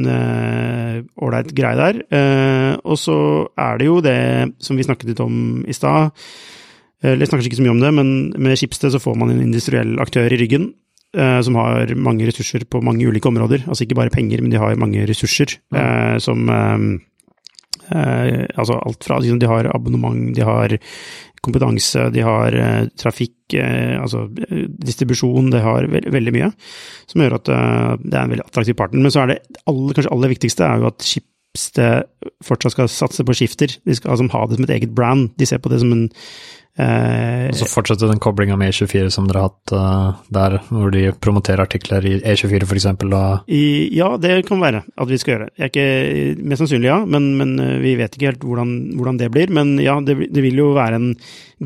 [1.21, 2.01] ålreit greie der.
[2.11, 3.19] Uh, og så
[3.59, 4.21] er det jo det
[4.63, 6.11] som vi snakket litt om i stad.
[7.01, 9.41] Eller jeg snakker ikke så mye om det, men med Schibsted så får man en
[9.47, 10.73] industriell aktør i ryggen
[11.17, 13.65] eh, som har mange ressurser på mange ulike områder.
[13.67, 16.85] Altså ikke bare penger, men de har mange ressurser eh, som eh,
[17.95, 20.77] eh, Altså alt fra liksom, De har abonnement, de har
[21.45, 26.51] kompetanse, de har eh, trafikk, eh, altså eh, distribusjon, de har ve veldig mye.
[27.11, 29.03] Som gjør at det er en veldig attraktiv partner.
[29.05, 29.41] Men så er det
[29.71, 32.09] aller, kanskje aller viktigste er jo at Schibsted
[32.47, 33.73] fortsatt skal satse på skifter.
[33.89, 35.31] De skal altså ha det som et eget brand.
[35.41, 36.09] De ser på det som en
[36.81, 41.11] Og så fortsetter den koblinga med E24 som dere har hatt uh, der, hvor de
[41.21, 42.87] promoterer artikler i E24 f.eks.
[42.93, 45.51] og I, ja, det kan være at vi skal gjøre.
[45.59, 49.21] Jeg er ikke, mest sannsynlig ja, men, men eh, vi vet ikke helt hvordan, hvordan
[49.21, 49.53] det blir.
[49.55, 51.13] Men ja, det, det vil jo være en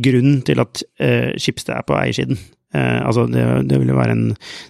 [0.04, 2.40] grunn til at eh, Schibsted er på eiersiden.
[2.74, 4.22] Uh, altså det, det ville være en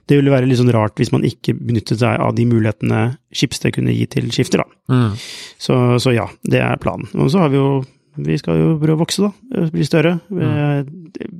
[0.05, 2.99] Det ville være litt sånn rart hvis man ikke benyttet seg av de mulighetene
[3.33, 4.93] Schibsted kunne gi til skifter, da.
[4.93, 5.15] mm.
[5.57, 7.09] Så, så ja, det er planen.
[7.17, 7.71] Og så har vi jo
[8.15, 9.67] Vi skal jo prøve å vokse, da.
[9.75, 10.17] Bli større.
[10.31, 10.85] Eh,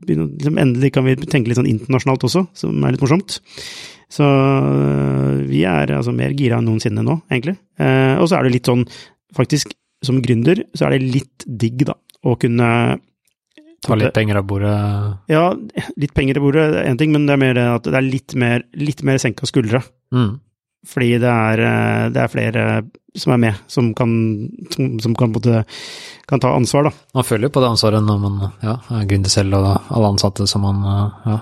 [0.09, 3.39] liksom, endelig kan vi tenke litt sånn internasjonalt også, som er litt morsomt.
[4.15, 7.57] Så øh, vi er altså mer gira enn noensinne nå, egentlig.
[7.79, 8.85] Eh, og så er det litt sånn,
[9.35, 9.75] faktisk,
[10.05, 11.97] som gründer, så er det litt digg, da,
[12.27, 12.69] å kunne
[13.85, 14.75] ta litt penger av bordet.
[15.33, 15.47] Ja,
[16.01, 18.35] litt penger av bordet er én ting, men det er mer at det er litt
[18.41, 19.83] mer, litt mer senka skuldre.
[20.15, 20.35] Mm.
[20.89, 22.65] Fordi det er, eh, det er flere
[23.15, 24.11] som er med, som kan,
[24.75, 25.35] som, som kan,
[26.27, 26.93] kan ta ansvar, da.
[27.15, 30.47] Man føler jo på det ansvaret når man ja, er gründer selv og alle ansatte
[30.51, 31.41] som man eh, ja.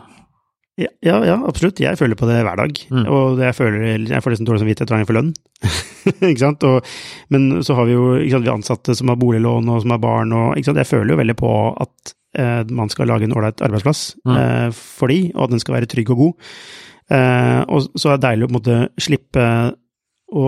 [0.80, 1.82] Ja, ja, ja, absolutt.
[1.84, 2.78] Jeg føler på det hver dag.
[2.88, 3.02] Mm.
[3.12, 5.32] Og jeg føler, jeg får nesten dårlig samvittighet hver gang jeg får lønn.
[6.32, 6.64] ikke sant?
[6.64, 6.88] Og,
[7.34, 10.32] men så har vi jo sant, vi ansatte som har boliglån og som har barn,
[10.32, 10.80] og ikke sant?
[10.80, 11.50] jeg føler jo veldig på
[11.84, 14.32] at eh, man skal lage en ålreit arbeidsplass Mm.
[14.40, 16.48] eh, for de, og at den skal være trygg og god.
[17.12, 19.46] Eh, og så er det deilig å på en måte slippe
[20.32, 20.46] å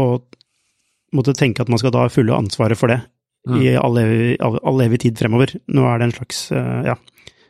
[1.14, 3.02] måtte tenke at man skal da fulle ansvaret for det
[3.44, 3.58] Mm.
[3.60, 5.50] i all evig, all, all evig tid fremover.
[5.68, 6.94] Nå er det en slags eh, ja,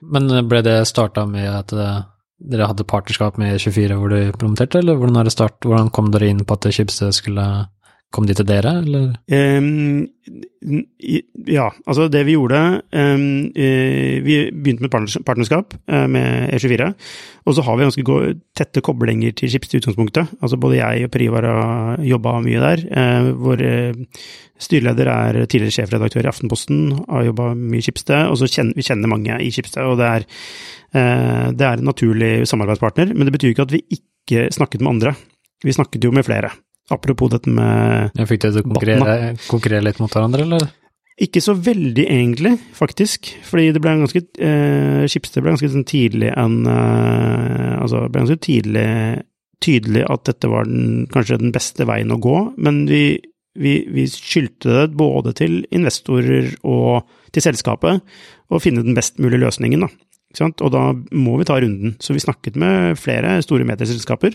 [0.03, 4.99] Men ble det starta med at dere hadde partnerskap med E24 hvor du promoterte, eller
[4.99, 7.47] hvordan, det start, hvordan kom dere inn på at Schibsted skulle
[8.15, 9.09] Kom de til dere, eller?
[9.27, 10.05] Um,
[11.51, 12.59] ja, altså det vi gjorde
[12.95, 13.25] um,
[13.55, 14.93] Vi begynte med
[15.27, 16.93] partnerskap uh, med E24.
[17.45, 18.19] Og så har vi ganske
[18.57, 20.31] tette koblinger til Skips til utgangspunktet.
[20.41, 22.85] Altså både jeg og Privar har jobba mye der.
[22.95, 23.65] Uh, vår
[24.63, 28.31] styreleder er tidligere sjefredaktør i Aftenposten, har jobba mye i Schibsted.
[28.31, 30.29] Og så kjenner vi kjenner mange i Schibsted, og det er,
[31.51, 33.11] det er en naturlig samarbeidspartner.
[33.11, 35.17] Men det betyr ikke at vi ikke snakket med andre.
[35.67, 36.53] Vi snakket jo med flere.
[36.93, 40.67] Apropos dette med Jeg Fikk dere til å konkurrere, konkurrere, litt mot hverandre, eller?
[41.25, 43.31] Ikke så veldig, egentlig, faktisk.
[43.47, 48.11] Fordi det ble en ganske eh, Schibsted ble ganske sånn tidlig en eh, Altså, det
[48.11, 48.89] ble ganske tidlig
[49.65, 53.17] tydelig at dette var den, kanskje den beste veien å gå, men vi,
[53.57, 58.03] vi, vi skyldte det både til investorer og til selskapet
[58.53, 60.51] å finne den best mulige løsningen, da.
[60.51, 61.95] Og da må vi ta runden.
[62.03, 64.35] Så vi snakket med flere store medieselskaper.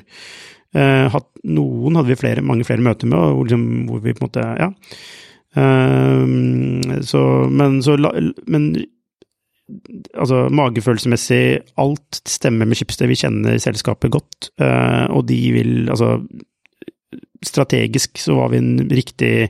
[0.75, 4.23] Uh, hatt, noen hadde vi flere, mange flere møter med, og liksom, hvor vi på
[4.23, 4.69] en måte Ja.
[5.57, 7.95] Uh, så, men, så,
[8.45, 8.67] men
[10.13, 11.41] altså magefølelsesmessig,
[11.81, 13.09] alt stemmer med Schibsted.
[13.09, 16.19] Vi kjenner selskapet godt, uh, og de vil Altså,
[17.45, 19.49] strategisk så var vi en riktig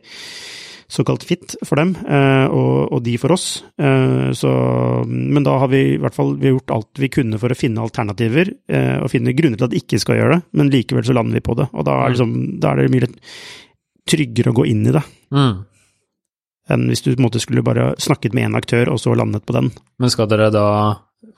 [0.89, 3.47] såkalt fit for dem, eh, og, og de for oss.
[3.77, 4.51] Eh, så,
[5.05, 8.49] men da har vi i hvert fall gjort alt vi kunne for å finne alternativer,
[8.67, 11.37] eh, og finne grunner til at de ikke skal gjøre det, men likevel så lander
[11.37, 11.69] vi på det.
[11.77, 13.11] Og da er, liksom, da er det mye
[14.09, 15.03] tryggere å gå inn i det.
[15.35, 15.53] Mm.
[16.73, 19.45] Enn hvis du på en måte skulle bare snakket med én aktør, og så landet
[19.45, 19.69] på den.
[20.01, 20.67] Men skal dere da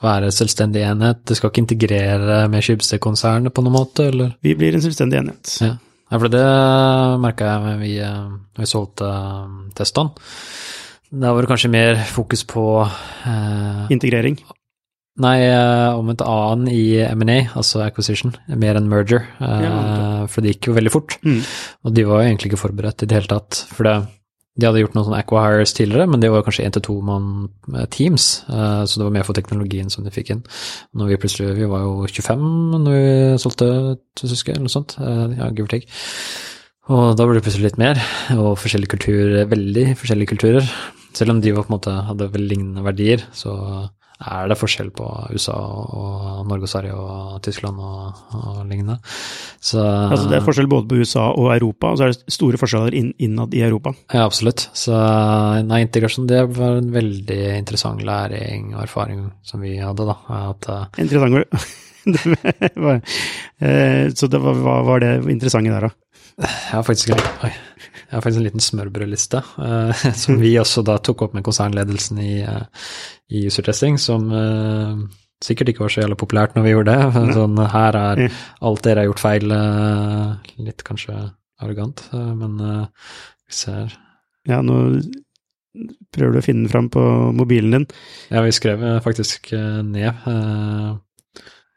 [0.01, 1.25] være selvstendig enhet?
[1.27, 4.35] Det skal ikke integrere med Skibsted-konsernet på noen måte, eller?
[4.43, 5.57] Vi blir en selvstendig enhet.
[5.59, 5.75] Ja.
[6.11, 6.45] Ja, for det
[7.23, 10.11] merka jeg vi, eh, vi solgte eh, testene.
[11.11, 14.37] Da var det kanskje mer fokus på eh, Integrering?
[15.21, 19.25] Nei, eh, omvendt annen i M&A, altså acquisition, mer enn merger.
[19.43, 19.73] Eh, ja.
[20.31, 21.17] For det gikk jo veldig fort.
[21.27, 21.41] Mm.
[21.83, 23.63] Og de var jo egentlig ikke forberedt i det hele tatt.
[23.71, 23.95] For det,
[24.59, 27.27] de hadde gjort noen sånne Aquahires tidligere, men det var kanskje én til to mann
[27.71, 30.41] eh, teams, uh, så det var mer for teknologien som de fikk inn.
[30.97, 32.43] Når vi plutselig Vi var jo 25
[32.83, 33.69] når vi solgte
[34.19, 34.97] til Syske, eller noe sånt.
[34.99, 35.87] Uh, ja, give or take.
[36.91, 38.01] Og da ble det plutselig litt mer,
[38.35, 40.75] og forskjellige kulturer, veldig forskjellige kulturer.
[41.15, 43.55] Selv om de var på en måte hadde vel lignende verdier, så
[44.21, 48.99] er det forskjell på USA og Norge og Sverige og Tyskland og, og lignende.
[49.57, 52.59] Så, altså det er forskjell både på USA og Europa, og så er det store
[52.61, 53.93] forskjeller inn, innad i Europa?
[54.13, 54.67] Ja, absolutt.
[54.77, 54.97] Så
[55.67, 60.17] nei, integrasjon det var en veldig interessant læring og erfaring som vi hadde, da.
[60.51, 61.57] At, uh, interessant.
[62.85, 63.01] var,
[64.17, 65.97] så det var, var det interessante der, da?
[66.71, 67.11] Ja, faktisk,
[67.45, 67.51] oi,
[68.11, 72.19] jeg har faktisk en liten smørbrødliste, uh, som vi også da tok opp med konsernledelsen
[72.19, 72.89] i, uh,
[73.31, 74.99] i usertesting, som uh,
[75.41, 77.23] sikkert ikke var så jævlig populært når vi gjorde det.
[77.37, 78.23] Sånn, her er
[78.67, 81.15] alt dere har gjort feil, uh, litt kanskje
[81.63, 83.95] arrogant, uh, men vi ser
[84.49, 84.99] Ja, nå
[86.11, 87.01] prøver du å finne den fram på
[87.37, 87.89] mobilen din.
[88.27, 89.53] Ja, vi skrev faktisk
[89.87, 90.25] ned,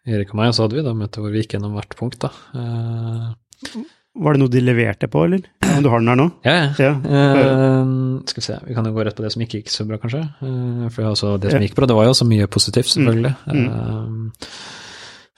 [0.02, 2.26] Erik og meg, og så hadde vi da møte hvor vi gikk gjennom hvert punkt,
[2.26, 2.32] da.
[4.14, 5.42] Var det noe de leverte på, eller?
[5.74, 6.28] Om du har den her nå?
[6.46, 6.92] Ja, ja.
[7.02, 9.86] Uh, skal vi se, vi kan jo gå rett på det som ikke gikk så
[9.88, 10.22] bra, kanskje.
[10.38, 13.34] Uh, for altså, det som gikk bra, det var jo også mye positivt, selvfølgelig.
[13.50, 13.66] Mm.
[13.66, 14.46] Uh,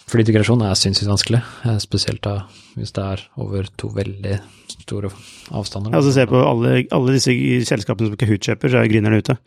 [0.07, 1.41] fordi integrasjon er sinnssykt vanskelig,
[1.83, 2.37] spesielt da
[2.77, 4.37] hvis det er over to veldig
[4.77, 5.11] store
[5.57, 5.97] avstander.
[5.97, 7.33] Altså Se på alle, alle disse
[7.67, 9.39] selskapene som Kahoot-kjøper, så er grinerne ute.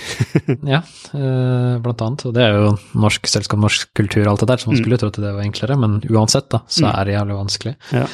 [0.74, 0.80] ja,
[1.14, 2.24] eh, blant annet.
[2.28, 2.72] Og det er jo
[3.04, 4.82] norsk selskap, norsk kultur og alt det der, så man mm.
[4.82, 6.90] skulle jo tro at det var enklere, men uansett, da, så mm.
[6.92, 7.74] er det jævlig vanskelig.
[7.92, 8.06] Ja.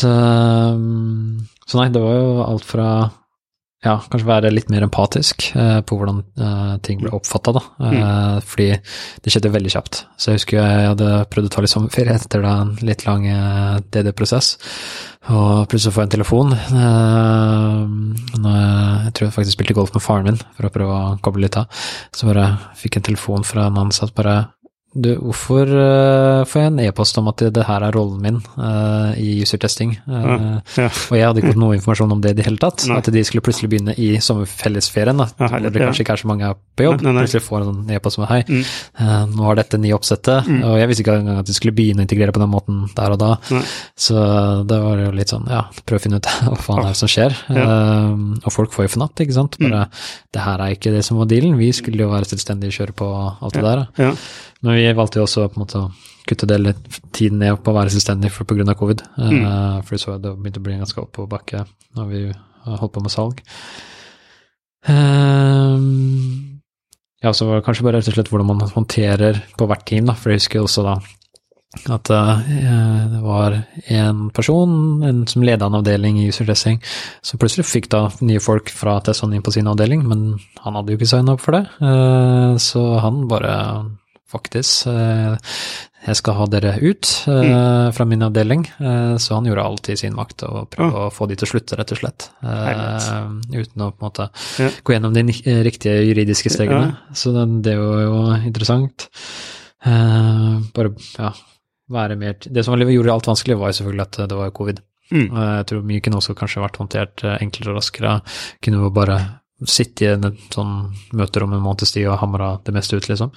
[0.00, 0.12] Så,
[0.80, 2.90] mm, så, nei, det var jo alt fra
[3.80, 7.62] ja, kanskje være litt mer empatisk eh, på hvordan eh, ting ble oppfatta, da.
[7.80, 8.42] Eh, mm.
[8.50, 10.02] Fordi det skjedde veldig kjapt.
[10.20, 13.24] Så jeg husker jeg hadde prøvd å ta litt sommerferie etter da en litt lang
[13.30, 14.52] eh, DD-prosess.
[15.32, 16.52] Og plutselig får jeg en telefon.
[16.52, 17.80] Eh,
[18.36, 21.56] jeg tror jeg faktisk spilte golf med faren min for å prøve å koble litt
[21.60, 21.84] av.
[22.12, 24.42] Så bare fikk jeg en telefon fra en ansatt bare
[24.90, 28.40] du, hvorfor uh, får jeg en e-post om at det, det, her er rollen min
[28.56, 29.92] uh, i user-testing?
[30.02, 30.38] Uh, ja,
[30.82, 30.86] ja.
[30.90, 32.82] Og jeg hadde ikke fått noe informasjon om det i det hele tatt.
[32.90, 32.96] Nei.
[32.98, 36.30] At de skulle plutselig begynne i sommerfellesferien, da, ja, hvor det kanskje ikke er så
[36.32, 37.04] mange på jobb.
[37.06, 39.30] Nei, nei, plutselig får en sånn e-post som hei, mm.
[39.36, 40.50] nå har dette nye oppsettet.
[40.50, 40.58] Mm.
[40.66, 43.14] Og jeg visste ikke engang at de skulle begynne å integrere på den måten der
[43.14, 43.30] og da.
[43.94, 44.26] Så
[44.66, 47.14] det var jo litt sånn, ja, prøv å finne ut hva faen er det som
[47.14, 47.38] skjer.
[47.54, 49.54] og folk får jo fnatt, ikke sant.
[49.62, 49.98] Bare mm.
[50.34, 52.98] det her er ikke det som var dealen, vi skulle jo være selvstendige og kjøre
[53.04, 53.86] på alt det der.
[54.02, 54.14] Ja.
[54.60, 55.90] Men vi valgte jo også på en måte å
[56.28, 58.44] kutte det litt tiden ned på å være selvstendig pga.
[58.44, 59.02] på grunn av covid.
[59.16, 59.40] Mm.
[59.40, 61.64] Uh, for vi så det begynte å bli ganske oppoverbakke
[61.98, 62.22] når vi
[62.68, 63.40] holdt på med salg.
[64.88, 66.50] Uh,
[67.20, 70.06] Ja, så var det kanskje bare rett og slett hvordan man håndterer på hvert team,
[70.08, 70.16] da.
[70.16, 71.00] For jeg husker også da
[71.94, 72.40] at uh,
[73.12, 73.54] det var
[73.94, 76.80] en person en som leda en avdeling i user dressing,
[77.22, 80.32] som plutselig fikk da nye folk fra Tesson inn på sin avdeling, men
[80.64, 81.62] han hadde jo ikke signa opp for det.
[81.78, 83.52] Uh, så han bare
[84.30, 85.54] faktisk eh,
[86.00, 87.92] jeg skal ha dere ut mm.
[87.92, 88.62] fra min avdeling.
[88.80, 91.08] Uh, så han gjorde alt i sin makt og prøvde oh.
[91.10, 92.28] å få de til å slutte, rett og slett.
[92.40, 93.58] Herlig.
[93.58, 94.28] uten å på en måte
[94.62, 94.70] ja.
[94.80, 95.26] gå gjennom de
[95.66, 96.94] riktige juridiske stegene.
[96.94, 97.16] Ja.
[97.20, 99.10] Så det, det, var jo interessant.
[99.84, 101.34] bare, ja,
[101.92, 104.80] være mer Det som gjorde alt vanskelig, var jo selvfølgelig at det var covid.
[105.10, 105.26] Mm.
[105.34, 108.16] jeg tror mye kunne også kanskje vært håndtert enklere og raskere.
[108.62, 109.18] Kunne jo bare
[109.68, 110.74] sitte i et sånn
[111.16, 113.32] møterom en måneds tid og hamra det meste ut, liksom.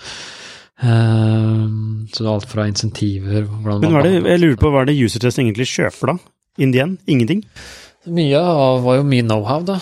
[0.81, 4.97] Uh, så det er alt fra insentiver Men det, jeg lurer på, hva er det
[4.97, 6.33] usertest egentlig kjøper, da?
[6.65, 6.95] Indien?
[7.09, 7.43] Ingenting?
[8.13, 8.39] Mye
[8.83, 9.77] var jo mye know-how, da.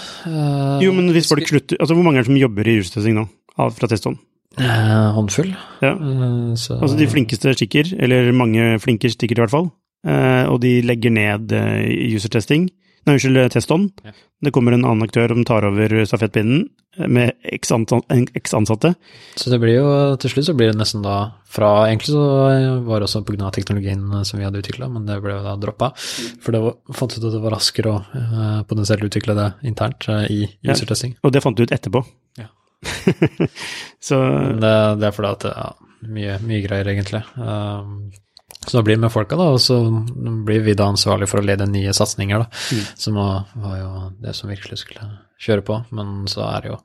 [0.83, 3.25] Jo, men hvis folk slutter Altså, hvor mange er det som jobber i usertesting nå,
[3.57, 4.19] fra testhånd?
[4.59, 5.53] Eh, håndfull.
[5.81, 5.93] Ja.
[5.95, 9.71] Uh, så, altså de flinkeste stikker, eller mange flinke stikker i hvert fall.
[10.07, 11.53] Uh, og de legger ned
[12.11, 12.67] usertesting.
[13.07, 14.03] Nei, unnskyld, testånd.
[14.05, 14.13] Ja.
[14.45, 16.67] Det kommer en annen aktør som tar over stafettpinnen
[16.97, 17.71] med x
[18.53, 18.93] ansatte.
[19.35, 21.17] Så det blir jo, til slutt så blir det nesten da
[21.51, 22.23] fra Egentlig så
[22.85, 23.51] var det også pga.
[23.51, 25.91] teknologien som vi hadde utvikla, men det ble jo da droppa.
[25.97, 30.07] For det var, fant ut at det var raskere å uh, potensielt utvikle det internt
[30.07, 31.17] uh, i user-testing.
[31.17, 32.03] Ja, og det fant du ut etterpå?
[32.39, 32.47] Ja.
[34.07, 34.21] så
[34.61, 35.67] det, det, er fordi at ja,
[36.07, 37.23] mye, mye greier, egentlig.
[37.35, 38.11] Um,
[38.67, 39.79] så da blir det med folka, da, og så
[40.45, 42.63] blir vi da ansvarlig for å lede nye satsinger, da.
[42.71, 42.87] Mm.
[43.05, 43.91] Som var jo
[44.21, 45.07] det som virkelig skulle
[45.41, 45.77] kjøre på.
[45.97, 46.79] Men så er det jo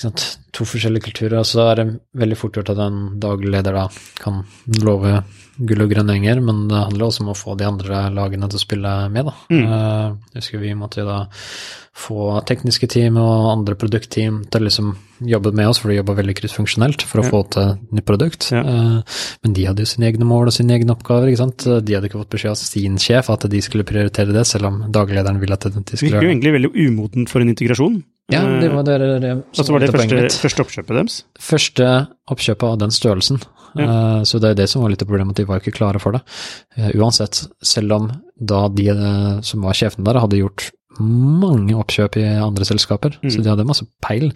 [0.00, 0.24] sant,
[0.56, 1.86] to forskjellige kulturer, og så er det
[2.20, 3.86] veldig fort gjort at en daglig leder da
[4.20, 4.42] kan
[4.80, 5.22] love
[5.60, 8.60] gull og grønne enger, men det handler også om å få de andre lagene til
[8.60, 9.34] å spille med, da.
[9.52, 9.64] Mm.
[9.68, 11.18] Uh, jeg husker vi måtte jo da
[11.96, 14.90] få tekniske team og andre produktteam til å liksom
[15.26, 17.30] jobbe med oss, for de jobba veldig kryssfunksjonelt for å ja.
[17.32, 18.46] få til nytt produkt.
[18.54, 18.62] Ja.
[18.62, 21.66] Uh, men de hadde jo sine egne mål og sine egne oppgaver, ikke sant.
[21.66, 24.80] De hadde ikke fått beskjed av sin sjef at de skulle prioritere det, selv om
[24.94, 26.14] daglederen ville at de skulle gjøre det.
[26.14, 28.00] Virker jo egentlig veldig umodent for en integrasjon.
[28.30, 31.14] Ja, det var det, det, det Altså var det første, første, oppkjøpet deres?
[31.42, 31.86] Første
[32.30, 33.40] oppkjøpet av den størrelsen.
[33.74, 33.86] Ja.
[33.86, 35.98] Uh, så det er det som var litt av problemet, at de var ikke klare
[36.02, 36.22] for det.
[36.94, 38.92] Uansett, selv om da de
[39.44, 43.30] som var sjefene der, hadde gjort mange oppkjøp i andre selskaper, mm.
[43.30, 44.30] så de hadde masse peil.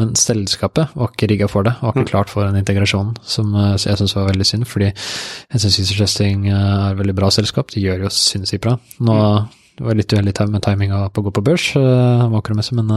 [0.00, 2.10] Men selskapet var ikke rigga for det, var ikke mm.
[2.12, 6.48] klart for en integrasjon, som jeg syns var veldig synd, fordi jeg syns User Testing
[6.52, 8.78] er et veldig bra selskap, de gjør jo sinnssykt bra.
[9.00, 12.78] Nå mm det var litt uheldig med timinga på å gå på børs, uh, makromessig,
[12.78, 12.88] men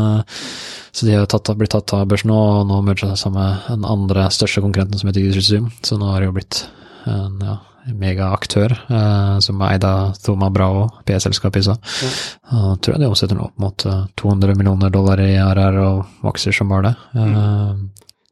[0.95, 3.65] så de har tatt, blitt tatt av børs nå, og nå merger seg sammen med
[3.67, 6.61] den andre største konkurrenten som heter Usersum, så nå har det jo blitt
[7.09, 7.57] en ja,
[7.99, 11.75] megaaktør eh, som er eid av Thoma Bravo, PS-selskapet i USA.
[12.03, 12.11] Ja.
[12.49, 13.85] Uh, tror jeg de omsetter nå opp mot
[14.21, 16.95] 200 millioner dollar i RR og vokser som bare det.
[17.19, 17.85] Mm.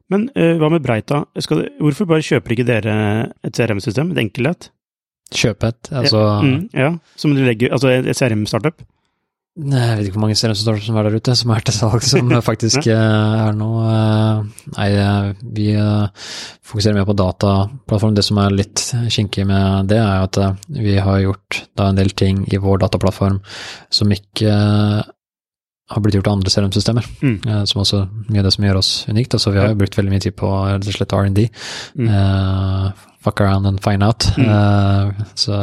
[0.08, 1.22] Men hva med Breita?
[1.44, 2.94] Skal, hvorfor bare kjøper ikke dere
[3.44, 4.70] et CRM-system, et enkelhet?
[5.28, 8.80] Kjøpe et, altså mm, Ja, som du legger Altså et CRM-startup?
[9.58, 12.30] Jeg vet ikke hvor mange CRM-startup som er der ute, som er til salg, som
[12.50, 15.66] faktisk eh, er noe eh, Nei, eh, vi
[16.68, 18.14] fokuserer mer på dataplattform.
[18.14, 20.38] Det som er litt kinkig med det, er at
[20.70, 23.40] vi har gjort da en del ting i vår dataplattform
[23.90, 24.52] som ikke
[25.88, 27.38] har blitt gjort av andre CRM-systemer, mm.
[27.70, 29.34] som også mye av det som gjør oss unikt.
[29.38, 31.46] Altså, vi har jo brukt veldig mye tid på rett og slett R&D.
[31.96, 32.10] Mm.
[32.12, 34.28] Uh, fuck around and find out.
[34.36, 34.52] Mm.
[34.52, 35.62] Uh, så,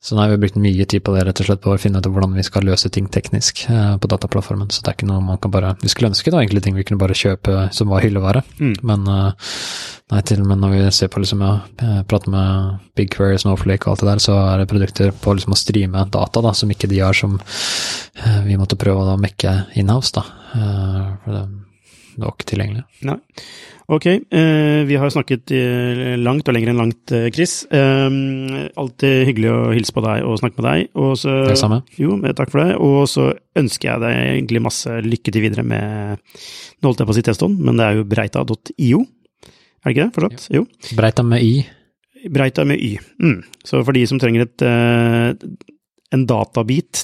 [0.00, 2.00] så nå har vi brukt mye tid på det rett og slett på å finne
[2.00, 4.70] ut hvordan vi skal løse ting teknisk eh, på dataplattformen.
[4.72, 6.78] Så det er ikke noe man kan bare Vi skulle ønske det var egentlig ting
[6.78, 8.78] vi kunne bare kjøpe som var hyllevare, mm.
[8.88, 9.50] men eh,
[10.14, 13.92] nei, til og med når vi ser på liksom, ja, prater med BigQuery, Snowflake og
[13.92, 16.88] alt det der, så er det produkter på liksom å streame data da, som ikke
[16.90, 17.36] de har, som
[18.48, 20.24] vi måtte prøve å mekke inhouse, da.
[21.22, 21.44] for det,
[22.16, 22.82] det var ikke tilgjengelig.
[23.06, 23.20] Nei.
[23.90, 27.64] Ok, eh, vi har snakket eh, langt og lenger enn langt, eh, Chris.
[27.74, 28.06] Eh,
[28.78, 30.92] alltid hyggelig å hilse på deg og snakke med deg.
[31.02, 31.80] Og så, det samme.
[31.98, 32.76] Jo, takk for det.
[32.78, 36.22] Og så ønsker jeg deg egentlig masse lykke til videre med
[36.80, 39.02] Nå holdt jeg på å si Teston, men det er jo breita.io.
[39.02, 40.46] Er det ikke det fortsatt?
[40.54, 40.62] Jo.
[40.96, 41.52] Breita med i.
[42.30, 42.94] Breita med y.
[43.18, 43.40] Mm.
[43.66, 44.64] Så for de som trenger et,
[46.14, 47.02] en databit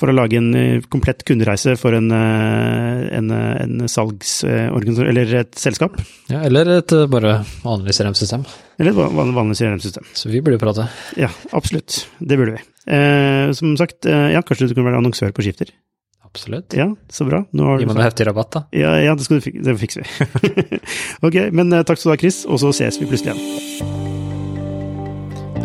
[0.00, 5.34] for å lage en eh, komplett kundereise for en, eh, en, eh, en salgsorganisasjon, eller
[5.42, 5.96] et selskap.
[6.32, 8.46] Ja, eller et bare vanlig CRM-system.
[8.80, 10.06] Eller et vanlig CRM-system.
[10.16, 10.88] Så vi burde prate.
[11.20, 12.06] Ja, absolutt.
[12.20, 12.64] Det burde vi.
[12.92, 15.72] Eh, som sagt, ja, kanskje du kunne være annonsør på Skifter?
[16.26, 16.74] Absolutt.
[16.76, 17.44] Ja, så bra.
[17.48, 18.66] Gi meg noe heftig rabatt, da.
[18.76, 20.82] Ja, ja det, du, det fikser vi.
[21.26, 24.15] ok, men takk skal du ha, Chris, og så ses vi plutselig igjen.